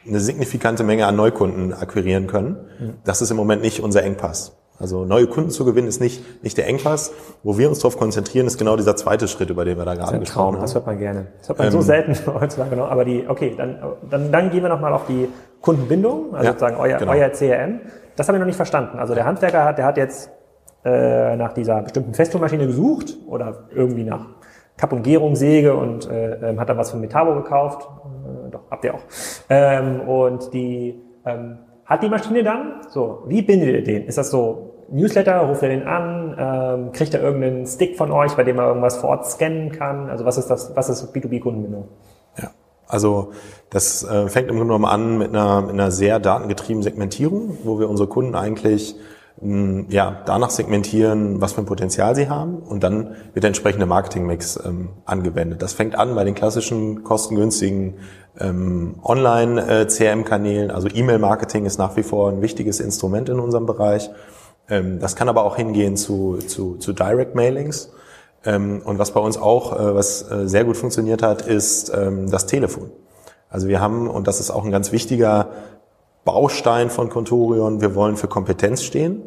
eine 0.06 0.20
signifikante 0.20 0.84
Menge 0.84 1.06
an 1.06 1.16
Neukunden 1.16 1.72
akquirieren 1.72 2.26
können. 2.26 2.56
Mhm. 2.78 2.94
Das 3.04 3.22
ist 3.22 3.30
im 3.30 3.36
Moment 3.36 3.62
nicht 3.62 3.80
unser 3.80 4.02
Engpass. 4.02 4.57
Also 4.80 5.04
neue 5.04 5.26
Kunden 5.26 5.50
zu 5.50 5.64
gewinnen 5.64 5.88
ist 5.88 6.00
nicht, 6.00 6.42
nicht 6.44 6.56
der 6.56 6.66
Engpass. 6.68 7.12
Wo 7.42 7.58
wir 7.58 7.68
uns 7.68 7.80
darauf 7.80 7.98
konzentrieren, 7.98 8.46
ist 8.46 8.58
genau 8.58 8.76
dieser 8.76 8.94
zweite 8.96 9.26
Schritt, 9.26 9.50
über 9.50 9.64
den 9.64 9.76
wir 9.76 9.84
da 9.84 9.94
gerade 9.94 10.18
gesprochen 10.18 10.34
Traum, 10.34 10.54
haben. 10.54 10.62
Das 10.62 10.74
hört 10.74 10.86
man 10.86 10.98
gerne. 10.98 11.26
Das 11.38 11.48
hört 11.48 11.58
man 11.58 11.66
ähm, 11.66 11.72
so 11.72 11.80
selten 11.80 12.16
heutzutage 12.40 12.76
noch. 12.76 12.90
Aber 12.90 13.04
die, 13.04 13.24
okay, 13.28 13.54
dann, 13.56 13.78
dann, 14.08 14.30
dann 14.30 14.50
gehen 14.50 14.62
wir 14.62 14.68
nochmal 14.68 14.92
auf 14.92 15.06
die 15.06 15.28
Kundenbindung, 15.60 16.32
also 16.32 16.44
ja, 16.44 16.50
sozusagen 16.52 16.76
euer, 16.76 16.98
genau. 16.98 17.12
euer 17.12 17.30
CRM. 17.30 17.80
Das 18.14 18.28
habe 18.28 18.38
ich 18.38 18.40
noch 18.40 18.46
nicht 18.46 18.56
verstanden. 18.56 18.98
Also 18.98 19.14
der 19.14 19.24
Handwerker 19.24 19.64
hat, 19.64 19.78
der 19.78 19.84
hat 19.84 19.96
jetzt 19.96 20.30
äh, 20.84 21.36
nach 21.36 21.52
dieser 21.52 21.82
bestimmten 21.82 22.14
Festomaschine 22.14 22.66
gesucht 22.66 23.16
oder 23.26 23.68
irgendwie 23.74 24.04
nach 24.04 24.26
Kapp- 24.76 24.92
und 24.92 25.02
Gärungssäge 25.02 25.74
und 25.74 26.08
äh, 26.08 26.50
ähm, 26.50 26.60
hat 26.60 26.68
dann 26.68 26.78
was 26.78 26.92
von 26.92 27.00
Metabo 27.00 27.34
gekauft. 27.34 27.88
Äh, 28.46 28.50
doch, 28.50 28.60
habt 28.70 28.84
ihr 28.84 28.94
auch. 28.94 29.02
Ähm, 29.50 30.00
und 30.02 30.52
die 30.54 31.02
ähm, 31.26 31.58
hat 31.84 32.02
die 32.02 32.08
Maschine 32.08 32.42
dann, 32.42 32.82
so, 32.88 33.24
wie 33.26 33.42
bindet 33.42 33.68
ihr 33.70 33.82
den? 33.82 34.06
Ist 34.06 34.18
das 34.18 34.30
so 34.30 34.67
Newsletter, 34.90 35.40
ruft 35.40 35.62
er 35.62 35.68
den 35.68 35.86
an, 35.86 36.36
ähm, 36.38 36.92
kriegt 36.92 37.12
er 37.14 37.22
irgendeinen 37.22 37.66
Stick 37.66 37.96
von 37.96 38.10
euch, 38.10 38.34
bei 38.34 38.44
dem 38.44 38.58
er 38.58 38.68
irgendwas 38.68 38.96
vor 38.96 39.10
Ort 39.10 39.26
scannen 39.26 39.70
kann? 39.70 40.08
Also 40.08 40.24
was 40.24 40.38
ist 40.38 40.48
das, 40.48 40.74
was 40.74 40.88
ist 40.88 41.14
B2B-Kundenbindung? 41.14 41.88
Ja, 42.40 42.50
also 42.86 43.32
das 43.70 44.02
äh, 44.04 44.28
fängt 44.28 44.48
im 44.48 44.56
Grunde 44.56 44.74
genommen 44.74 44.86
an 44.86 45.18
mit 45.18 45.28
einer, 45.28 45.60
mit 45.62 45.72
einer 45.72 45.90
sehr 45.90 46.18
datengetriebenen 46.20 46.82
Segmentierung, 46.82 47.58
wo 47.64 47.78
wir 47.78 47.88
unsere 47.88 48.08
Kunden 48.08 48.34
eigentlich 48.34 48.96
mh, 49.40 49.84
ja, 49.90 50.22
danach 50.24 50.50
segmentieren, 50.50 51.40
was 51.40 51.52
für 51.52 51.60
ein 51.60 51.66
Potenzial 51.66 52.14
sie 52.16 52.28
haben 52.28 52.58
und 52.58 52.82
dann 52.82 53.14
wird 53.34 53.42
der 53.42 53.48
entsprechende 53.48 53.86
Marketingmix 53.86 54.58
ähm, 54.64 54.88
angewendet. 55.04 55.60
Das 55.62 55.74
fängt 55.74 55.96
an 55.96 56.14
bei 56.14 56.24
den 56.24 56.34
klassischen 56.34 57.04
kostengünstigen 57.04 57.94
ähm, 58.40 58.96
Online-CRM-Kanälen, 59.02 60.70
also 60.70 60.88
E-Mail-Marketing 60.88 61.66
ist 61.66 61.78
nach 61.78 61.96
wie 61.96 62.02
vor 62.02 62.30
ein 62.30 62.40
wichtiges 62.40 62.80
Instrument 62.80 63.28
in 63.28 63.38
unserem 63.38 63.66
Bereich. 63.66 64.10
Ähm, 64.68 65.00
das 65.00 65.16
kann 65.16 65.28
aber 65.28 65.44
auch 65.44 65.56
hingehen 65.56 65.96
zu, 65.96 66.38
zu, 66.46 66.76
zu 66.76 66.92
Direct-Mailings. 66.92 67.90
Ähm, 68.44 68.82
und 68.84 68.98
was 68.98 69.12
bei 69.12 69.20
uns 69.20 69.36
auch, 69.36 69.72
äh, 69.72 69.94
was 69.94 70.30
äh, 70.30 70.48
sehr 70.48 70.64
gut 70.64 70.76
funktioniert 70.76 71.22
hat, 71.22 71.42
ist 71.42 71.92
ähm, 71.94 72.30
das 72.30 72.46
Telefon. 72.46 72.90
Also 73.50 73.68
wir 73.68 73.80
haben, 73.80 74.08
und 74.08 74.26
das 74.26 74.40
ist 74.40 74.50
auch 74.50 74.64
ein 74.64 74.70
ganz 74.70 74.92
wichtiger 74.92 75.48
Baustein 76.24 76.90
von 76.90 77.08
Contorion, 77.08 77.80
wir 77.80 77.94
wollen 77.94 78.16
für 78.16 78.28
Kompetenz 78.28 78.82
stehen. 78.82 79.22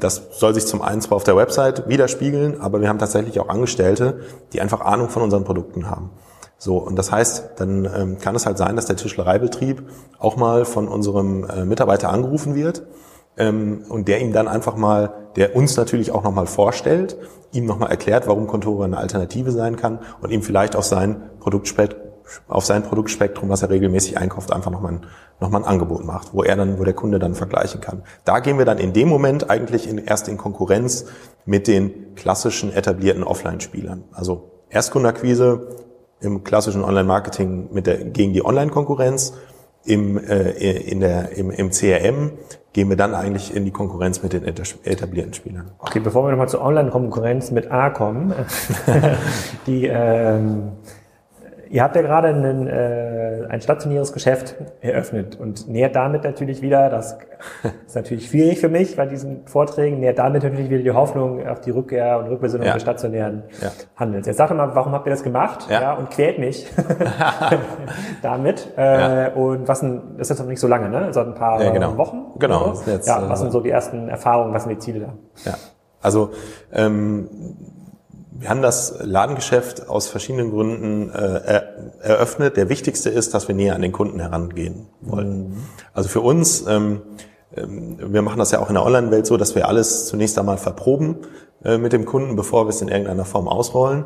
Das 0.00 0.22
soll 0.32 0.54
sich 0.54 0.66
zum 0.66 0.82
einen 0.82 1.00
zwar 1.00 1.14
auf 1.14 1.22
der 1.22 1.36
Website 1.36 1.88
widerspiegeln, 1.88 2.60
aber 2.60 2.80
wir 2.80 2.88
haben 2.88 2.98
tatsächlich 2.98 3.38
auch 3.38 3.48
Angestellte, 3.48 4.18
die 4.52 4.60
einfach 4.60 4.80
Ahnung 4.80 5.08
von 5.08 5.22
unseren 5.22 5.44
Produkten 5.44 5.88
haben. 5.88 6.10
So, 6.58 6.78
und 6.78 6.96
das 6.96 7.12
heißt, 7.12 7.50
dann 7.56 7.84
ähm, 7.84 8.18
kann 8.18 8.34
es 8.34 8.44
halt 8.44 8.58
sein, 8.58 8.74
dass 8.74 8.86
der 8.86 8.96
Tischlereibetrieb 8.96 9.88
auch 10.18 10.34
mal 10.34 10.64
von 10.64 10.88
unserem 10.88 11.48
äh, 11.48 11.64
Mitarbeiter 11.64 12.08
angerufen 12.08 12.56
wird 12.56 12.82
ähm, 13.36 13.84
und 13.88 14.08
der 14.08 14.20
ihm 14.20 14.32
dann 14.32 14.48
einfach 14.48 14.76
mal, 14.76 15.14
der 15.36 15.56
uns 15.56 15.76
natürlich 15.76 16.12
auch 16.12 16.22
nochmal 16.22 16.46
vorstellt, 16.46 17.16
ihm 17.52 17.66
nochmal 17.66 17.90
erklärt, 17.90 18.26
warum 18.26 18.46
Contoro 18.46 18.82
eine 18.82 18.98
Alternative 18.98 19.50
sein 19.50 19.76
kann 19.76 20.00
und 20.20 20.30
ihm 20.30 20.42
vielleicht 20.42 20.76
auf 20.76 20.84
sein 20.84 21.22
Produktspektrum 21.40 22.12
auf 22.48 22.64
sein 22.64 22.82
Produktspektrum, 22.82 23.48
was 23.48 23.62
er 23.62 23.70
regelmäßig 23.70 24.18
einkauft, 24.18 24.52
einfach 24.52 24.70
nochmal 24.70 24.92
ein, 24.92 25.06
noch 25.40 25.50
mal 25.50 25.58
ein 25.58 25.64
Angebot 25.64 26.04
macht, 26.04 26.32
wo 26.32 26.42
er 26.42 26.56
dann, 26.56 26.78
wo 26.78 26.84
der 26.84 26.94
Kunde 26.94 27.18
dann 27.18 27.34
vergleichen 27.34 27.80
kann. 27.80 28.02
Da 28.24 28.40
gehen 28.40 28.58
wir 28.58 28.64
dann 28.64 28.78
in 28.78 28.92
dem 28.92 29.08
Moment 29.08 29.50
eigentlich 29.50 29.88
in, 29.88 29.98
erst 29.98 30.28
in 30.28 30.38
Konkurrenz 30.38 31.06
mit 31.44 31.66
den 31.66 32.14
klassischen 32.14 32.72
etablierten 32.72 33.24
Offline-Spielern. 33.24 34.04
Also 34.12 34.50
Erstkundenakquise, 34.70 35.68
im 36.20 36.44
klassischen 36.44 36.84
Online-Marketing 36.84 37.68
mit 37.72 37.86
der, 37.86 38.04
gegen 38.04 38.32
die 38.32 38.44
Online-Konkurrenz. 38.44 39.34
Im, 39.84 40.16
äh, 40.16 40.50
in 40.52 41.00
der, 41.00 41.36
im, 41.36 41.50
Im 41.50 41.70
CRM 41.70 42.30
gehen 42.72 42.88
wir 42.88 42.96
dann 42.96 43.14
eigentlich 43.14 43.54
in 43.54 43.64
die 43.64 43.70
Konkurrenz 43.70 44.22
mit 44.22 44.32
den 44.32 44.44
etablierten 44.44 45.34
Spielern. 45.34 45.70
Okay, 45.78 46.00
bevor 46.00 46.24
wir 46.24 46.30
nochmal 46.30 46.48
zur 46.48 46.62
Online-Konkurrenz 46.62 47.50
mit 47.50 47.70
A 47.70 47.90
kommen, 47.90 48.32
die 49.66 49.86
ähm, 49.86 50.72
Ihr 51.72 51.82
habt 51.82 51.96
ja 51.96 52.02
gerade 52.02 52.28
einen, 52.28 52.66
äh, 52.66 53.46
ein 53.48 53.62
stationäres 53.62 54.12
Geschäft 54.12 54.56
eröffnet 54.82 55.40
und 55.40 55.68
nährt 55.68 55.96
damit 55.96 56.22
natürlich 56.22 56.60
wieder, 56.60 56.90
das 56.90 57.16
ist 57.86 57.96
natürlich 57.96 58.26
schwierig 58.26 58.60
für 58.60 58.68
mich 58.68 58.94
bei 58.94 59.06
diesen 59.06 59.46
Vorträgen, 59.46 59.98
nährt 59.98 60.18
damit 60.18 60.42
natürlich 60.42 60.68
wieder 60.68 60.82
die 60.82 60.90
Hoffnung 60.90 61.48
auf 61.48 61.62
die 61.62 61.70
Rückkehr 61.70 62.18
und 62.18 62.26
Rückbesinnung 62.26 62.66
ja. 62.66 62.74
des 62.74 62.82
stationären 62.82 63.44
ja. 63.62 63.70
Handels. 63.96 64.26
Jetzt 64.26 64.36
sag 64.36 64.50
mal, 64.50 64.74
warum 64.74 64.92
habt 64.92 65.06
ihr 65.06 65.12
das 65.12 65.22
gemacht? 65.22 65.66
Ja. 65.70 65.80
ja 65.80 65.92
und 65.94 66.10
quält 66.10 66.38
mich 66.38 66.70
damit. 68.22 68.68
Äh, 68.76 69.30
Und 69.34 69.66
was 69.66 69.80
sind, 69.80 70.18
das 70.18 70.26
ist 70.26 70.28
jetzt 70.28 70.40
noch 70.40 70.48
nicht 70.48 70.60
so 70.60 70.68
lange, 70.68 70.90
ne? 70.90 71.10
So 71.14 71.20
ein 71.20 71.34
paar 71.34 71.62
ja, 71.62 71.70
genau. 71.70 71.96
Wochen. 71.96 72.38
Genau. 72.38 72.74
Jetzt, 72.84 73.08
ja, 73.08 73.30
was 73.30 73.40
äh, 73.40 73.44
sind 73.44 73.50
so 73.50 73.60
die 73.62 73.70
ersten 73.70 74.10
Erfahrungen, 74.10 74.52
was 74.52 74.64
sind 74.64 74.72
die 74.72 74.78
Ziele 74.78 75.00
da? 75.00 75.50
Ja. 75.50 75.56
Also 76.02 76.32
ähm, 76.70 77.30
wir 78.42 78.50
haben 78.50 78.60
das 78.60 78.94
Ladengeschäft 79.00 79.88
aus 79.88 80.08
verschiedenen 80.08 80.50
Gründen 80.50 81.10
äh, 81.10 81.62
eröffnet. 82.00 82.56
Der 82.58 82.68
wichtigste 82.68 83.08
ist, 83.08 83.32
dass 83.32 83.48
wir 83.48 83.54
näher 83.54 83.74
an 83.74 83.82
den 83.82 83.92
Kunden 83.92 84.20
herangehen 84.20 84.86
wollen. 85.00 85.48
Mhm. 85.48 85.56
Also 85.94 86.10
für 86.10 86.20
uns 86.20 86.66
ähm, 86.66 87.00
ähm, 87.56 87.98
wir 87.98 88.22
machen 88.22 88.38
das 88.38 88.50
ja 88.50 88.60
auch 88.60 88.68
in 88.68 88.74
der 88.74 88.84
Online-Welt 88.84 89.26
so, 89.26 89.36
dass 89.36 89.54
wir 89.54 89.68
alles 89.68 90.06
zunächst 90.06 90.38
einmal 90.38 90.58
verproben 90.58 91.18
äh, 91.64 91.78
mit 91.78 91.92
dem 91.92 92.04
Kunden, 92.04 92.36
bevor 92.36 92.66
wir 92.66 92.70
es 92.70 92.80
in 92.82 92.88
irgendeiner 92.88 93.24
Form 93.24 93.48
ausrollen. 93.48 94.04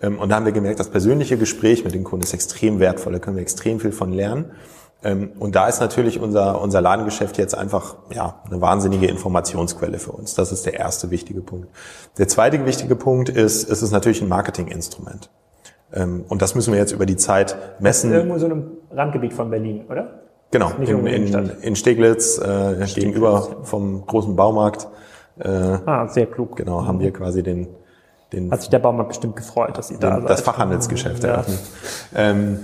Ähm, 0.00 0.18
und 0.18 0.28
da 0.28 0.36
haben 0.36 0.46
wir 0.46 0.52
gemerkt, 0.52 0.80
das 0.80 0.90
persönliche 0.90 1.38
Gespräch 1.38 1.84
mit 1.84 1.94
dem 1.94 2.04
Kunden 2.04 2.24
ist 2.24 2.34
extrem 2.34 2.80
wertvoll. 2.80 3.12
Da 3.12 3.18
können 3.18 3.36
wir 3.36 3.42
extrem 3.42 3.80
viel 3.80 3.92
von 3.92 4.12
lernen. 4.12 4.52
Ähm, 5.04 5.32
und 5.38 5.54
da 5.54 5.68
ist 5.68 5.80
natürlich 5.80 6.20
unser, 6.20 6.60
unser 6.60 6.80
Ladengeschäft 6.80 7.38
jetzt 7.38 7.56
einfach 7.56 7.96
ja, 8.14 8.40
eine 8.48 8.60
wahnsinnige 8.60 9.06
Informationsquelle 9.06 9.98
für 9.98 10.12
uns. 10.12 10.34
Das 10.34 10.52
ist 10.52 10.66
der 10.66 10.74
erste 10.74 11.10
wichtige 11.10 11.40
Punkt. 11.40 11.68
Der 12.18 12.28
zweite 12.28 12.64
wichtige 12.64 12.96
Punkt 12.96 13.28
ist, 13.28 13.68
es 13.68 13.82
ist 13.82 13.90
natürlich 13.90 14.22
ein 14.22 14.28
Marketinginstrument. 14.28 15.30
Und 15.94 16.40
das 16.40 16.54
müssen 16.54 16.72
wir 16.72 16.80
jetzt 16.80 16.92
über 16.92 17.04
die 17.04 17.16
Zeit 17.16 17.54
messen. 17.78 18.12
Irgendwo 18.12 18.38
so 18.38 18.46
ein 18.46 18.64
Randgebiet 18.92 19.34
von 19.34 19.50
Berlin, 19.50 19.84
oder? 19.90 20.22
Genau, 20.52 20.70
in, 20.78 21.06
in, 21.06 21.50
in 21.62 21.76
Steglitz, 21.76 22.38
äh, 22.38 22.42
Steglitz, 22.42 22.94
gegenüber 22.94 23.56
vom 23.62 24.06
großen 24.06 24.36
Baumarkt. 24.36 24.86
Äh, 25.38 25.48
ah, 25.48 26.06
sehr 26.08 26.26
klug. 26.26 26.56
Genau, 26.56 26.86
haben 26.86 27.00
wir 27.00 27.10
quasi 27.10 27.42
den, 27.42 27.68
den. 28.34 28.50
Hat 28.50 28.60
sich 28.60 28.68
der 28.68 28.78
Baumarkt 28.78 29.08
bestimmt 29.08 29.34
gefreut, 29.36 29.78
dass 29.78 29.88
Sie 29.88 29.98
da 29.98 30.16
sind. 30.16 30.28
Das 30.28 30.42
Fachhandelsgeschäft 30.42 31.24
ja. 31.24 31.30
eröffnet. 31.30 31.58
Ähm, 32.14 32.60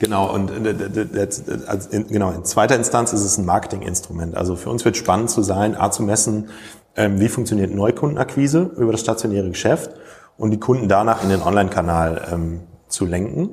genau, 0.00 0.34
und 0.34 0.50
äh, 0.50 1.28
also 1.68 1.90
in, 1.90 2.08
genau, 2.08 2.32
in 2.32 2.44
zweiter 2.44 2.74
Instanz 2.74 3.12
ist 3.12 3.24
es 3.24 3.38
ein 3.38 3.44
Marketinginstrument. 3.44 4.36
Also 4.36 4.56
für 4.56 4.70
uns 4.70 4.84
wird 4.84 4.96
spannend 4.96 5.30
zu 5.30 5.42
sein, 5.42 5.76
A 5.76 5.92
zu 5.92 6.02
messen, 6.02 6.48
ähm, 6.96 7.20
wie 7.20 7.28
funktioniert 7.28 7.72
Neukundenakquise 7.72 8.72
über 8.76 8.90
das 8.90 9.00
stationäre 9.00 9.48
Geschäft 9.48 9.92
und 10.36 10.50
die 10.50 10.58
Kunden 10.58 10.88
danach 10.88 11.22
in 11.22 11.28
den 11.28 11.42
Online-Kanal 11.42 12.28
ähm, 12.32 12.60
zu 12.88 13.06
lenken 13.06 13.50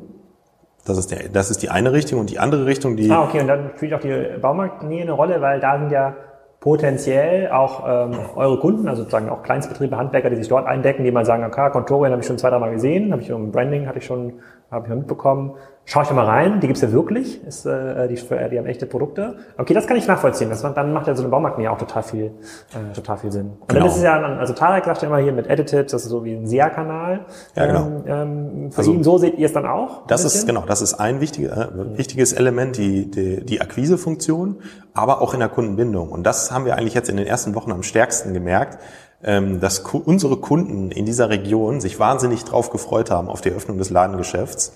das 0.87 0.97
ist, 0.97 1.11
der, 1.11 1.29
das 1.29 1.51
ist 1.51 1.61
die 1.61 1.69
eine 1.69 1.91
Richtung 1.91 2.19
und 2.19 2.29
die 2.29 2.39
andere 2.39 2.65
Richtung, 2.65 2.95
die. 2.95 3.11
Ah, 3.11 3.23
okay, 3.23 3.41
und 3.41 3.47
dann 3.47 3.71
spielt 3.75 3.93
auch 3.93 3.99
die 3.99 4.39
Baumarktnähe 4.41 5.01
eine 5.01 5.11
Rolle, 5.11 5.41
weil 5.41 5.59
da 5.59 5.77
sind 5.79 5.91
ja 5.91 6.15
potenziell 6.59 7.51
auch 7.51 7.83
ähm, 7.87 8.17
eure 8.35 8.59
Kunden, 8.59 8.87
also 8.87 9.03
sozusagen 9.03 9.29
auch 9.29 9.43
Kleinstbetriebe, 9.43 9.95
Handwerker, 9.95 10.29
die 10.29 10.37
sich 10.37 10.47
dort 10.47 10.65
eindecken, 10.65 11.03
die 11.03 11.11
mal 11.11 11.25
sagen, 11.25 11.43
okay, 11.43 11.69
Kontorien 11.71 12.11
habe 12.11 12.21
ich 12.21 12.27
schon 12.27 12.37
zwei, 12.37 12.49
drei 12.49 12.59
Mal 12.59 12.71
gesehen, 12.71 13.11
habe 13.11 13.21
ich 13.21 13.29
im 13.29 13.51
Branding, 13.51 13.87
hatte 13.87 13.99
ich 13.99 14.05
schon, 14.05 14.39
habe 14.71 14.87
ich 14.87 14.93
mitbekommen. 14.93 15.55
Schau 15.89 16.01
ich 16.01 16.09
da 16.09 16.13
mal 16.13 16.25
rein, 16.25 16.59
die 16.59 16.67
gibt's 16.67 16.81
ja 16.81 16.91
wirklich, 16.91 17.41
ist, 17.45 17.65
äh, 17.65 18.09
die, 18.09 18.15
die 18.15 18.57
haben 18.57 18.65
echte 18.65 18.85
Produkte. 18.85 19.37
Okay, 19.57 19.73
das 19.73 19.87
kann 19.87 19.95
ich 19.95 20.05
nachvollziehen. 20.05 20.49
Das, 20.49 20.61
dann 20.61 20.91
macht 20.91 21.07
ja 21.07 21.15
so 21.15 21.23
eine 21.23 21.31
Baumarktnähe 21.31 21.71
auch 21.71 21.77
total 21.77 22.03
viel, 22.03 22.25
äh, 22.25 22.93
total 22.93 23.17
viel 23.19 23.31
Sinn. 23.31 23.51
Und 23.61 23.69
genau. 23.69 23.79
dann 23.79 23.87
ist 23.87 23.95
es 23.95 24.03
ja, 24.03 24.21
also 24.21 24.51
Tarek 24.51 24.83
sagt 24.83 25.01
ja 25.01 25.07
immer 25.07 25.19
hier 25.19 25.31
mit 25.31 25.47
Edited, 25.47 25.93
das 25.93 26.03
ist 26.03 26.09
so 26.09 26.25
wie 26.25 26.33
ein 26.33 26.45
SEA-Kanal. 26.45 27.21
Ja, 27.55 27.65
genau. 27.67 27.85
Ähm, 27.85 28.03
ähm, 28.05 28.71
für 28.73 28.79
also, 28.79 28.91
ihn, 28.91 29.01
so 29.01 29.17
seht 29.17 29.37
ihr 29.37 29.45
es 29.45 29.53
dann 29.53 29.65
auch? 29.65 30.05
Das 30.07 30.25
ist, 30.25 30.45
genau, 30.45 30.65
das 30.67 30.81
ist 30.81 30.95
ein 30.95 31.21
wichtiger, 31.21 31.69
äh, 31.71 31.97
wichtiges 31.97 32.33
Element, 32.33 32.75
die, 32.75 33.09
die, 33.09 33.45
die 33.45 33.61
Akquisefunktion, 33.61 34.57
aber 34.93 35.21
auch 35.21 35.33
in 35.33 35.39
der 35.39 35.47
Kundenbindung. 35.47 36.11
Und 36.11 36.23
das 36.23 36.51
haben 36.51 36.65
wir 36.65 36.75
eigentlich 36.75 36.95
jetzt 36.95 37.07
in 37.07 37.15
den 37.15 37.27
ersten 37.27 37.55
Wochen 37.55 37.71
am 37.71 37.83
stärksten 37.83 38.33
gemerkt, 38.33 38.77
ähm, 39.23 39.61
dass 39.61 39.79
unsere 39.79 40.35
Kunden 40.35 40.91
in 40.91 41.05
dieser 41.05 41.29
Region 41.29 41.79
sich 41.79 41.97
wahnsinnig 41.97 42.43
drauf 42.43 42.71
gefreut 42.71 43.09
haben 43.09 43.29
auf 43.29 43.39
die 43.39 43.51
Öffnung 43.51 43.77
des 43.77 43.89
Ladengeschäfts 43.89 44.73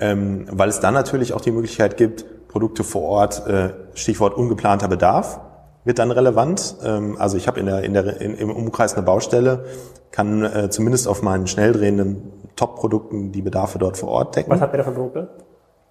ähm, 0.00 0.46
weil 0.50 0.68
es 0.68 0.80
dann 0.80 0.94
natürlich 0.94 1.34
auch 1.34 1.40
die 1.40 1.52
Möglichkeit 1.52 1.96
gibt, 1.96 2.48
Produkte 2.48 2.82
vor 2.82 3.02
Ort, 3.02 3.46
äh, 3.46 3.70
Stichwort 3.94 4.34
ungeplanter 4.34 4.88
Bedarf, 4.88 5.40
wird 5.84 5.98
dann 5.98 6.10
relevant. 6.10 6.76
Ähm, 6.84 7.16
also 7.18 7.36
ich 7.36 7.46
habe 7.46 7.60
in 7.60 7.66
der, 7.66 7.82
in 7.84 7.94
der, 7.94 8.20
in, 8.20 8.34
im 8.34 8.50
Umkreis 8.50 8.94
eine 8.94 9.04
Baustelle, 9.04 9.64
kann 10.10 10.42
äh, 10.42 10.70
zumindest 10.70 11.06
auf 11.06 11.22
meinen 11.22 11.46
schnell 11.46 11.72
drehenden 11.72 12.32
Top-Produkten 12.56 13.32
die 13.32 13.42
Bedarfe 13.42 13.78
dort 13.78 13.96
vor 13.96 14.08
Ort 14.08 14.36
decken. 14.36 14.50
Was 14.50 14.60
habt 14.60 14.74
ihr 14.74 14.78
da 14.78 14.84
für 14.84 14.92
Produkte? 14.92 15.28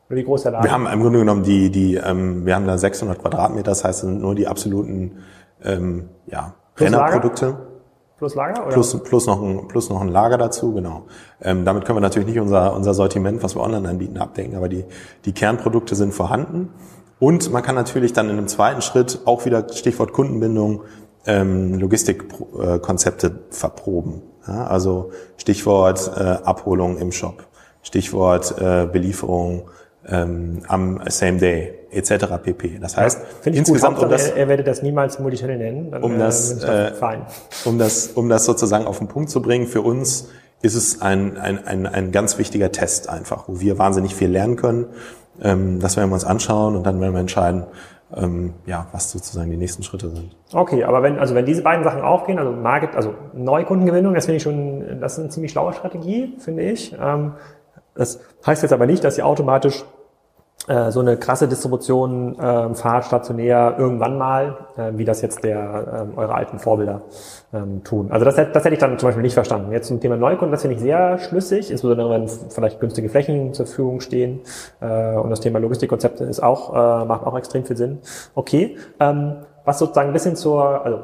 Oder 0.09 0.17
wie 0.17 0.23
groß 0.23 0.43
der 0.43 0.51
Laden? 0.53 0.65
Wir 0.65 0.71
haben 0.71 0.87
im 0.87 1.01
Grunde 1.01 1.19
genommen 1.19 1.43
die, 1.43 1.69
die 1.69 1.95
ähm, 1.95 2.45
wir 2.45 2.55
haben 2.55 2.67
da 2.67 2.77
600 2.77 3.19
Quadratmeter, 3.19 3.71
das 3.71 3.83
heißt, 3.83 4.01
sind 4.01 4.21
nur 4.21 4.35
die 4.35 4.47
absoluten 4.47 5.19
ähm, 5.63 6.09
ja, 6.25 6.55
Rennerprodukte. 6.77 7.68
Plus 8.19 8.35
Lager? 8.35 8.65
Oder? 8.65 8.73
Plus, 8.73 9.01
plus, 9.01 9.25
noch 9.27 9.41
ein, 9.41 9.67
plus 9.69 9.89
noch 9.89 10.01
ein 10.01 10.09
Lager 10.09 10.37
dazu, 10.37 10.73
genau. 10.73 11.03
Ähm, 11.41 11.63
damit 11.63 11.85
können 11.85 11.95
wir 11.97 12.01
natürlich 12.01 12.27
nicht 12.27 12.39
unser, 12.39 12.75
unser 12.75 12.93
Sortiment, 12.93 13.41
was 13.41 13.55
wir 13.55 13.61
online 13.61 13.87
anbieten, 13.87 14.17
abdecken, 14.17 14.55
aber 14.57 14.67
die, 14.67 14.83
die 15.23 15.31
Kernprodukte 15.31 15.95
sind 15.95 16.13
vorhanden. 16.13 16.69
Und 17.19 17.51
man 17.53 17.63
kann 17.63 17.75
natürlich 17.75 18.11
dann 18.11 18.29
in 18.29 18.37
einem 18.37 18.49
zweiten 18.49 18.81
Schritt 18.81 19.21
auch 19.23 19.45
wieder 19.45 19.71
Stichwort 19.71 20.11
Kundenbindung 20.11 20.81
ähm, 21.25 21.79
Logistikkonzepte 21.79 23.39
verproben. 23.51 24.21
Ja, 24.45 24.67
also 24.67 25.11
Stichwort 25.37 26.11
äh, 26.17 26.21
Abholung 26.21 26.97
im 26.97 27.13
Shop, 27.13 27.45
Stichwort 27.83 28.53
äh, 28.59 28.85
Belieferung 28.85 29.69
ähm, 30.05 30.59
am 30.67 30.99
Same 31.07 31.37
Day 31.37 31.78
etc. 31.91 32.25
pp. 32.41 32.79
Das 32.79 32.97
heißt, 32.97 33.21
ja, 33.45 33.51
insgesamt 33.51 33.97
gut, 33.97 34.05
um 34.05 34.11
das, 34.11 34.29
er, 34.29 34.37
er 34.37 34.47
werde 34.47 34.63
das 34.63 34.81
niemals 34.81 35.19
Multichannel 35.19 35.57
nennen, 35.57 35.91
dann, 35.91 36.03
um 36.03 36.17
das, 36.17 36.63
äh, 36.63 36.93
fein. 36.93 37.25
um 37.65 37.77
das, 37.77 38.07
um 38.07 38.29
das 38.29 38.45
sozusagen 38.45 38.85
auf 38.85 38.99
den 38.99 39.07
Punkt 39.07 39.29
zu 39.29 39.41
bringen, 39.41 39.67
für 39.67 39.81
uns 39.81 40.29
ist 40.61 40.75
es 40.75 41.01
ein, 41.01 41.37
ein, 41.37 41.65
ein, 41.65 41.87
ein 41.87 42.11
ganz 42.11 42.37
wichtiger 42.37 42.71
Test 42.71 43.09
einfach, 43.09 43.47
wo 43.47 43.59
wir 43.59 43.77
wahnsinnig 43.77 44.15
viel 44.15 44.29
lernen 44.29 44.55
können. 44.55 44.87
Ähm, 45.41 45.79
das 45.79 45.95
werden 45.97 46.09
wir 46.09 46.15
uns 46.15 46.25
anschauen 46.25 46.75
und 46.75 46.85
dann 46.85 46.99
werden 46.99 47.13
wir 47.13 47.21
entscheiden, 47.21 47.63
ähm, 48.15 48.53
ja, 48.65 48.87
was 48.91 49.11
sozusagen 49.11 49.49
die 49.51 49.57
nächsten 49.57 49.83
Schritte 49.83 50.09
sind. 50.09 50.35
Okay, 50.51 50.83
aber 50.83 51.03
wenn, 51.03 51.19
also 51.19 51.35
wenn 51.35 51.45
diese 51.45 51.61
beiden 51.61 51.83
Sachen 51.83 52.01
aufgehen, 52.01 52.39
also 52.39 52.51
Market, 52.51 52.95
also 52.95 53.13
Neukundengewinnung, 53.33 54.15
das 54.15 54.25
finde 54.25 54.37
ich 54.37 54.43
schon, 54.43 54.99
das 54.99 55.13
ist 55.13 55.19
eine 55.19 55.29
ziemlich 55.29 55.51
schlaue 55.51 55.73
Strategie, 55.73 56.35
finde 56.39 56.63
ich. 56.63 56.95
Ähm, 56.99 57.33
das 57.95 58.19
heißt 58.45 58.63
jetzt 58.63 58.71
aber 58.73 58.85
nicht, 58.85 59.03
dass 59.03 59.17
ihr 59.17 59.25
automatisch 59.25 59.85
äh, 60.69 60.91
so 60.91 60.99
eine 60.99 61.17
krasse 61.17 61.47
Distribution 61.47 62.37
äh, 62.39 62.75
fahrt 62.75 63.05
stationär 63.05 63.75
irgendwann 63.77 64.17
mal, 64.17 64.57
äh, 64.77 64.91
wie 64.93 65.03
das 65.03 65.21
jetzt 65.21 65.43
der 65.43 66.07
äh, 66.15 66.17
eure 66.17 66.35
alten 66.35 66.59
Vorbilder 66.59 67.01
ähm, 67.51 67.83
tun. 67.83 68.11
Also 68.11 68.23
das, 68.23 68.35
das 68.35 68.63
hätte 68.63 68.73
ich 68.73 68.79
dann 68.79 68.99
zum 68.99 69.07
Beispiel 69.07 69.23
nicht 69.23 69.33
verstanden. 69.33 69.71
Jetzt 69.71 69.87
zum 69.87 69.99
Thema 69.99 70.15
Neukunden, 70.15 70.51
das 70.51 70.61
finde 70.61 70.75
ich 70.75 70.81
sehr 70.81 71.17
schlüssig, 71.17 71.71
insbesondere 71.71 72.11
wenn 72.11 72.27
vielleicht 72.27 72.79
günstige 72.79 73.09
Flächen 73.09 73.53
zur 73.53 73.65
Verfügung 73.65 73.99
stehen. 73.99 74.41
Äh, 74.79 75.15
und 75.15 75.31
das 75.31 75.39
Thema 75.39 75.59
Logistikkonzepte 75.59 76.23
ist 76.25 76.41
auch, 76.41 76.73
äh, 76.73 77.05
macht 77.05 77.25
auch 77.25 77.35
extrem 77.35 77.65
viel 77.65 77.75
Sinn. 77.75 77.99
Okay. 78.35 78.77
Ähm, 78.99 79.37
was 79.65 79.77
sozusagen 79.77 80.09
ein 80.09 80.13
bisschen 80.13 80.35
zur, 80.35 80.83
also 80.83 80.99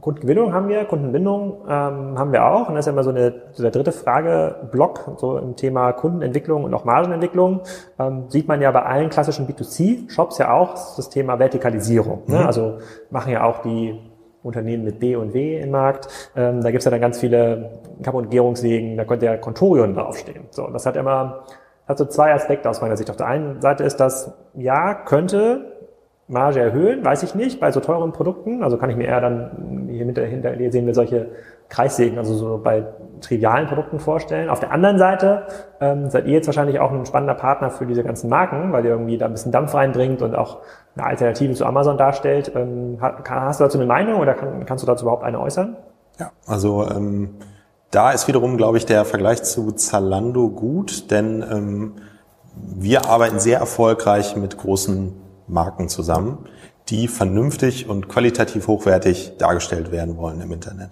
Kundengewinnung 0.00 0.52
haben 0.52 0.68
wir, 0.68 0.84
Kundenbindung 0.84 1.62
ähm, 1.64 2.18
haben 2.18 2.32
wir 2.32 2.46
auch. 2.46 2.68
Und 2.68 2.74
das 2.74 2.82
ist 2.82 2.86
ja 2.86 2.92
immer 2.92 3.04
so, 3.04 3.10
eine, 3.10 3.34
so 3.52 3.62
der 3.62 3.70
dritte 3.70 3.92
Frageblock, 3.92 5.16
so 5.18 5.38
im 5.38 5.56
Thema 5.56 5.92
Kundenentwicklung 5.92 6.64
und 6.64 6.74
auch 6.74 6.84
Margenentwicklung. 6.84 7.60
Ähm, 7.98 8.24
sieht 8.28 8.48
man 8.48 8.60
ja 8.60 8.70
bei 8.70 8.82
allen 8.82 9.10
klassischen 9.10 9.46
B2C-Shops 9.46 10.38
ja 10.38 10.52
auch 10.52 10.74
das 10.96 11.10
Thema 11.10 11.38
Vertikalisierung. 11.38 12.22
Ne? 12.26 12.40
Mhm. 12.40 12.46
Also 12.46 12.78
machen 13.10 13.32
ja 13.32 13.44
auch 13.44 13.62
die 13.62 13.98
Unternehmen 14.42 14.84
mit 14.84 15.00
B 15.00 15.16
und 15.16 15.34
W 15.34 15.60
im 15.60 15.70
Markt. 15.70 16.08
Ähm, 16.34 16.62
da 16.62 16.70
gibt's 16.70 16.84
ja 16.84 16.90
dann 16.90 17.00
ganz 17.00 17.18
viele 17.18 17.80
Kapp- 18.02 18.14
und 18.14 18.30
Gärungswegen, 18.30 18.96
da 18.96 19.04
könnte 19.04 19.26
ja 19.26 19.36
Contorion 19.36 19.94
draufstehen. 19.94 20.44
So, 20.50 20.66
und 20.66 20.72
das 20.72 20.86
hat 20.86 20.96
immer 20.96 21.44
hat 21.90 21.98
so 21.98 22.04
zwei 22.06 22.32
Aspekte 22.32 22.70
aus 22.70 22.80
meiner 22.80 22.96
Sicht. 22.96 23.10
Auf 23.10 23.16
der 23.16 23.26
einen 23.26 23.60
Seite 23.60 23.82
ist 23.82 23.98
das, 23.98 24.32
ja, 24.54 24.94
könnte 24.94 25.69
Marge 26.30 26.60
erhöhen, 26.60 27.04
weiß 27.04 27.24
ich 27.24 27.34
nicht, 27.34 27.60
bei 27.60 27.72
so 27.72 27.80
teuren 27.80 28.12
Produkten. 28.12 28.62
Also 28.62 28.76
kann 28.76 28.88
ich 28.88 28.96
mir 28.96 29.06
eher 29.06 29.20
dann, 29.20 29.88
hier 29.90 30.04
hinter, 30.04 30.24
hinter 30.24 30.56
dir 30.56 30.70
sehen 30.70 30.86
wir 30.86 30.94
solche 30.94 31.28
Kreissägen, 31.68 32.18
also 32.18 32.34
so 32.34 32.60
bei 32.62 32.84
trivialen 33.20 33.66
Produkten 33.66 33.98
vorstellen. 33.98 34.48
Auf 34.48 34.60
der 34.60 34.72
anderen 34.72 34.98
Seite 34.98 35.42
ähm, 35.80 36.08
seid 36.08 36.26
ihr 36.26 36.32
jetzt 36.32 36.46
wahrscheinlich 36.46 36.78
auch 36.78 36.92
ein 36.92 37.04
spannender 37.04 37.34
Partner 37.34 37.70
für 37.70 37.84
diese 37.84 38.02
ganzen 38.04 38.30
Marken, 38.30 38.72
weil 38.72 38.84
ihr 38.84 38.92
irgendwie 38.92 39.18
da 39.18 39.26
ein 39.26 39.32
bisschen 39.32 39.52
Dampf 39.52 39.74
reinbringt 39.74 40.22
und 40.22 40.34
auch 40.34 40.58
eine 40.96 41.06
Alternative 41.06 41.52
zu 41.54 41.66
Amazon 41.66 41.98
darstellt. 41.98 42.52
Ähm, 42.54 42.98
hast 43.00 43.60
du 43.60 43.64
dazu 43.64 43.78
eine 43.78 43.86
Meinung 43.86 44.20
oder 44.20 44.34
kann, 44.34 44.64
kannst 44.66 44.82
du 44.82 44.86
dazu 44.86 45.04
überhaupt 45.04 45.24
eine 45.24 45.40
äußern? 45.40 45.76
Ja, 46.18 46.30
also 46.46 46.88
ähm, 46.88 47.30
da 47.90 48.12
ist 48.12 48.28
wiederum, 48.28 48.56
glaube 48.56 48.78
ich, 48.78 48.86
der 48.86 49.04
Vergleich 49.04 49.42
zu 49.42 49.72
Zalando 49.72 50.48
gut, 50.48 51.10
denn 51.10 51.44
ähm, 51.50 51.92
wir 52.54 53.06
arbeiten 53.06 53.40
sehr 53.40 53.58
erfolgreich 53.58 54.36
mit 54.36 54.58
großen 54.58 55.19
Marken 55.52 55.88
zusammen, 55.88 56.46
die 56.88 57.08
vernünftig 57.08 57.88
und 57.88 58.08
qualitativ 58.08 58.66
hochwertig 58.66 59.36
dargestellt 59.38 59.92
werden 59.92 60.16
wollen 60.16 60.40
im 60.40 60.52
Internet. 60.52 60.90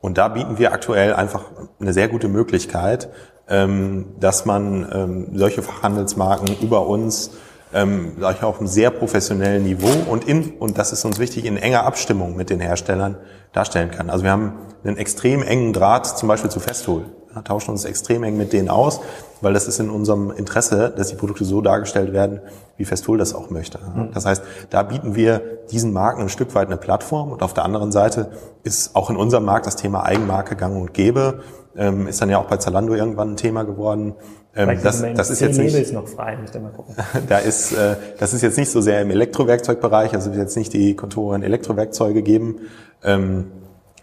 Und 0.00 0.18
da 0.18 0.28
bieten 0.28 0.58
wir 0.58 0.72
aktuell 0.72 1.14
einfach 1.14 1.44
eine 1.80 1.92
sehr 1.92 2.08
gute 2.08 2.28
Möglichkeit, 2.28 3.08
ähm, 3.48 4.06
dass 4.20 4.44
man 4.44 4.88
ähm, 4.92 5.38
solche 5.38 5.62
Fachhandelsmarken 5.62 6.56
über 6.60 6.86
uns 6.86 7.32
ähm, 7.76 8.12
sag 8.18 8.36
ich, 8.36 8.42
auf 8.42 8.58
einem 8.58 8.66
sehr 8.66 8.90
professionellen 8.90 9.62
Niveau 9.62 10.10
und 10.10 10.24
in, 10.26 10.52
und 10.58 10.78
das 10.78 10.92
ist 10.92 11.04
uns 11.04 11.18
wichtig, 11.18 11.44
in 11.44 11.56
enger 11.56 11.84
Abstimmung 11.84 12.34
mit 12.34 12.50
den 12.50 12.60
Herstellern 12.60 13.16
darstellen 13.52 13.90
kann. 13.90 14.10
Also 14.10 14.24
wir 14.24 14.32
haben 14.32 14.54
einen 14.82 14.96
extrem 14.96 15.42
engen 15.42 15.72
Draht 15.72 16.06
zum 16.18 16.28
Beispiel 16.28 16.50
zu 16.50 16.60
Festool 16.60 17.04
tauschen 17.42 17.70
uns 17.70 17.84
extrem 17.84 18.22
eng 18.22 18.36
mit 18.36 18.52
denen 18.52 18.68
aus, 18.68 19.00
weil 19.40 19.52
das 19.52 19.68
ist 19.68 19.78
in 19.80 19.90
unserem 19.90 20.30
Interesse, 20.30 20.92
dass 20.96 21.08
die 21.08 21.16
Produkte 21.16 21.44
so 21.44 21.60
dargestellt 21.60 22.12
werden, 22.12 22.40
wie 22.76 22.84
Festool 22.84 23.18
das 23.18 23.34
auch 23.34 23.50
möchte. 23.50 23.78
Mhm. 23.78 24.10
Das 24.12 24.26
heißt, 24.26 24.42
da 24.70 24.82
bieten 24.82 25.14
wir 25.14 25.42
diesen 25.70 25.92
Marken 25.92 26.22
ein 26.22 26.28
Stück 26.28 26.54
weit 26.54 26.68
eine 26.68 26.76
Plattform 26.76 27.30
und 27.30 27.42
auf 27.42 27.54
der 27.54 27.64
anderen 27.64 27.92
Seite 27.92 28.30
ist 28.62 28.96
auch 28.96 29.10
in 29.10 29.16
unserem 29.16 29.44
Markt 29.44 29.66
das 29.66 29.76
Thema 29.76 30.04
Eigenmarke 30.04 30.56
gang 30.56 30.76
und 30.76 30.94
gäbe, 30.94 31.40
ähm, 31.76 32.06
ist 32.06 32.20
dann 32.22 32.30
ja 32.30 32.38
auch 32.38 32.46
bei 32.46 32.56
Zalando 32.56 32.94
irgendwann 32.94 33.32
ein 33.32 33.36
Thema 33.36 33.64
geworden. 33.64 34.14
Ähm, 34.56 34.78
das, 34.82 35.04
das 35.14 35.30
ist 35.30 35.40
jetzt 35.40 35.58
nicht, 35.58 35.92
noch 35.92 36.08
frei, 36.08 36.36
müsst 36.40 36.54
ihr 36.54 36.60
mal 36.60 36.70
gucken. 36.70 36.94
da 37.28 37.38
ist, 37.38 37.72
äh, 37.72 37.96
das 38.18 38.32
ist 38.32 38.42
jetzt 38.42 38.56
nicht 38.56 38.70
so 38.70 38.80
sehr 38.80 39.02
im 39.02 39.10
Elektrowerkzeugbereich, 39.10 40.14
also 40.14 40.30
wird 40.30 40.40
jetzt 40.40 40.56
nicht 40.56 40.72
die 40.72 40.96
Konturen 40.96 41.42
Elektrowerkzeuge 41.42 42.22
geben, 42.22 42.60
ähm, 43.04 43.52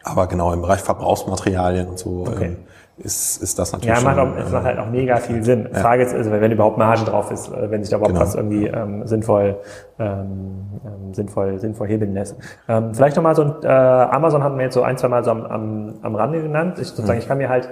aber 0.04 0.28
genau 0.28 0.54
im 0.54 0.62
Bereich 0.62 0.82
Verbrauchsmaterialien 0.82 1.88
und 1.88 1.98
so 1.98 2.26
okay. 2.28 2.46
ähm, 2.46 2.58
ist, 2.98 3.42
ist 3.42 3.58
das 3.58 3.72
natürlich. 3.72 3.98
Ja, 3.98 4.04
macht 4.04 4.20
auch, 4.20 4.38
es 4.38 4.52
macht 4.52 4.66
halt 4.66 4.78
auch 4.78 4.90
mega 4.90 5.18
viel 5.18 5.44
Sinn. 5.44 5.68
Ja. 5.74 5.80
Frage 5.80 6.04
ist, 6.04 6.14
also 6.14 6.30
wenn 6.30 6.52
überhaupt 6.52 6.78
Marge 6.78 7.06
drauf 7.06 7.32
ist, 7.32 7.48
äh, 7.52 7.72
wenn 7.72 7.84
sich 7.84 7.90
da 7.90 7.98
überhaupt 7.98 8.14
genau. 8.14 8.26
was 8.26 8.36
irgendwie 8.36 8.68
ähm, 8.68 9.08
sinnvoll, 9.08 9.58
ähm, 9.98 10.70
ähm, 10.86 11.14
sinnvoll, 11.14 11.60
sinnvoll 11.60 11.88
hebeln 11.88 12.14
lässt. 12.14 12.36
Ähm, 12.70 12.94
vielleicht 12.94 13.16
nochmal 13.16 13.36
so 13.36 13.44
ein, 13.44 13.54
äh, 13.64 13.68
Amazon 13.68 14.44
hatten 14.44 14.58
wir 14.58 14.66
jetzt 14.66 14.76
so 14.76 14.84
ein, 14.84 14.98
zwei 14.98 15.08
Mal 15.08 15.24
so 15.24 15.32
am, 15.32 15.44
am, 15.46 15.94
am 16.04 16.16
Rande 16.16 16.44
genannt. 16.44 16.78
Ich 16.80 16.90
sozusagen, 16.90 17.18
mhm. 17.18 17.22
ich 17.22 17.28
kann 17.28 17.40
mir 17.40 17.50
halt 17.50 17.70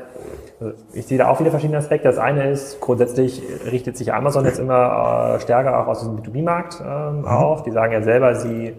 ich 0.93 1.07
sehe 1.07 1.17
da 1.17 1.27
auch 1.29 1.39
wieder 1.39 1.51
verschiedene 1.51 1.79
Aspekte. 1.79 2.07
Das 2.07 2.17
eine 2.17 2.49
ist, 2.49 2.79
grundsätzlich 2.81 3.41
richtet 3.71 3.97
sich 3.97 4.13
Amazon 4.13 4.45
jetzt 4.45 4.59
immer 4.59 5.35
äh, 5.35 5.39
stärker 5.39 5.79
auch 5.79 5.87
aus 5.87 5.99
diesem 5.99 6.17
B2B-Markt 6.17 6.81
ähm, 6.85 7.19
mhm. 7.19 7.25
auf. 7.25 7.63
Die 7.63 7.71
sagen 7.71 7.93
ja 7.93 8.01
selber, 8.01 8.35
sie 8.35 8.75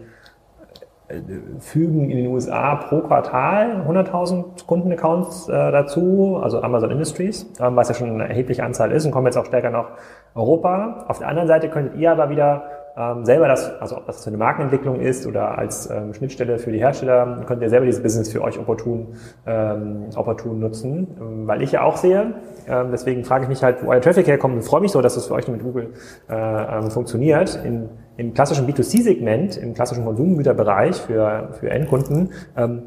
fügen 1.60 2.10
in 2.10 2.16
den 2.16 2.26
USA 2.28 2.76
pro 2.76 3.00
Quartal 3.00 3.84
100.000 3.86 4.66
Kundenaccounts 4.66 5.48
äh, 5.48 5.52
dazu, 5.52 6.40
also 6.42 6.62
Amazon 6.62 6.90
Industries, 6.90 7.46
ähm, 7.60 7.76
was 7.76 7.88
ja 7.88 7.94
schon 7.94 8.08
eine 8.08 8.28
erhebliche 8.28 8.64
Anzahl 8.64 8.92
ist 8.92 9.04
und 9.04 9.12
kommen 9.12 9.26
jetzt 9.26 9.36
auch 9.36 9.46
stärker 9.46 9.70
nach 9.70 9.90
Europa. 10.34 11.04
Auf 11.08 11.18
der 11.18 11.28
anderen 11.28 11.48
Seite 11.48 11.68
könntet 11.68 11.96
ihr 11.96 12.12
aber 12.12 12.30
wieder 12.30 12.64
ähm, 12.96 13.24
selber 13.24 13.48
das, 13.48 13.70
also 13.80 13.96
ob 13.96 14.06
das 14.06 14.26
eine 14.26 14.36
Markenentwicklung 14.36 15.00
ist 15.00 15.26
oder 15.26 15.56
als 15.56 15.88
ähm, 15.90 16.12
Schnittstelle 16.14 16.58
für 16.58 16.72
die 16.72 16.78
Hersteller, 16.78 17.42
könnt 17.46 17.62
ihr 17.62 17.70
selber 17.70 17.86
dieses 17.86 18.02
Business 18.02 18.30
für 18.30 18.42
euch 18.42 18.58
opportun, 18.58 19.14
ähm, 19.46 20.06
opportun 20.14 20.60
nutzen, 20.60 21.16
ähm, 21.20 21.46
weil 21.46 21.62
ich 21.62 21.72
ja 21.72 21.82
auch 21.82 21.96
sehe, 21.96 22.34
ähm, 22.68 22.88
deswegen 22.92 23.24
frage 23.24 23.44
ich 23.44 23.48
mich 23.48 23.62
halt, 23.62 23.82
wo 23.82 23.90
euer 23.90 24.00
Traffic 24.00 24.26
herkommt 24.26 24.58
Ich 24.58 24.66
freue 24.66 24.80
mich 24.80 24.92
so, 24.92 25.00
dass 25.00 25.14
das 25.14 25.26
für 25.26 25.34
euch 25.34 25.48
mit 25.48 25.62
Google 25.62 25.94
äh, 26.28 26.34
ähm, 26.34 26.90
funktioniert. 26.90 27.58
In, 27.64 27.88
Im 28.16 28.34
klassischen 28.34 28.66
B2C-Segment, 28.66 29.56
im 29.56 29.74
klassischen 29.74 30.04
Konsumgüterbereich 30.04 30.96
für, 31.00 31.48
für 31.58 31.70
Endkunden, 31.70 32.30
ähm, 32.56 32.82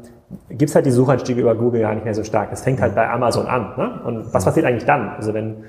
gibt 0.48 0.70
es 0.70 0.74
halt 0.74 0.86
die 0.86 0.90
Suchanstiege 0.90 1.40
über 1.40 1.54
Google 1.54 1.82
gar 1.82 1.94
nicht 1.94 2.04
mehr 2.04 2.14
so 2.14 2.24
stark. 2.24 2.50
Das 2.50 2.62
fängt 2.62 2.80
halt 2.80 2.94
bei 2.94 3.08
Amazon 3.08 3.46
an. 3.46 3.74
Ne? 3.76 4.00
Und 4.04 4.34
was 4.34 4.44
passiert 4.44 4.66
eigentlich 4.66 4.84
dann? 4.84 5.10
Also 5.10 5.34
wenn 5.34 5.64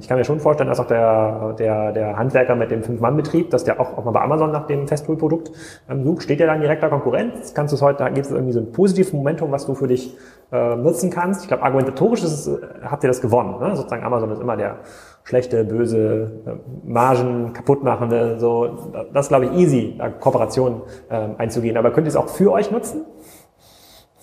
ich 0.00 0.08
kann 0.08 0.16
mir 0.16 0.24
schon 0.24 0.40
vorstellen, 0.40 0.70
dass 0.70 0.80
auch 0.80 0.86
der, 0.86 1.52
der, 1.58 1.92
der 1.92 2.16
Handwerker 2.16 2.54
mit 2.54 2.70
dem 2.70 2.82
Fünf-Mann-Betrieb, 2.82 3.50
dass 3.50 3.64
der 3.64 3.78
auch, 3.78 3.98
auch 3.98 4.04
mal 4.04 4.12
bei 4.12 4.22
Amazon 4.22 4.50
nach 4.50 4.66
dem 4.66 4.88
Festtool-Produkt 4.88 5.52
ähm, 5.90 6.04
sucht, 6.04 6.22
steht 6.22 6.40
der 6.40 6.46
dann 6.46 6.62
direkter 6.62 6.88
Konkurrenz? 6.88 7.52
Kannst 7.52 7.72
du 7.72 7.76
es 7.76 7.82
heute, 7.82 7.98
da 7.98 8.08
gibt 8.08 8.26
es 8.26 8.32
irgendwie 8.32 8.52
so 8.52 8.60
ein 8.60 8.72
positives 8.72 9.12
Momentum, 9.12 9.52
was 9.52 9.66
du 9.66 9.74
für 9.74 9.86
dich 9.86 10.16
äh, 10.52 10.74
nutzen 10.74 11.10
kannst. 11.10 11.42
Ich 11.42 11.48
glaube, 11.48 11.62
argumentatorisch 11.64 12.22
ist 12.22 12.32
es, 12.32 12.48
äh, 12.48 12.66
habt 12.82 13.04
ihr 13.04 13.08
das 13.08 13.20
gewonnen. 13.20 13.60
Ne? 13.60 13.76
Sozusagen 13.76 14.02
Amazon 14.04 14.30
ist 14.30 14.40
immer 14.40 14.56
der 14.56 14.78
schlechte, 15.24 15.64
böse, 15.64 16.32
äh, 16.46 16.88
Margen 16.88 17.52
kaputtmachende, 17.52 18.38
so, 18.38 18.92
das 19.12 19.26
ist, 19.26 19.28
glaube 19.28 19.46
ich, 19.46 19.52
easy, 19.52 19.96
da 19.98 20.08
Kooperationen 20.08 20.80
äh, 21.10 21.28
einzugehen. 21.36 21.76
Aber 21.76 21.90
könnt 21.90 22.06
ihr 22.06 22.10
es 22.10 22.16
auch 22.16 22.30
für 22.30 22.52
euch 22.52 22.70
nutzen? 22.70 23.04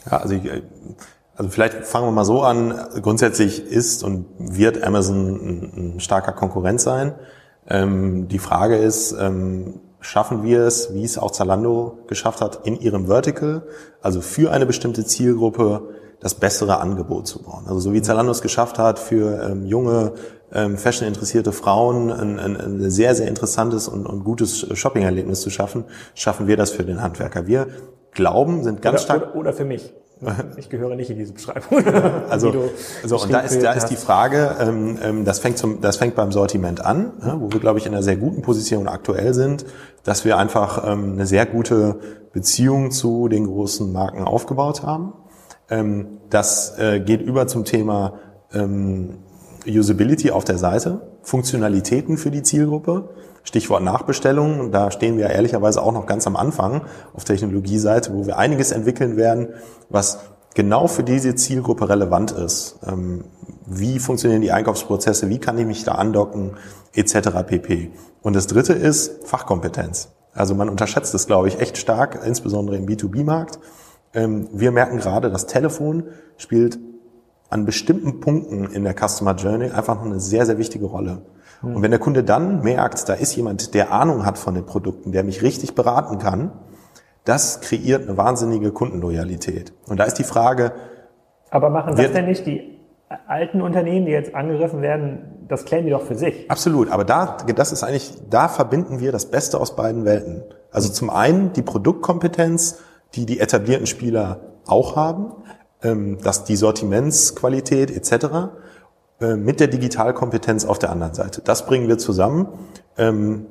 Ja, 0.09 0.17
also 0.17 0.33
ich, 0.33 0.45
äh, 0.45 0.63
also 1.35 1.49
vielleicht 1.49 1.85
fangen 1.85 2.07
wir 2.07 2.11
mal 2.11 2.25
so 2.25 2.41
an. 2.41 2.79
Grundsätzlich 3.01 3.65
ist 3.65 4.03
und 4.03 4.25
wird 4.37 4.83
Amazon 4.83 5.27
ein, 5.35 5.95
ein 5.95 5.99
starker 5.99 6.31
Konkurrent 6.31 6.79
sein. 6.79 7.13
Ähm, 7.67 8.27
die 8.27 8.39
Frage 8.39 8.77
ist, 8.77 9.15
ähm, 9.19 9.81
schaffen 9.99 10.43
wir 10.43 10.61
es, 10.61 10.93
wie 10.93 11.03
es 11.03 11.17
auch 11.17 11.31
Zalando 11.31 11.97
geschafft 12.07 12.41
hat, 12.41 12.65
in 12.65 12.79
ihrem 12.79 13.07
Vertical, 13.07 13.63
also 14.01 14.21
für 14.21 14.51
eine 14.51 14.65
bestimmte 14.65 15.03
Zielgruppe, 15.05 15.81
das 16.19 16.35
bessere 16.35 16.79
Angebot 16.79 17.27
zu 17.27 17.43
bauen. 17.43 17.65
Also 17.67 17.79
so 17.79 17.93
wie 17.93 18.01
Zalando 18.01 18.31
es 18.31 18.41
geschafft 18.41 18.79
hat, 18.79 18.99
für 18.99 19.41
ähm, 19.43 19.65
junge, 19.65 20.13
ähm, 20.53 20.77
fashion-interessierte 20.77 21.51
Frauen 21.51 22.11
ein, 22.11 22.39
ein, 22.39 22.55
ein, 22.55 22.89
sehr, 22.89 23.13
sehr 23.15 23.27
interessantes 23.27 23.87
und, 23.87 24.05
und 24.05 24.23
gutes 24.23 24.65
Shopping-Erlebnis 24.77 25.41
zu 25.41 25.49
schaffen, 25.49 25.85
schaffen 26.13 26.47
wir 26.47 26.55
das 26.55 26.71
für 26.71 26.83
den 26.83 27.01
Handwerker. 27.01 27.47
Wir 27.47 27.67
glauben, 28.11 28.63
sind 28.63 28.81
ganz 28.81 29.01
oder, 29.01 29.03
stark... 29.03 29.21
Oder, 29.31 29.35
oder 29.35 29.53
für 29.53 29.65
mich. 29.65 29.93
Ich 30.57 30.69
gehöre 30.69 30.95
nicht 30.95 31.09
in 31.09 31.17
diese 31.17 31.33
Beschreibung. 31.33 31.85
also, 32.29 32.69
also 33.03 33.21
und 33.21 33.33
da 33.33 33.39
ist, 33.41 33.61
da 33.61 33.73
ist 33.73 33.87
die 33.87 33.97
Frage, 33.97 34.55
ähm, 34.59 34.97
ähm, 35.01 35.25
das, 35.25 35.39
fängt 35.39 35.57
zum, 35.57 35.81
das 35.81 35.97
fängt 35.97 36.15
beim 36.15 36.31
Sortiment 36.31 36.83
an, 36.83 37.11
ja, 37.21 37.39
wo 37.39 37.51
wir, 37.51 37.59
glaube 37.59 37.79
ich, 37.79 37.85
in 37.85 37.93
einer 37.93 38.03
sehr 38.03 38.15
guten 38.15 38.41
Position 38.41 38.87
aktuell 38.87 39.33
sind, 39.33 39.65
dass 40.03 40.23
wir 40.23 40.37
einfach 40.37 40.89
ähm, 40.89 41.13
eine 41.13 41.25
sehr 41.25 41.45
gute 41.45 41.99
Beziehung 42.31 42.91
zu 42.91 43.27
den 43.27 43.45
großen 43.45 43.91
Marken 43.91 44.23
aufgebaut 44.23 44.83
haben. 44.83 45.13
Ähm, 45.69 46.19
das 46.29 46.77
äh, 46.79 46.99
geht 46.99 47.21
über 47.21 47.47
zum 47.47 47.65
Thema 47.65 48.13
ähm, 48.53 49.17
Usability 49.67 50.31
auf 50.31 50.45
der 50.45 50.57
Seite, 50.57 51.01
Funktionalitäten 51.23 52.17
für 52.17 52.31
die 52.31 52.43
Zielgruppe. 52.43 53.09
Stichwort 53.45 53.83
Nachbestellung, 53.83 54.71
da 54.71 54.91
stehen 54.91 55.17
wir 55.17 55.29
ehrlicherweise 55.29 55.81
auch 55.81 55.93
noch 55.93 56.07
ganz 56.07 56.27
am 56.27 56.35
Anfang 56.35 56.81
auf 57.13 57.23
Technologieseite, 57.23 58.13
wo 58.13 58.25
wir 58.25 58.37
einiges 58.37 58.71
entwickeln 58.71 59.15
werden, 59.15 59.49
was 59.89 60.19
genau 60.55 60.87
für 60.87 61.03
diese 61.03 61.35
Zielgruppe 61.35 61.87
relevant 61.87 62.31
ist. 62.31 62.79
Ähm, 62.85 63.23
wie 63.67 63.99
funktionieren 63.99 64.41
die 64.41 64.51
Einkaufsprozesse, 64.51 65.29
wie 65.29 65.39
kann 65.39 65.57
ich 65.57 65.65
mich 65.65 65.83
da 65.83 65.93
andocken, 65.93 66.57
etc. 66.93 67.29
pp. 67.45 67.91
Und 68.21 68.35
das 68.35 68.47
dritte 68.47 68.73
ist 68.73 69.27
Fachkompetenz. 69.27 70.09
Also 70.33 70.55
man 70.55 70.67
unterschätzt 70.67 71.13
es, 71.13 71.27
glaube 71.27 71.47
ich, 71.47 71.59
echt 71.61 71.77
stark, 71.77 72.19
insbesondere 72.25 72.77
im 72.77 72.87
B2B-Markt. 72.87 73.59
Ähm, 74.13 74.49
wir 74.51 74.71
merken 74.71 74.97
gerade, 74.97 75.29
das 75.29 75.45
Telefon 75.45 76.05
spielt 76.37 76.79
an 77.49 77.65
bestimmten 77.65 78.19
Punkten 78.19 78.65
in 78.65 78.83
der 78.83 78.95
Customer 78.95 79.35
Journey 79.35 79.69
einfach 79.69 79.95
noch 79.95 80.05
eine 80.05 80.19
sehr, 80.19 80.45
sehr 80.45 80.57
wichtige 80.57 80.85
Rolle. 80.85 81.21
Und 81.61 81.81
wenn 81.81 81.91
der 81.91 81.99
Kunde 81.99 82.23
dann 82.23 82.61
merkt, 82.61 83.07
da 83.09 83.13
ist 83.13 83.35
jemand, 83.35 83.73
der 83.73 83.91
Ahnung 83.91 84.25
hat 84.25 84.37
von 84.37 84.53
den 84.53 84.65
Produkten, 84.65 85.11
der 85.11 85.23
mich 85.23 85.41
richtig 85.41 85.75
beraten 85.75 86.19
kann, 86.19 86.51
das 87.23 87.61
kreiert 87.61 88.07
eine 88.07 88.17
wahnsinnige 88.17 88.71
Kundenloyalität. 88.71 89.73
Und 89.87 89.99
da 89.99 90.03
ist 90.03 90.15
die 90.15 90.23
Frage. 90.23 90.73
Aber 91.49 91.69
machen 91.69 91.95
das 91.95 92.11
denn 92.11 92.25
nicht 92.25 92.45
die 92.45 92.79
alten 93.27 93.61
Unternehmen, 93.61 94.05
die 94.05 94.11
jetzt 94.11 94.35
angegriffen 94.35 94.81
werden, 94.81 95.45
das 95.47 95.65
klären 95.65 95.85
die 95.85 95.91
doch 95.91 96.03
für 96.03 96.15
sich. 96.15 96.49
Absolut, 96.49 96.91
aber 96.91 97.03
da, 97.03 97.37
das 97.55 97.71
ist 97.71 97.83
eigentlich, 97.83 98.13
da 98.29 98.47
verbinden 98.47 98.99
wir 98.99 99.11
das 99.11 99.27
Beste 99.27 99.59
aus 99.59 99.75
beiden 99.75 100.05
Welten. 100.05 100.43
Also 100.71 100.89
zum 100.89 101.09
einen 101.09 101.53
die 101.53 101.61
Produktkompetenz, 101.61 102.79
die 103.13 103.25
die 103.25 103.39
etablierten 103.39 103.87
Spieler 103.87 104.41
auch 104.65 104.95
haben, 104.95 105.31
ähm, 105.83 106.17
dass 106.21 106.43
die 106.43 106.55
Sortimentsqualität 106.55 107.91
etc. 107.91 108.25
Äh, 109.21 109.37
mit 109.37 109.61
der 109.61 109.67
Digitalkompetenz 109.67 110.65
auf 110.65 110.77
der 110.77 110.91
anderen 110.91 111.13
Seite. 111.13 111.41
Das 111.41 111.65
bringen 111.65 111.87
wir 111.87 111.97
zusammen, 111.97 112.49
ähm, 112.97 113.45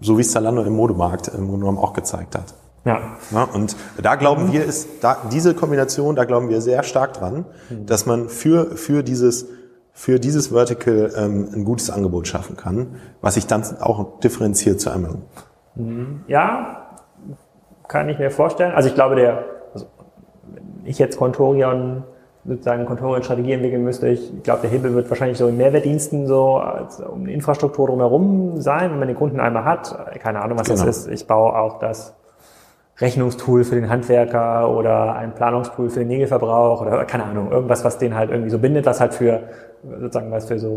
so 0.00 0.18
wie 0.18 0.22
es 0.22 0.32
Zalando 0.32 0.64
im 0.64 0.72
Modemarkt 0.72 1.28
im 1.28 1.46
Grunde 1.46 1.60
genommen 1.60 1.78
auch 1.78 1.92
gezeigt 1.92 2.34
hat. 2.34 2.54
Ja. 2.84 3.00
ja. 3.30 3.44
Und 3.44 3.76
da 4.02 4.16
glauben 4.16 4.52
wir, 4.52 4.64
ist 4.64 4.88
da, 5.02 5.18
diese 5.30 5.54
Kombination, 5.54 6.16
da 6.16 6.24
glauben 6.24 6.48
wir 6.48 6.60
sehr 6.60 6.82
stark 6.82 7.12
dran, 7.12 7.46
dass 7.70 8.06
man 8.06 8.28
für, 8.28 8.76
für 8.76 9.04
dieses, 9.04 9.46
für 9.92 10.18
dieses 10.18 10.48
Vertical 10.48 11.12
ähm, 11.16 11.48
ein 11.54 11.64
gutes 11.64 11.90
Angebot 11.90 12.26
schaffen 12.26 12.56
kann, 12.56 12.96
was 13.20 13.34
sich 13.34 13.46
dann 13.46 13.62
auch 13.80 14.18
differenziert 14.18 14.80
zu 14.80 14.90
Amazon. 14.90 15.22
Mhm. 15.76 16.24
Ja, 16.26 16.88
kann 17.86 18.08
ich 18.08 18.18
mir 18.18 18.32
vorstellen. 18.32 18.72
Also 18.74 18.88
ich 18.88 18.96
glaube, 18.96 19.14
der, 19.14 19.44
also 19.72 19.86
ich 20.82 20.98
jetzt 20.98 21.16
Contorion 21.16 22.02
sozusagen 22.46 22.84
Controlling-Strategie 22.84 23.52
entwickeln 23.52 23.84
müsste. 23.84 24.08
Ich 24.08 24.42
glaube, 24.42 24.62
der 24.62 24.70
Hebel 24.70 24.94
wird 24.94 25.08
wahrscheinlich 25.08 25.38
so 25.38 25.48
in 25.48 25.56
Mehrwertdiensten 25.56 26.26
so 26.26 26.56
als, 26.56 27.00
um 27.00 27.26
Infrastruktur 27.26 27.88
drumherum 27.88 28.60
sein, 28.60 28.90
wenn 28.90 28.98
man 28.98 29.08
den 29.08 29.16
Kunden 29.16 29.40
einmal 29.40 29.64
hat. 29.64 29.96
Keine 30.20 30.42
Ahnung, 30.42 30.58
was 30.58 30.68
genau. 30.68 30.84
das 30.84 31.06
ist. 31.06 31.08
Ich 31.08 31.26
baue 31.26 31.56
auch 31.58 31.78
das 31.78 32.14
Rechnungstool 32.98 33.64
für 33.64 33.74
den 33.74 33.88
Handwerker 33.88 34.70
oder 34.70 35.16
ein 35.16 35.34
Planungstool 35.34 35.90
für 35.90 36.00
den 36.00 36.08
Nägelverbrauch 36.08 36.82
oder 36.82 37.04
keine 37.04 37.24
Ahnung, 37.24 37.50
irgendwas, 37.50 37.84
was 37.84 37.98
den 37.98 38.14
halt 38.14 38.30
irgendwie 38.30 38.50
so 38.50 38.58
bindet, 38.58 38.86
was 38.86 39.00
halt 39.00 39.14
für 39.14 39.42
sozusagen 39.82 40.30
was 40.30 40.46
für 40.46 40.58
so 40.58 40.76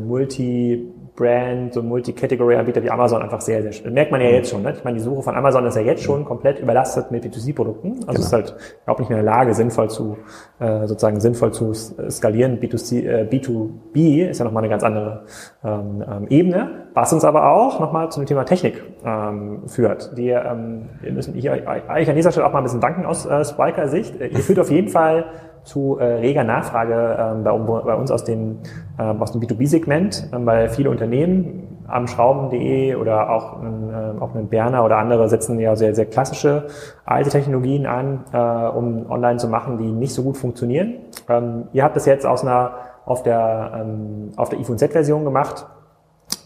Multi-Brand, 1.17 1.73
so 1.73 1.81
Multi-Category-Anbieter 1.81 2.83
wie 2.83 2.91
Amazon 2.91 3.21
einfach 3.21 3.41
sehr, 3.41 3.61
sehr 3.61 3.71
schön. 3.71 3.93
Merkt 3.93 4.11
man 4.11 4.21
ja 4.21 4.29
jetzt 4.29 4.49
schon. 4.49 4.61
Ne? 4.61 4.73
Ich 4.77 4.83
meine, 4.83 4.97
die 4.97 5.03
Suche 5.03 5.23
von 5.23 5.35
Amazon 5.35 5.65
ist 5.65 5.75
ja 5.75 5.81
jetzt 5.81 6.03
schon 6.03 6.25
komplett 6.25 6.59
überlastet 6.59 7.11
mit 7.11 7.25
B2C-Produkten. 7.25 7.99
Also 8.07 8.13
genau. 8.13 8.19
ist 8.19 8.33
halt 8.33 8.55
überhaupt 8.83 8.99
nicht 8.99 9.09
mehr 9.09 9.19
in 9.19 9.25
der 9.25 9.33
Lage, 9.33 9.53
sinnvoll 9.53 9.89
zu 9.89 10.17
äh, 10.59 10.87
sozusagen 10.87 11.19
sinnvoll 11.19 11.51
zu 11.51 11.73
skalieren. 11.73 12.59
B2C, 12.59 13.05
äh, 13.05 13.27
B2B 13.29 14.29
ist 14.29 14.39
ja 14.39 14.45
nochmal 14.45 14.63
eine 14.63 14.69
ganz 14.69 14.83
andere 14.83 15.23
ähm, 15.63 16.03
ähm, 16.09 16.27
Ebene, 16.29 16.87
was 16.93 17.11
uns 17.13 17.25
aber 17.25 17.51
auch 17.51 17.79
nochmal 17.79 18.11
zu 18.11 18.19
dem 18.19 18.27
Thema 18.27 18.45
Technik 18.45 18.83
ähm, 19.03 19.63
führt. 19.67 20.17
Die, 20.17 20.29
ähm, 20.29 20.89
wir 21.01 21.11
müssen 21.11 21.35
ich, 21.35 21.49
eigentlich 21.49 22.09
an 22.09 22.15
dieser 22.15 22.31
Stelle 22.31 22.45
auch 22.45 22.53
mal 22.53 22.59
ein 22.59 22.63
bisschen 22.63 22.81
danken 22.81 23.05
aus 23.05 23.25
äh, 23.25 23.43
Spiker-Sicht. 23.43 24.15
Ihr 24.19 24.39
führt 24.39 24.59
auf 24.59 24.69
jeden 24.69 24.89
Fall 24.89 25.25
zu 25.67 25.97
äh, 25.99 26.05
reger 26.05 26.43
Nachfrage 26.43 26.93
äh, 26.93 27.43
bei, 27.43 27.51
bei, 27.51 27.95
uns 27.95 28.09
aus 28.09 28.23
dem, 28.23 28.59
äh, 28.97 29.03
aus 29.03 29.31
dem 29.31 29.41
B2B-Segment, 29.41 30.29
äh, 30.31 30.45
weil 30.45 30.69
viele 30.69 30.89
Unternehmen 30.89 31.83
am 31.87 32.07
Schrauben.de 32.07 32.95
oder 32.95 33.29
auch, 33.29 33.61
äh, 33.61 34.19
auch 34.19 34.33
ein 34.35 34.47
Berner 34.47 34.83
oder 34.83 34.97
andere 34.97 35.29
setzen 35.29 35.59
ja 35.59 35.75
sehr, 35.75 35.93
sehr 35.95 36.05
klassische 36.05 36.67
alte 37.05 37.29
Technologien 37.29 37.85
an, 37.85 38.23
äh, 38.33 38.37
um 38.37 39.09
online 39.09 39.37
zu 39.37 39.47
machen, 39.47 39.77
die 39.77 39.91
nicht 39.91 40.13
so 40.13 40.23
gut 40.23 40.37
funktionieren. 40.37 40.95
Ähm, 41.29 41.65
ihr 41.73 41.83
habt 41.83 41.95
das 41.95 42.05
jetzt 42.05 42.25
aus 42.25 42.43
einer 42.43 42.71
auf 43.05 43.23
der, 43.23 43.71
ähm, 43.81 44.31
auf 44.35 44.49
der 44.49 44.59
iPhone 44.59 44.77
Z-Version 44.77 45.23
gemacht 45.23 45.65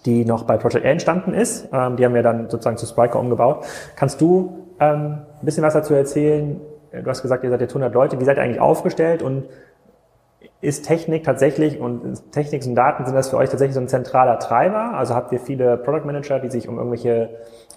die 0.06 0.26
noch 0.26 0.44
bei 0.44 0.58
Project 0.58 0.86
A 0.86 0.90
entstanden 0.90 1.34
ist. 1.34 1.70
Ähm, 1.72 1.96
die 1.96 2.06
haben 2.06 2.14
wir 2.14 2.24
dann 2.24 2.50
sozusagen 2.50 2.78
zu 2.78 2.86
Spriker 2.86 3.20
umgebaut. 3.20 3.66
Kannst 3.96 4.20
du 4.22 4.68
ähm, 4.80 5.20
ein 5.40 5.46
bisschen 5.46 5.64
was 5.64 5.74
dazu 5.74 5.94
erzählen? 5.94 6.60
Du 6.92 7.10
hast 7.10 7.22
gesagt, 7.22 7.44
ihr 7.44 7.50
seid 7.50 7.62
jetzt 7.62 7.72
100 7.72 7.94
Leute. 7.94 8.20
Wie 8.20 8.26
seid 8.26 8.38
ihr 8.38 8.44
eigentlich 8.44 8.60
aufgestellt 8.60 9.22
und 9.22 9.46
ist 10.62 10.86
Technik 10.86 11.24
tatsächlich 11.24 11.80
und 11.80 12.32
Technik 12.32 12.66
und 12.66 12.76
Daten 12.76 13.06
sind 13.06 13.16
das 13.16 13.30
für 13.30 13.38
euch 13.38 13.50
tatsächlich 13.50 13.74
so 13.74 13.82
ein 13.82 13.88
zentraler 13.88 14.38
Treiber? 14.40 14.94
Also 14.94 15.16
habt 15.16 15.32
ihr 15.32 15.40
viele 15.40 15.78
Product 15.78 16.06
Manager, 16.06 16.40
die 16.40 16.52
sich 16.52 16.68
um 16.68 16.78
irgendwelche 16.78 17.30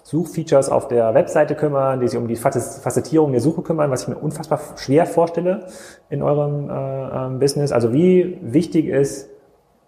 Suchfeatures 0.03 0.69
auf 0.69 0.87
der 0.87 1.13
Webseite 1.15 1.55
kümmern, 1.55 1.99
die 1.99 2.07
sich 2.07 2.17
um 2.17 2.27
die 2.27 2.35
Facettierung 2.35 3.31
der 3.31 3.41
Suche 3.41 3.63
kümmern, 3.63 3.89
was 3.89 4.03
ich 4.03 4.07
mir 4.09 4.17
unfassbar 4.17 4.59
schwer 4.75 5.07
vorstelle 5.07 5.65
in 6.09 6.21
eurem 6.21 6.69
äh, 6.69 6.73
ähm, 6.73 7.39
Business. 7.39 7.71
Also 7.71 7.91
wie 7.91 8.37
wichtig 8.41 8.87
ist 8.87 9.29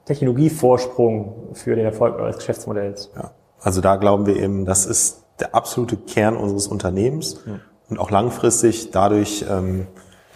Technologievorsprung 0.05 1.49
für 1.53 1.75
den 1.75 1.85
Erfolg 1.85 2.17
eures 2.17 2.37
Geschäftsmodells? 2.37 3.11
Ja, 3.15 3.31
also 3.59 3.81
da 3.81 3.97
glauben 3.97 4.25
wir 4.25 4.37
eben, 4.37 4.65
das 4.65 4.85
ist 4.87 5.23
der 5.39 5.53
absolute 5.53 5.97
Kern 5.97 6.35
unseres 6.35 6.67
Unternehmens 6.67 7.43
ja. 7.45 7.59
Und 7.89 7.99
auch 7.99 8.11
langfristig 8.11 8.91
dadurch 8.91 9.45
ähm, 9.49 9.87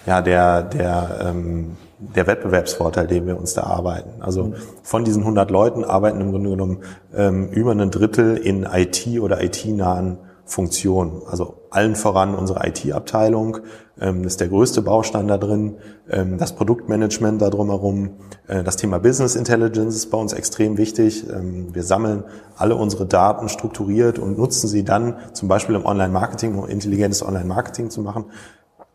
ja 0.06 0.22
der 0.22 0.64
der 0.64 1.20
ähm, 1.26 1.78
der 2.02 2.26
Wettbewerbsvorteil, 2.26 3.06
den 3.06 3.28
wir 3.28 3.38
uns 3.38 3.54
da 3.54 3.64
arbeiten. 3.64 4.22
Also 4.22 4.54
von 4.82 5.04
diesen 5.04 5.22
100 5.22 5.52
Leuten 5.52 5.84
arbeiten 5.84 6.20
im 6.20 6.32
Grunde 6.32 6.50
genommen 6.50 6.80
ähm, 7.16 7.50
über 7.50 7.72
ein 7.74 7.92
Drittel 7.92 8.38
in 8.38 8.64
IT 8.64 9.08
oder 9.20 9.44
IT-nahen 9.44 10.18
Funktionen. 10.52 11.22
Also 11.28 11.62
allen 11.70 11.96
voran 11.96 12.36
unsere 12.36 12.68
IT-Abteilung, 12.68 13.60
ähm, 14.02 14.26
ist 14.26 14.42
der 14.42 14.50
größte 14.50 14.82
Baustein 14.82 15.30
da 15.30 15.38
drin, 15.38 15.78
ähm, 16.10 16.38
das 16.38 16.56
Produktmanagement 16.56 17.42
da 17.42 17.50
drumherum, 17.50 18.18
äh, 18.48 18.62
das 18.62 18.76
Thema 18.76 19.00
Business 19.00 19.38
Intelligence 19.38 19.96
ist 19.96 20.12
bei 20.12 20.18
uns 20.18 20.34
extrem 20.34 20.78
wichtig. 20.78 21.26
Ähm, 21.30 21.74
wir 21.74 21.84
sammeln 21.84 22.26
alle 22.58 22.76
unsere 22.76 23.06
Daten 23.06 23.48
strukturiert 23.48 24.20
und 24.20 24.38
nutzen 24.38 24.68
sie 24.68 24.84
dann 24.84 25.16
zum 25.32 25.48
Beispiel 25.48 25.76
im 25.76 25.86
Online-Marketing, 25.86 26.56
um 26.56 26.68
intelligentes 26.68 27.26
Online-Marketing 27.26 27.90
zu 27.90 28.02
machen. 28.02 28.26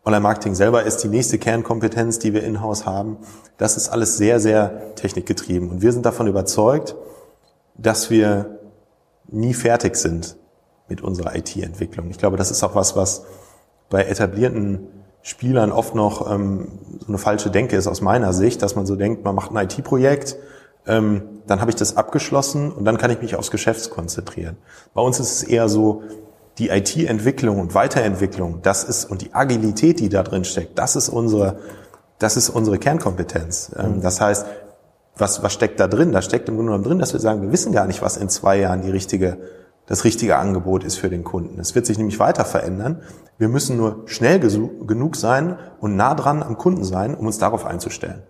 Online-Marketing 0.05 0.55
selber 0.55 0.83
ist 0.83 0.99
die 0.99 1.09
nächste 1.09 1.39
Kernkompetenz, 1.39 2.19
die 2.19 2.35
wir 2.35 2.45
in-house 2.45 2.85
haben. 2.85 3.17
Das 3.57 3.79
ist 3.79 3.89
alles 3.89 4.19
sehr, 4.19 4.41
sehr 4.41 4.95
technikgetrieben. 4.95 5.71
Und 5.71 5.81
wir 5.81 5.93
sind 5.93 6.05
davon 6.05 6.27
überzeugt, 6.27 6.97
dass 7.79 8.11
wir 8.11 8.59
nie 9.29 9.55
fertig 9.55 9.97
sind 9.97 10.37
mit 10.89 11.01
unserer 11.01 11.34
IT-Entwicklung. 11.37 12.11
Ich 12.11 12.18
glaube, 12.18 12.37
das 12.37 12.51
ist 12.51 12.62
auch 12.62 12.74
was, 12.74 12.97
was 12.97 13.24
bei 13.89 14.05
etablierten 14.05 14.87
Spielern 15.22 15.72
oft 15.72 15.95
noch 15.95 16.30
ähm, 16.30 16.68
so 17.01 17.09
eine 17.09 17.18
falsche 17.18 17.51
Denke 17.51 17.76
ist 17.76 17.87
aus 17.87 18.01
meiner 18.01 18.32
Sicht, 18.32 18.62
dass 18.62 18.76
man 18.76 18.87
so 18.87 18.95
denkt, 18.95 19.24
man 19.24 19.34
macht 19.34 19.51
ein 19.51 19.57
IT-Projekt, 19.57 20.37
ähm, 20.87 21.22
dann 21.47 21.61
habe 21.61 21.70
ich 21.70 21.76
das 21.76 21.97
abgeschlossen 21.97 22.72
und 22.72 22.84
dann 22.84 22.99
kann 22.99 23.11
ich 23.11 23.20
mich 23.20 23.34
aufs 23.34 23.51
Geschäft 23.51 23.91
konzentrieren. 23.91 24.57
Bei 24.95 25.03
uns 25.03 25.18
ist 25.18 25.32
es 25.32 25.43
eher 25.43 25.68
so, 25.68 26.03
die 26.59 26.68
IT-Entwicklung 26.68 27.61
und 27.61 27.74
Weiterentwicklung, 27.74 28.61
das 28.62 28.84
ist, 28.84 29.05
und 29.05 29.22
die 29.22 29.34
Agilität, 29.34 30.01
die 30.01 30.09
da 30.09 30.22
drin 30.22 30.45
steckt, 30.45 30.78
das 30.78 30.97
ist 30.97 31.09
unsere, 31.09 31.59
das 32.18 32.37
ist 32.37 32.49
unsere 32.49 32.78
Kernkompetenz. 32.78 33.72
Ähm, 33.76 33.97
mhm. 33.97 34.01
Das 34.01 34.20
heißt, 34.20 34.47
was, 35.18 35.43
was 35.43 35.53
steckt 35.53 35.80
da 35.80 35.89
drin? 35.89 36.12
Da 36.12 36.22
steckt 36.22 36.49
im 36.49 36.57
Grunde 36.57 36.70
genommen 36.70 36.84
drin, 36.84 36.99
dass 36.99 37.12
wir 37.12 37.20
sagen, 37.20 37.43
wir 37.43 37.53
wissen 37.53 37.72
gar 37.72 37.87
nicht, 37.87 38.03
was 38.03 38.16
in 38.16 38.28
zwei 38.28 38.59
Jahren 38.59 38.82
die 38.82 38.91
richtige, 38.91 39.39
das 39.87 40.05
richtige 40.05 40.37
Angebot 40.37 40.84
ist 40.84 40.97
für 40.97 41.09
den 41.09 41.24
Kunden. 41.24 41.59
Es 41.61 41.74
wird 41.74 41.87
sich 41.87 41.99
nämlich 41.99 42.18
weiter 42.18 42.45
verändern. 42.45 43.03
Wir 43.39 43.49
müssen 43.49 43.76
nur 43.76 44.03
schnell 44.07 44.41
genug 44.41 45.16
sein 45.16 45.59
und 45.80 45.97
nah 45.97 46.14
dran 46.14 46.43
am 46.43 46.57
Kunden 46.57 46.84
sein, 46.84 47.14
um 47.14 47.26
uns 47.26 47.39
darauf 47.39 47.64
einzustellen. 47.66 48.22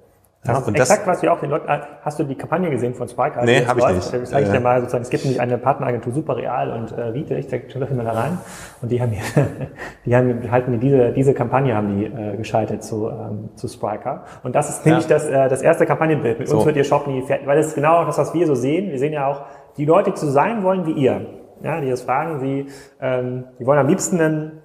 Ja, 0.47 0.59
und 0.59 0.77
exakt, 0.77 1.03
das, 1.03 1.07
was 1.07 1.23
wir 1.23 1.33
auch 1.33 1.41
den 1.41 1.51
Leuten, 1.51 1.69
äh, 1.69 1.81
hast 2.03 2.19
du 2.19 2.25
die 2.25 2.35
Kampagne 2.35 2.71
gesehen 2.71 2.95
von 2.95 3.09
Spike? 3.09 3.37
Also 3.37 3.53
nee, 3.53 3.67
habe 3.67 3.81
ich 3.81 3.87
nicht. 3.87 4.13
Das 4.13 4.31
zeige 4.31 4.47
ich 4.47 4.53
dir 4.53 4.61
mal 4.61 4.81
sozusagen, 4.81 5.03
es 5.03 5.11
gibt 5.11 5.25
nämlich 5.25 5.41
eine 5.41 5.59
Partneragentur 5.59 6.13
Superreal 6.13 6.71
und 6.71 6.93
äh, 6.93 7.01
Rite, 7.01 7.35
ich 7.35 7.49
zeige 7.49 7.71
schon 7.71 7.81
mal 7.81 8.05
da 8.05 8.13
rein 8.13 8.39
und 8.81 8.91
die 8.91 9.01
haben 9.01 9.11
hier, 9.11 9.23
die 10.05 10.15
haben 10.15 10.51
halten 10.51 10.79
diese, 10.79 11.13
diese 11.13 11.35
Kampagne 11.35 11.75
haben 11.75 11.99
die 11.99 12.05
äh, 12.05 12.37
geschaltet 12.37 12.85
zu, 12.85 13.09
ähm, 13.09 13.49
zu 13.57 13.67
Spriker 13.67 14.25
und 14.45 14.55
das 14.55 14.71
ist 14.71 14.87
nämlich 14.87 15.09
ja. 15.09 15.17
das, 15.17 15.27
äh, 15.27 15.49
das 15.49 15.63
erste 15.63 15.85
Kampagnenbild. 15.85 16.39
Mit 16.39 16.49
so. 16.49 16.59
uns 16.59 16.67
wird 16.67 16.77
ihr 16.77 16.85
Shop 16.85 17.07
nie 17.07 17.23
fertig, 17.23 17.47
weil 17.47 17.57
das 17.57 17.69
ist 17.69 17.75
genau 17.75 18.05
das, 18.05 18.19
was 18.19 18.33
wir 18.33 18.47
so 18.47 18.55
sehen. 18.55 18.91
Wir 18.91 18.99
sehen 18.99 19.13
ja 19.13 19.27
auch 19.27 19.43
die 19.77 19.85
Leute, 19.85 20.13
die 20.13 20.19
so 20.19 20.31
sein 20.31 20.63
wollen 20.63 20.87
wie 20.87 20.93
ihr, 20.93 21.27
ja, 21.63 21.81
die 21.81 21.91
das 21.91 22.03
fragen, 22.03 22.41
sie, 22.41 22.67
ähm, 23.01 23.45
die 23.59 23.67
wollen 23.67 23.79
am 23.79 23.89
liebsten 23.89 24.21
einen 24.21 24.63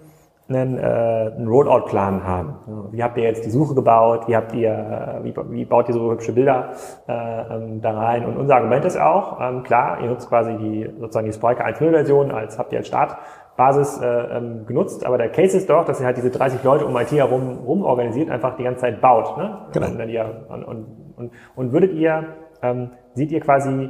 einen, 0.55 0.77
äh, 0.77 0.81
einen 0.81 1.47
Rollout-Plan 1.47 2.25
haben. 2.25 2.55
Wie 2.91 3.03
habt 3.03 3.17
ihr 3.17 3.23
jetzt 3.23 3.45
die 3.45 3.49
Suche 3.49 3.73
gebaut? 3.75 4.27
Wie 4.27 4.35
habt 4.35 4.53
ihr, 4.53 4.71
äh, 4.71 5.23
wie, 5.23 5.33
wie 5.49 5.65
baut 5.65 5.87
ihr 5.87 5.93
so 5.93 6.11
hübsche 6.11 6.33
Bilder 6.33 6.71
äh, 7.07 7.13
ähm, 7.13 7.81
da 7.81 7.91
rein? 7.91 8.25
Und 8.25 8.37
unser 8.37 8.55
Argument 8.55 8.85
ist 8.85 8.99
auch, 8.99 9.39
ähm, 9.41 9.63
klar, 9.63 9.99
ihr 10.01 10.09
nutzt 10.09 10.29
quasi 10.29 10.55
die 10.57 10.89
sozusagen 10.99 11.25
die 11.25 11.33
Spriker 11.33 11.65
1.0-Version 11.65 12.31
als 12.31 12.57
habt 12.57 12.71
ihr 12.73 12.79
als 12.79 12.87
Startbasis 12.87 14.01
äh, 14.01 14.07
ähm, 14.07 14.65
genutzt, 14.65 15.05
aber 15.05 15.17
der 15.17 15.29
Case 15.29 15.57
ist 15.57 15.69
doch, 15.69 15.85
dass 15.85 15.99
ihr 15.99 16.05
halt 16.05 16.17
diese 16.17 16.31
30 16.31 16.63
Leute 16.63 16.85
um 16.85 16.95
IT 16.97 17.11
herum 17.11 17.59
rum 17.65 17.83
organisiert, 17.83 18.29
einfach 18.29 18.55
die 18.57 18.63
ganze 18.63 18.81
Zeit 18.81 19.01
baut. 19.01 19.37
Ne? 19.37 19.57
Genau. 19.73 19.87
Und, 19.87 20.63
und, 20.63 20.85
und, 21.17 21.31
und 21.55 21.71
würdet 21.71 21.93
ihr, 21.93 22.25
ähm, 22.61 22.91
seht 23.13 23.31
ihr 23.31 23.39
quasi 23.39 23.89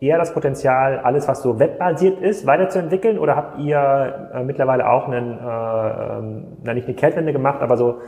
eher 0.00 0.18
das 0.18 0.34
Potenzial, 0.34 0.98
alles, 0.98 1.26
was 1.26 1.42
so 1.42 1.58
webbasiert 1.58 2.20
ist, 2.20 2.46
weiterzuentwickeln? 2.46 3.18
Oder 3.18 3.36
habt 3.36 3.58
ihr 3.58 4.30
äh, 4.34 4.42
mittlerweile 4.44 4.88
auch 4.90 5.08
einen, 5.08 5.38
äh, 5.38 6.18
ähm, 6.18 6.44
na 6.62 6.74
nicht 6.74 6.86
eine 6.86 6.96
Kehrtwende 6.96 7.32
gemacht, 7.32 7.62
aber 7.62 7.76
so 7.76 7.98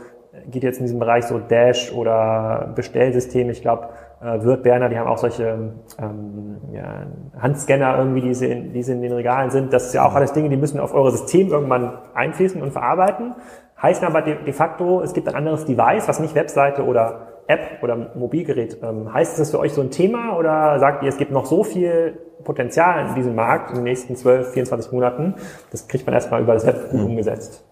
geht 0.47 0.63
jetzt 0.63 0.77
in 0.79 0.85
diesem 0.85 0.99
Bereich 0.99 1.25
so 1.25 1.39
Dash 1.39 1.91
oder 1.91 2.71
Bestellsystem. 2.75 3.49
Ich 3.49 3.61
glaube, 3.61 3.89
äh, 4.21 4.41
Wirt 4.43 4.63
Berner, 4.63 4.89
die 4.89 4.97
haben 4.97 5.07
auch 5.07 5.17
solche 5.17 5.73
ähm, 5.99 6.57
ja, 6.71 7.07
Handscanner 7.39 7.97
irgendwie, 7.97 8.21
die, 8.21 8.33
sie 8.33 8.47
in, 8.47 8.73
die 8.73 8.83
sie 8.83 8.93
in 8.93 9.01
den 9.01 9.13
Regalen 9.13 9.49
sind. 9.49 9.73
Das 9.73 9.87
ist 9.87 9.93
ja 9.93 10.05
auch 10.05 10.13
alles 10.13 10.33
Dinge, 10.33 10.49
die 10.49 10.57
müssen 10.57 10.79
auf 10.79 10.93
eure 10.93 11.11
System 11.11 11.49
irgendwann 11.49 11.93
einfließen 12.13 12.61
und 12.61 12.71
verarbeiten. 12.71 13.35
Heißen 13.81 14.05
aber 14.05 14.21
de, 14.21 14.43
de 14.43 14.53
facto, 14.53 15.01
es 15.01 15.13
gibt 15.13 15.27
ein 15.29 15.35
anderes 15.35 15.65
Device, 15.65 16.07
was 16.07 16.19
nicht 16.19 16.35
Webseite 16.35 16.83
oder 16.83 17.28
App 17.49 17.81
oder 17.81 17.95
Mobilgerät. 18.15 18.77
Ähm, 18.83 19.11
heißt 19.13 19.39
das 19.39 19.51
für 19.51 19.59
euch 19.59 19.73
so 19.73 19.81
ein 19.81 19.89
Thema 19.89 20.37
oder 20.37 20.79
sagt 20.79 21.03
ihr, 21.03 21.09
es 21.09 21.17
gibt 21.17 21.31
noch 21.31 21.45
so 21.45 21.63
viel 21.63 22.17
Potenzial 22.43 23.07
in 23.07 23.15
diesem 23.15 23.35
Markt 23.35 23.71
in 23.71 23.77
den 23.77 23.83
nächsten 23.83 24.15
12, 24.15 24.51
24 24.53 24.91
Monaten, 24.91 25.35
das 25.71 25.87
kriegt 25.87 26.05
man 26.05 26.13
erstmal 26.13 26.41
über 26.41 26.53
das 26.53 26.65
Web 26.65 26.91
gut 26.91 26.99
mhm. 26.99 27.07
umgesetzt? 27.07 27.63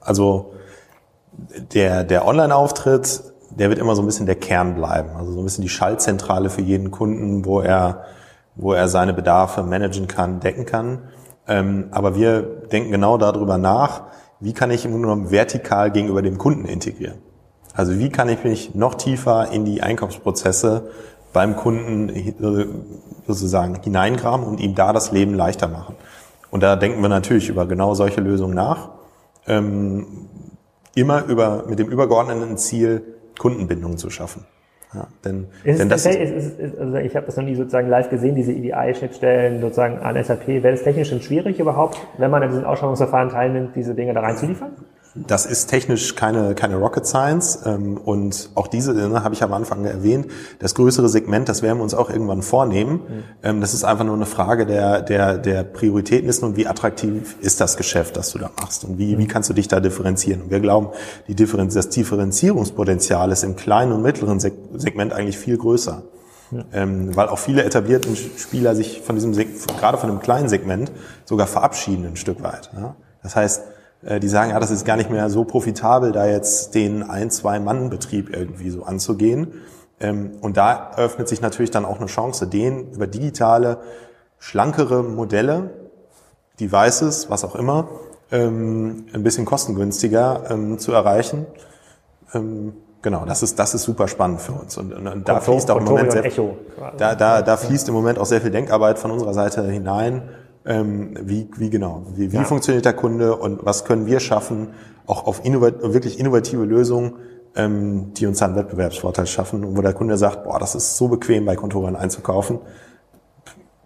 Also 0.00 0.54
der, 1.74 2.04
der 2.04 2.26
Online-Auftritt, 2.26 3.22
der 3.50 3.68
wird 3.68 3.78
immer 3.78 3.94
so 3.94 4.02
ein 4.02 4.06
bisschen 4.06 4.26
der 4.26 4.36
Kern 4.36 4.74
bleiben. 4.74 5.10
Also 5.16 5.32
so 5.32 5.40
ein 5.40 5.44
bisschen 5.44 5.62
die 5.62 5.68
Schaltzentrale 5.68 6.50
für 6.50 6.62
jeden 6.62 6.90
Kunden, 6.90 7.44
wo 7.44 7.60
er, 7.60 8.04
wo 8.56 8.72
er 8.72 8.88
seine 8.88 9.12
Bedarfe 9.12 9.62
managen 9.62 10.08
kann, 10.08 10.40
decken 10.40 10.64
kann. 10.64 11.10
Ähm, 11.46 11.88
aber 11.90 12.14
wir 12.14 12.42
denken 12.42 12.90
genau 12.90 13.18
darüber 13.18 13.58
nach, 13.58 14.04
wie 14.40 14.54
kann 14.54 14.70
ich 14.70 14.84
im 14.84 14.92
Grunde 14.92 15.08
genommen 15.08 15.30
vertikal 15.30 15.90
gegenüber 15.90 16.22
dem 16.22 16.38
Kunden 16.38 16.64
integrieren. 16.64 17.18
Also 17.74 17.98
wie 17.98 18.10
kann 18.10 18.28
ich 18.28 18.44
mich 18.44 18.74
noch 18.74 18.94
tiefer 18.94 19.50
in 19.52 19.64
die 19.64 19.82
Einkaufsprozesse 19.82 20.90
beim 21.32 21.56
Kunden 21.56 22.10
sozusagen 23.26 23.80
hineingraben 23.82 24.44
und 24.44 24.60
ihm 24.60 24.74
da 24.74 24.92
das 24.92 25.12
Leben 25.12 25.34
leichter 25.34 25.68
machen. 25.68 25.94
Und 26.50 26.62
da 26.62 26.76
denken 26.76 27.00
wir 27.00 27.08
natürlich 27.08 27.48
über 27.48 27.66
genau 27.66 27.94
solche 27.94 28.20
Lösungen 28.20 28.54
nach. 28.54 28.90
Ähm, 29.46 30.06
immer 30.94 31.24
über, 31.26 31.64
mit 31.68 31.78
dem 31.78 31.88
übergeordneten 31.88 32.56
Ziel, 32.56 33.02
Kundenbindung 33.38 33.96
zu 33.96 34.10
schaffen. 34.10 34.44
Ja, 34.92 35.06
denn, 35.24 35.46
ist 35.62 35.78
denn 35.78 35.88
das 35.88 36.04
ist, 36.04 36.58
ist, 36.58 36.78
also 36.78 36.96
ich 36.96 37.14
habe 37.14 37.24
das 37.24 37.36
noch 37.36 37.44
nie 37.44 37.54
sozusagen 37.54 37.88
live 37.88 38.10
gesehen, 38.10 38.34
diese 38.34 38.50
EDI-Schnittstellen 38.50 39.60
sozusagen 39.60 39.98
an 40.00 40.22
SAP. 40.22 40.48
Wäre 40.48 40.72
es 40.72 40.82
technisch 40.82 41.10
schon 41.10 41.22
schwierig 41.22 41.60
überhaupt, 41.60 41.96
wenn 42.18 42.30
man 42.30 42.42
an 42.42 42.48
diesen 42.48 42.64
Ausschreibungsverfahren 42.64 43.28
teilnimmt, 43.28 43.76
diese 43.76 43.94
Dinge 43.94 44.14
da 44.14 44.20
reinzuliefern? 44.20 44.72
Das 45.14 45.44
ist 45.44 45.66
technisch 45.66 46.14
keine, 46.14 46.54
keine 46.54 46.76
Rocket 46.76 47.04
Science 47.04 47.60
ähm, 47.64 47.96
und 47.96 48.50
auch 48.54 48.68
diese 48.68 48.94
ne, 48.94 49.24
habe 49.24 49.34
ich 49.34 49.42
am 49.42 49.52
Anfang 49.52 49.84
erwähnt. 49.84 50.28
Das 50.60 50.76
größere 50.76 51.08
Segment, 51.08 51.48
das 51.48 51.62
werden 51.62 51.78
wir 51.78 51.82
uns 51.82 51.94
auch 51.94 52.10
irgendwann 52.10 52.42
vornehmen. 52.42 52.92
Mhm. 52.92 53.22
Ähm, 53.42 53.60
das 53.60 53.74
ist 53.74 53.82
einfach 53.82 54.04
nur 54.04 54.14
eine 54.14 54.26
Frage 54.26 54.66
der, 54.66 55.02
der, 55.02 55.36
der 55.38 55.64
Prioritäten 55.64 56.28
ist 56.28 56.44
und 56.44 56.56
wie 56.56 56.68
attraktiv 56.68 57.36
ist 57.40 57.60
das 57.60 57.76
Geschäft, 57.76 58.16
das 58.16 58.30
du 58.30 58.38
da 58.38 58.50
machst 58.60 58.84
und 58.84 58.98
wie, 58.98 59.16
mhm. 59.16 59.18
wie 59.18 59.26
kannst 59.26 59.50
du 59.50 59.54
dich 59.54 59.66
da 59.66 59.80
differenzieren. 59.80 60.42
Und 60.42 60.50
wir 60.50 60.60
glauben, 60.60 60.90
die 61.26 61.34
Differenz, 61.34 61.74
das 61.74 61.88
Differenzierungspotenzial 61.88 63.32
ist 63.32 63.42
im 63.42 63.56
kleinen 63.56 63.92
und 63.92 64.02
mittleren 64.02 64.38
Segment 64.38 65.12
eigentlich 65.12 65.38
viel 65.38 65.58
größer. 65.58 66.02
Ja. 66.52 66.64
Ähm, 66.72 67.14
weil 67.16 67.28
auch 67.28 67.38
viele 67.38 67.64
etablierten 67.64 68.16
Spieler 68.16 68.74
sich 68.74 69.02
von 69.02 69.14
diesem, 69.14 69.32
gerade 69.32 69.98
von 69.98 70.08
dem 70.08 70.20
kleinen 70.20 70.48
Segment 70.48 70.90
sogar 71.24 71.46
verabschieden 71.46 72.06
ein 72.06 72.16
Stück 72.16 72.42
weit. 72.42 72.70
Ja? 72.76 72.96
Das 73.22 73.36
heißt, 73.36 73.62
die 74.02 74.28
sagen, 74.28 74.50
ja, 74.50 74.60
das 74.60 74.70
ist 74.70 74.84
gar 74.84 74.96
nicht 74.96 75.10
mehr 75.10 75.28
so 75.28 75.44
profitabel, 75.44 76.12
da 76.12 76.26
jetzt 76.26 76.74
den 76.74 77.02
ein, 77.02 77.30
zwei 77.30 77.60
Mann-Betrieb 77.60 78.34
irgendwie 78.34 78.70
so 78.70 78.84
anzugehen. 78.84 79.52
Ähm, 80.00 80.32
und 80.40 80.56
da 80.56 80.92
eröffnet 80.96 81.28
sich 81.28 81.42
natürlich 81.42 81.70
dann 81.70 81.84
auch 81.84 81.98
eine 81.98 82.06
Chance, 82.06 82.46
den 82.46 82.92
über 82.92 83.06
digitale, 83.06 83.78
schlankere 84.38 85.02
Modelle, 85.02 85.70
Devices, 86.58 87.28
was 87.28 87.44
auch 87.44 87.54
immer, 87.54 87.88
ähm, 88.32 89.06
ein 89.12 89.22
bisschen 89.22 89.44
kostengünstiger 89.44 90.44
ähm, 90.50 90.78
zu 90.78 90.92
erreichen. 90.92 91.46
Genau, 93.02 93.24
das 93.24 93.42
ist, 93.42 93.58
das 93.58 93.74
ist 93.74 93.84
super 93.84 94.08
spannend 94.08 94.40
für 94.42 94.52
uns. 94.52 94.76
Und, 94.76 94.92
und, 94.92 95.06
und 95.06 95.28
da 95.28 95.40
fließt 95.40 95.70
auch 95.70 95.78
im 95.78 95.84
Moment 95.84 96.12
sehr. 96.12 96.22
Da, 96.98 97.14
da, 97.14 97.40
da 97.40 97.56
fließt 97.56 97.88
im 97.88 97.94
Moment 97.94 98.18
auch 98.18 98.26
sehr 98.26 98.40
viel 98.42 98.50
Denkarbeit 98.50 98.98
von 98.98 99.10
unserer 99.10 99.32
Seite 99.32 99.62
hinein. 99.62 100.28
Ähm, 100.66 101.14
wie, 101.22 101.48
wie 101.56 101.70
genau, 101.70 102.02
wie, 102.14 102.32
wie 102.32 102.36
ja. 102.36 102.44
funktioniert 102.44 102.84
der 102.84 102.92
Kunde 102.92 103.34
und 103.36 103.64
was 103.64 103.86
können 103.86 104.06
wir 104.06 104.20
schaffen, 104.20 104.68
auch 105.06 105.26
auf 105.26 105.44
innovat 105.44 105.82
wirklich 105.82 106.20
innovative 106.20 106.64
Lösungen, 106.64 107.14
ähm, 107.56 108.12
die 108.14 108.26
uns 108.26 108.38
dann 108.38 108.54
Wettbewerbsvorteil 108.56 109.26
schaffen 109.26 109.64
und 109.64 109.76
wo 109.76 109.80
der 109.80 109.94
Kunde 109.94 110.16
sagt, 110.18 110.44
boah, 110.44 110.58
das 110.58 110.74
ist 110.74 110.96
so 110.96 111.08
bequem 111.08 111.46
bei 111.46 111.56
Kontoren 111.56 111.96
einzukaufen. 111.96 112.58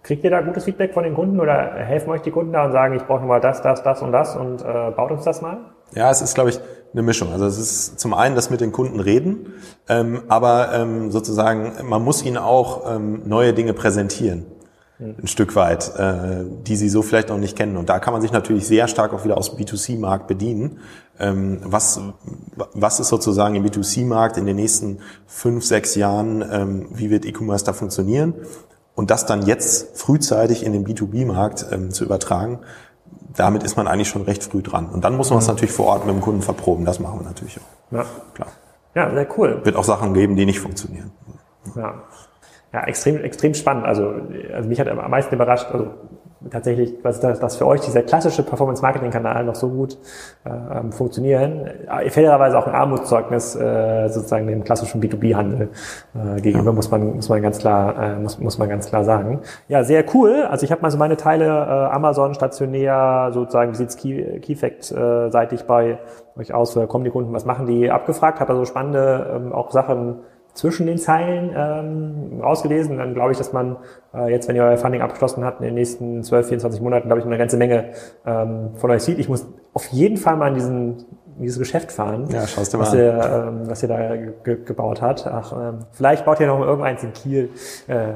Kriegt 0.02 0.22
ihr 0.22 0.30
da 0.30 0.42
gutes 0.42 0.64
Feedback 0.64 0.92
von 0.92 1.04
den 1.04 1.14
Kunden 1.14 1.40
oder 1.40 1.76
helfen 1.76 2.10
euch 2.10 2.20
die 2.20 2.30
Kunden 2.30 2.52
da 2.52 2.66
und 2.66 2.72
sagen, 2.72 2.94
ich 2.94 3.04
brauche 3.04 3.24
mal 3.24 3.40
das, 3.40 3.62
das, 3.62 3.82
das 3.82 4.02
und 4.02 4.12
das 4.12 4.36
und 4.36 4.60
äh, 4.60 4.90
baut 4.90 5.12
uns 5.12 5.24
das 5.24 5.40
mal? 5.40 5.58
Ja, 5.94 6.10
es 6.10 6.20
ist, 6.20 6.34
glaube 6.34 6.50
ich, 6.50 6.60
eine 6.92 7.02
Mischung. 7.02 7.32
Also 7.32 7.46
es 7.46 7.58
ist 7.58 8.00
zum 8.00 8.12
einen 8.12 8.34
das 8.34 8.50
mit 8.50 8.60
den 8.60 8.70
Kunden 8.70 9.00
reden, 9.00 9.54
ähm, 9.88 10.22
aber 10.28 10.74
ähm, 10.74 11.10
sozusagen 11.10 11.72
man 11.88 12.02
muss 12.02 12.24
ihnen 12.24 12.36
auch 12.36 12.94
ähm, 12.94 13.22
neue 13.24 13.54
Dinge 13.54 13.72
präsentieren. 13.72 14.44
Ein 15.05 15.26
Stück 15.26 15.55
weit, 15.55 15.94
äh, 15.98 16.44
die 16.66 16.76
sie 16.76 16.88
so 16.88 17.02
vielleicht 17.02 17.28
noch 17.28 17.36
nicht 17.36 17.57
kennen. 17.57 17.76
Und 17.76 17.90
da 17.90 17.98
kann 17.98 18.14
man 18.14 18.22
sich 18.22 18.32
natürlich 18.32 18.66
sehr 18.66 18.88
stark 18.88 19.12
auch 19.12 19.24
wieder 19.24 19.36
aus 19.36 19.55
dem 19.55 19.64
B2C-Markt 19.64 20.26
bedienen. 20.26 20.78
Ähm, 21.18 21.61
was, 21.62 22.00
was 22.72 23.00
ist 23.00 23.09
sozusagen 23.09 23.55
im 23.55 23.64
B2C-Markt 23.64 24.38
in 24.38 24.46
den 24.46 24.57
nächsten 24.57 25.00
fünf, 25.26 25.64
sechs 25.64 25.94
Jahren, 25.94 26.42
ähm, 26.50 26.88
wie 26.92 27.11
wird 27.11 27.26
E-Commerce 27.26 27.64
da 27.64 27.74
funktionieren? 27.74 28.34
Und 28.94 29.11
das 29.11 29.26
dann 29.26 29.42
jetzt 29.42 29.98
frühzeitig 29.98 30.64
in 30.64 30.72
den 30.72 30.86
B2B-Markt 30.86 31.66
ähm, 31.70 31.90
zu 31.90 32.05
übertragen, 32.05 32.61
damit 33.36 33.62
ist 33.62 33.76
man 33.76 33.86
eigentlich 33.88 34.09
schon 34.09 34.22
recht 34.22 34.42
früh 34.42 34.62
dran. 34.62 34.88
Und 34.88 35.05
dann 35.05 35.16
muss 35.16 35.30
man 35.30 35.40
es 35.40 35.46
mhm. 35.46 35.55
natürlich 35.55 35.72
vor 35.72 35.86
Ort 35.86 36.07
mit 36.07 36.14
dem 36.14 36.22
Kunden 36.22 36.40
verproben. 36.40 36.84
Das 36.84 36.98
machen 37.00 37.20
wir 37.20 37.26
natürlich 37.26 37.59
auch. 37.59 37.94
Ja, 37.94 38.07
klar. 38.32 38.48
Ja, 38.94 39.12
sehr 39.12 39.26
cool. 39.36 39.61
Wird 39.64 39.76
auch 39.76 39.84
Sachen 39.84 40.14
geben, 40.14 40.36
die 40.36 40.46
nicht 40.46 40.61
funktionieren. 40.61 41.11
Ja, 41.74 42.02
ja 42.74 42.84
extrem, 42.84 43.22
extrem 43.22 43.54
spannend. 43.54 43.86
Also, 43.86 44.14
also 44.52 44.68
mich 44.68 44.80
hat 44.80 44.88
am 44.88 45.10
meisten 45.10 45.34
überrascht, 45.34 45.68
also 45.72 45.90
tatsächlich, 46.50 46.92
was 47.02 47.20
das, 47.20 47.40
das 47.40 47.56
für 47.56 47.66
euch 47.66 47.80
dieser 47.80 48.02
klassische 48.02 48.42
Performance-Marketing-Kanal 48.42 49.44
noch 49.44 49.54
so 49.54 49.70
gut 49.70 49.96
äh, 50.44 50.50
ähm, 50.50 50.92
funktionieren. 50.92 51.66
Äh, 51.88 52.10
fairerweise 52.10 52.58
auch 52.58 52.66
ein 52.66 52.74
Armutszeugnis 52.74 53.56
äh, 53.56 54.08
sozusagen 54.08 54.46
dem 54.46 54.64
klassischen 54.64 55.00
B2B-Handel 55.00 55.70
äh, 56.14 56.40
gegenüber, 56.42 56.70
ja. 56.70 56.74
muss 56.74 56.90
man 56.90 57.14
muss 57.14 57.28
man 57.28 57.40
ganz 57.40 57.58
klar 57.60 57.96
äh, 57.98 58.18
muss, 58.18 58.38
muss 58.38 58.58
man 58.58 58.68
ganz 58.68 58.88
klar 58.88 59.04
sagen. 59.04 59.40
Ja, 59.68 59.84
sehr 59.84 60.04
cool. 60.12 60.42
Also 60.50 60.64
ich 60.64 60.72
habe 60.72 60.82
mal 60.82 60.90
so 60.90 60.98
meine 60.98 61.16
Teile 61.16 61.46
äh, 61.46 61.94
Amazon 61.94 62.34
stationär 62.34 63.30
sozusagen, 63.32 63.72
wie 63.72 63.76
sieht's 63.76 63.96
Key, 63.96 64.40
Keyfact 64.40 64.92
äh, 64.92 65.30
seitig 65.30 65.64
bei 65.64 65.98
euch 66.36 66.52
aus, 66.52 66.78
kommen 66.88 67.04
die 67.04 67.10
Kunden, 67.10 67.32
was 67.32 67.44
machen 67.44 67.66
die, 67.66 67.90
abgefragt, 67.90 68.40
habe 68.40 68.52
also 68.52 68.64
spannende 68.64 69.34
ähm, 69.34 69.52
auch 69.52 69.70
Sachen 69.70 70.16
zwischen 70.55 70.86
den 70.86 70.98
Zeilen 70.98 71.50
ähm, 71.55 72.40
rausgelesen. 72.40 72.98
Dann 72.98 73.12
glaube 73.12 73.32
ich, 73.32 73.38
dass 73.38 73.52
man 73.52 73.76
äh, 74.14 74.30
jetzt, 74.30 74.48
wenn 74.48 74.57
ihr 74.57 74.62
euer 74.62 74.76
Funding 74.76 75.02
abgeschlossen 75.02 75.44
habt, 75.44 75.61
in 75.61 75.66
den 75.66 75.74
nächsten 75.74 76.22
12, 76.22 76.48
24 76.48 76.80
Monaten, 76.80 77.09
glaube 77.09 77.20
ich, 77.20 77.26
eine 77.26 77.36
ganze 77.36 77.57
Menge 77.57 77.90
ähm, 78.24 78.70
von 78.76 78.90
euch 78.90 79.02
sieht. 79.02 79.18
Ich 79.18 79.28
muss 79.28 79.46
auf 79.72 79.86
jeden 79.88 80.16
Fall 80.16 80.36
mal 80.36 80.48
in 80.48 80.55
diesen 80.55 81.05
dieses 81.39 81.59
Geschäft 81.59 81.93
fahren, 81.93 82.26
ja, 82.30 82.47
schaust 82.47 82.72
du 82.72 82.78
mal 82.78 82.87
was, 82.87 82.95
ihr, 82.95 83.12
ähm, 83.12 83.68
was 83.68 83.82
ihr 83.82 83.89
da 83.89 84.16
ge 84.16 84.64
gebaut 84.64 85.03
hat. 85.03 85.26
Ach, 85.26 85.53
ähm, 85.53 85.78
vielleicht 85.93 86.24
baut 86.24 86.41
ihr 86.41 86.47
noch 86.47 86.61
irgendeins 86.61 87.03
in 87.03 87.12
Kiel. 87.12 87.51
Äh, 87.89 87.95
äh, 87.95 88.12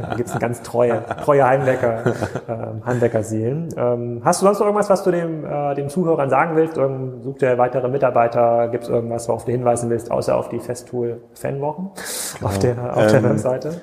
da 0.00 0.14
gibt's 0.16 0.32
eine 0.32 0.40
ganz 0.40 0.62
treue, 0.62 1.02
treue 1.22 1.46
Heimwecker, 1.46 2.06
äh, 2.48 2.86
Heimweckerseelen. 2.86 3.68
Ähm, 3.76 4.22
hast 4.24 4.42
du 4.42 4.46
sonst 4.46 4.58
noch 4.60 4.66
irgendwas, 4.66 4.90
was 4.90 5.02
du 5.02 5.10
dem, 5.10 5.44
äh, 5.44 5.74
dem 5.74 5.88
Zuhörern 5.88 6.30
sagen 6.30 6.56
willst? 6.56 6.76
Irgend, 6.76 7.24
sucht 7.24 7.42
ihr 7.42 7.58
weitere 7.58 7.88
Mitarbeiter? 7.88 8.68
Gibt's 8.68 8.88
irgendwas, 8.88 9.28
worauf 9.28 9.44
du 9.44 9.52
hinweisen 9.52 9.90
willst, 9.90 10.10
außer 10.10 10.36
auf 10.36 10.48
die 10.48 10.60
Festool 10.60 11.20
Fanwochen 11.34 11.90
genau. 12.38 12.48
auf 12.48 12.58
der, 12.58 12.96
auf 12.96 13.06
der 13.06 13.18
ähm, 13.18 13.24
Webseite? 13.24 13.80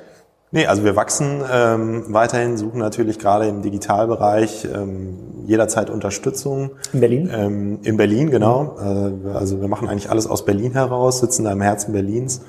Nee, 0.54 0.68
also 0.68 0.84
wir 0.84 0.98
wachsen 0.98 1.42
ähm, 1.50 2.06
weiterhin, 2.10 2.58
suchen 2.58 2.80
natürlich 2.80 3.20
gerade 3.20 3.48
im 3.48 3.62
Digitalbereich 3.62 4.68
ähm, 4.74 5.46
jederzeit 5.46 5.90
Unterstützung. 5.90 6.72
In 6.92 7.00
Berlin? 7.00 7.30
Ähm, 7.34 7.80
in 7.84 7.96
Berlin, 7.96 8.30
genau. 8.30 8.76
Mhm. 8.78 9.28
Äh, 9.28 9.34
also 9.34 9.62
wir 9.62 9.70
machen 9.70 9.88
eigentlich 9.88 10.10
alles 10.10 10.28
aus 10.28 10.44
Berlin 10.44 10.74
heraus, 10.74 11.20
sitzen 11.20 11.46
da 11.46 11.54
im 11.54 11.62
Herzen 11.62 11.94
Berlins, 11.94 12.42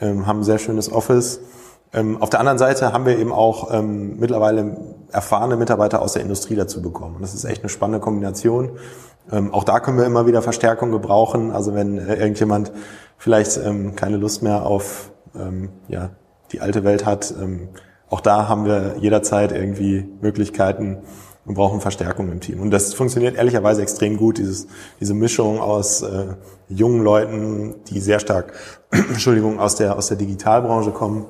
ähm, 0.00 0.28
haben 0.28 0.40
ein 0.40 0.44
sehr 0.44 0.58
schönes 0.58 0.92
Office. 0.92 1.40
Ähm, 1.92 2.22
auf 2.22 2.30
der 2.30 2.38
anderen 2.38 2.58
Seite 2.58 2.92
haben 2.92 3.04
wir 3.04 3.18
eben 3.18 3.32
auch 3.32 3.74
ähm, 3.74 4.20
mittlerweile 4.20 4.76
erfahrene 5.10 5.56
Mitarbeiter 5.56 6.02
aus 6.02 6.12
der 6.12 6.22
Industrie 6.22 6.54
dazu 6.54 6.80
bekommen. 6.80 7.16
Und 7.16 7.22
das 7.22 7.34
ist 7.34 7.44
echt 7.44 7.62
eine 7.62 7.68
spannende 7.68 7.98
Kombination. 7.98 8.78
Ähm, 9.32 9.52
auch 9.52 9.64
da 9.64 9.80
können 9.80 9.98
wir 9.98 10.06
immer 10.06 10.24
wieder 10.24 10.40
Verstärkung 10.42 10.92
gebrauchen. 10.92 11.50
Also 11.50 11.74
wenn 11.74 11.98
äh, 11.98 12.14
irgendjemand 12.14 12.70
vielleicht 13.18 13.56
ähm, 13.56 13.96
keine 13.96 14.18
Lust 14.18 14.44
mehr 14.44 14.64
auf 14.66 15.10
ähm, 15.34 15.70
ja, 15.88 16.10
die 16.52 16.60
alte 16.60 16.84
Welt 16.84 17.06
hat. 17.06 17.34
Ähm, 17.40 17.68
auch 18.08 18.20
da 18.20 18.48
haben 18.48 18.64
wir 18.64 18.96
jederzeit 18.98 19.52
irgendwie 19.52 20.08
Möglichkeiten 20.20 20.98
und 21.46 21.54
brauchen 21.54 21.80
Verstärkung 21.80 22.30
im 22.30 22.40
Team. 22.40 22.60
Und 22.60 22.70
das 22.70 22.94
funktioniert 22.94 23.36
ehrlicherweise 23.36 23.82
extrem 23.82 24.16
gut, 24.16 24.38
dieses, 24.38 24.66
diese 25.00 25.14
Mischung 25.14 25.60
aus 25.60 26.02
äh, 26.02 26.34
jungen 26.68 27.02
Leuten, 27.02 27.76
die 27.88 28.00
sehr 28.00 28.20
stark, 28.20 28.52
Entschuldigung, 28.90 29.58
aus 29.58 29.76
der, 29.76 29.96
aus 29.96 30.08
der 30.08 30.16
Digitalbranche 30.16 30.90
kommen 30.90 31.26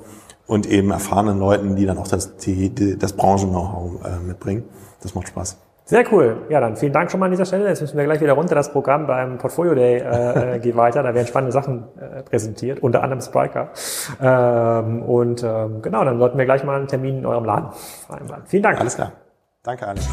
und 0.46 0.66
eben 0.66 0.90
erfahrenen 0.90 1.38
Leuten, 1.38 1.76
die 1.76 1.86
dann 1.86 1.98
auch 1.98 2.08
das, 2.08 2.36
die, 2.36 2.98
das 2.98 3.12
Branchen-Know-how 3.12 4.04
äh, 4.04 4.26
mitbringen. 4.26 4.64
Das 5.00 5.14
macht 5.14 5.28
Spaß. 5.28 5.56
Sehr 5.90 6.04
cool. 6.12 6.46
Ja, 6.48 6.60
dann 6.60 6.76
vielen 6.76 6.92
Dank 6.92 7.10
schon 7.10 7.18
mal 7.18 7.26
an 7.26 7.32
dieser 7.32 7.44
Stelle. 7.44 7.68
Jetzt 7.68 7.80
müssen 7.80 7.98
wir 7.98 8.04
gleich 8.04 8.20
wieder 8.20 8.34
runter. 8.34 8.54
Das 8.54 8.70
Programm 8.70 9.08
beim 9.08 9.38
Portfolio 9.38 9.74
Day 9.74 9.98
äh, 9.98 10.54
äh 10.54 10.58
geht 10.60 10.76
weiter. 10.76 11.02
Da 11.02 11.12
werden 11.14 11.26
spannende 11.26 11.50
Sachen 11.50 11.82
äh, 11.98 12.22
präsentiert, 12.22 12.78
unter 12.78 13.02
anderem 13.02 13.20
Spriker. 13.20 13.70
Ähm, 14.22 15.02
und 15.02 15.42
ähm, 15.42 15.82
genau, 15.82 16.04
dann 16.04 16.20
sollten 16.20 16.38
wir 16.38 16.44
gleich 16.44 16.62
mal 16.62 16.76
einen 16.76 16.86
Termin 16.86 17.18
in 17.18 17.26
eurem 17.26 17.44
Laden 17.44 17.72
vereinbaren. 18.06 18.44
Vielen 18.46 18.62
Dank. 18.62 18.78
Alles 18.78 18.94
klar. 18.94 19.10
Danke, 19.64 19.88
Alex. 19.88 20.08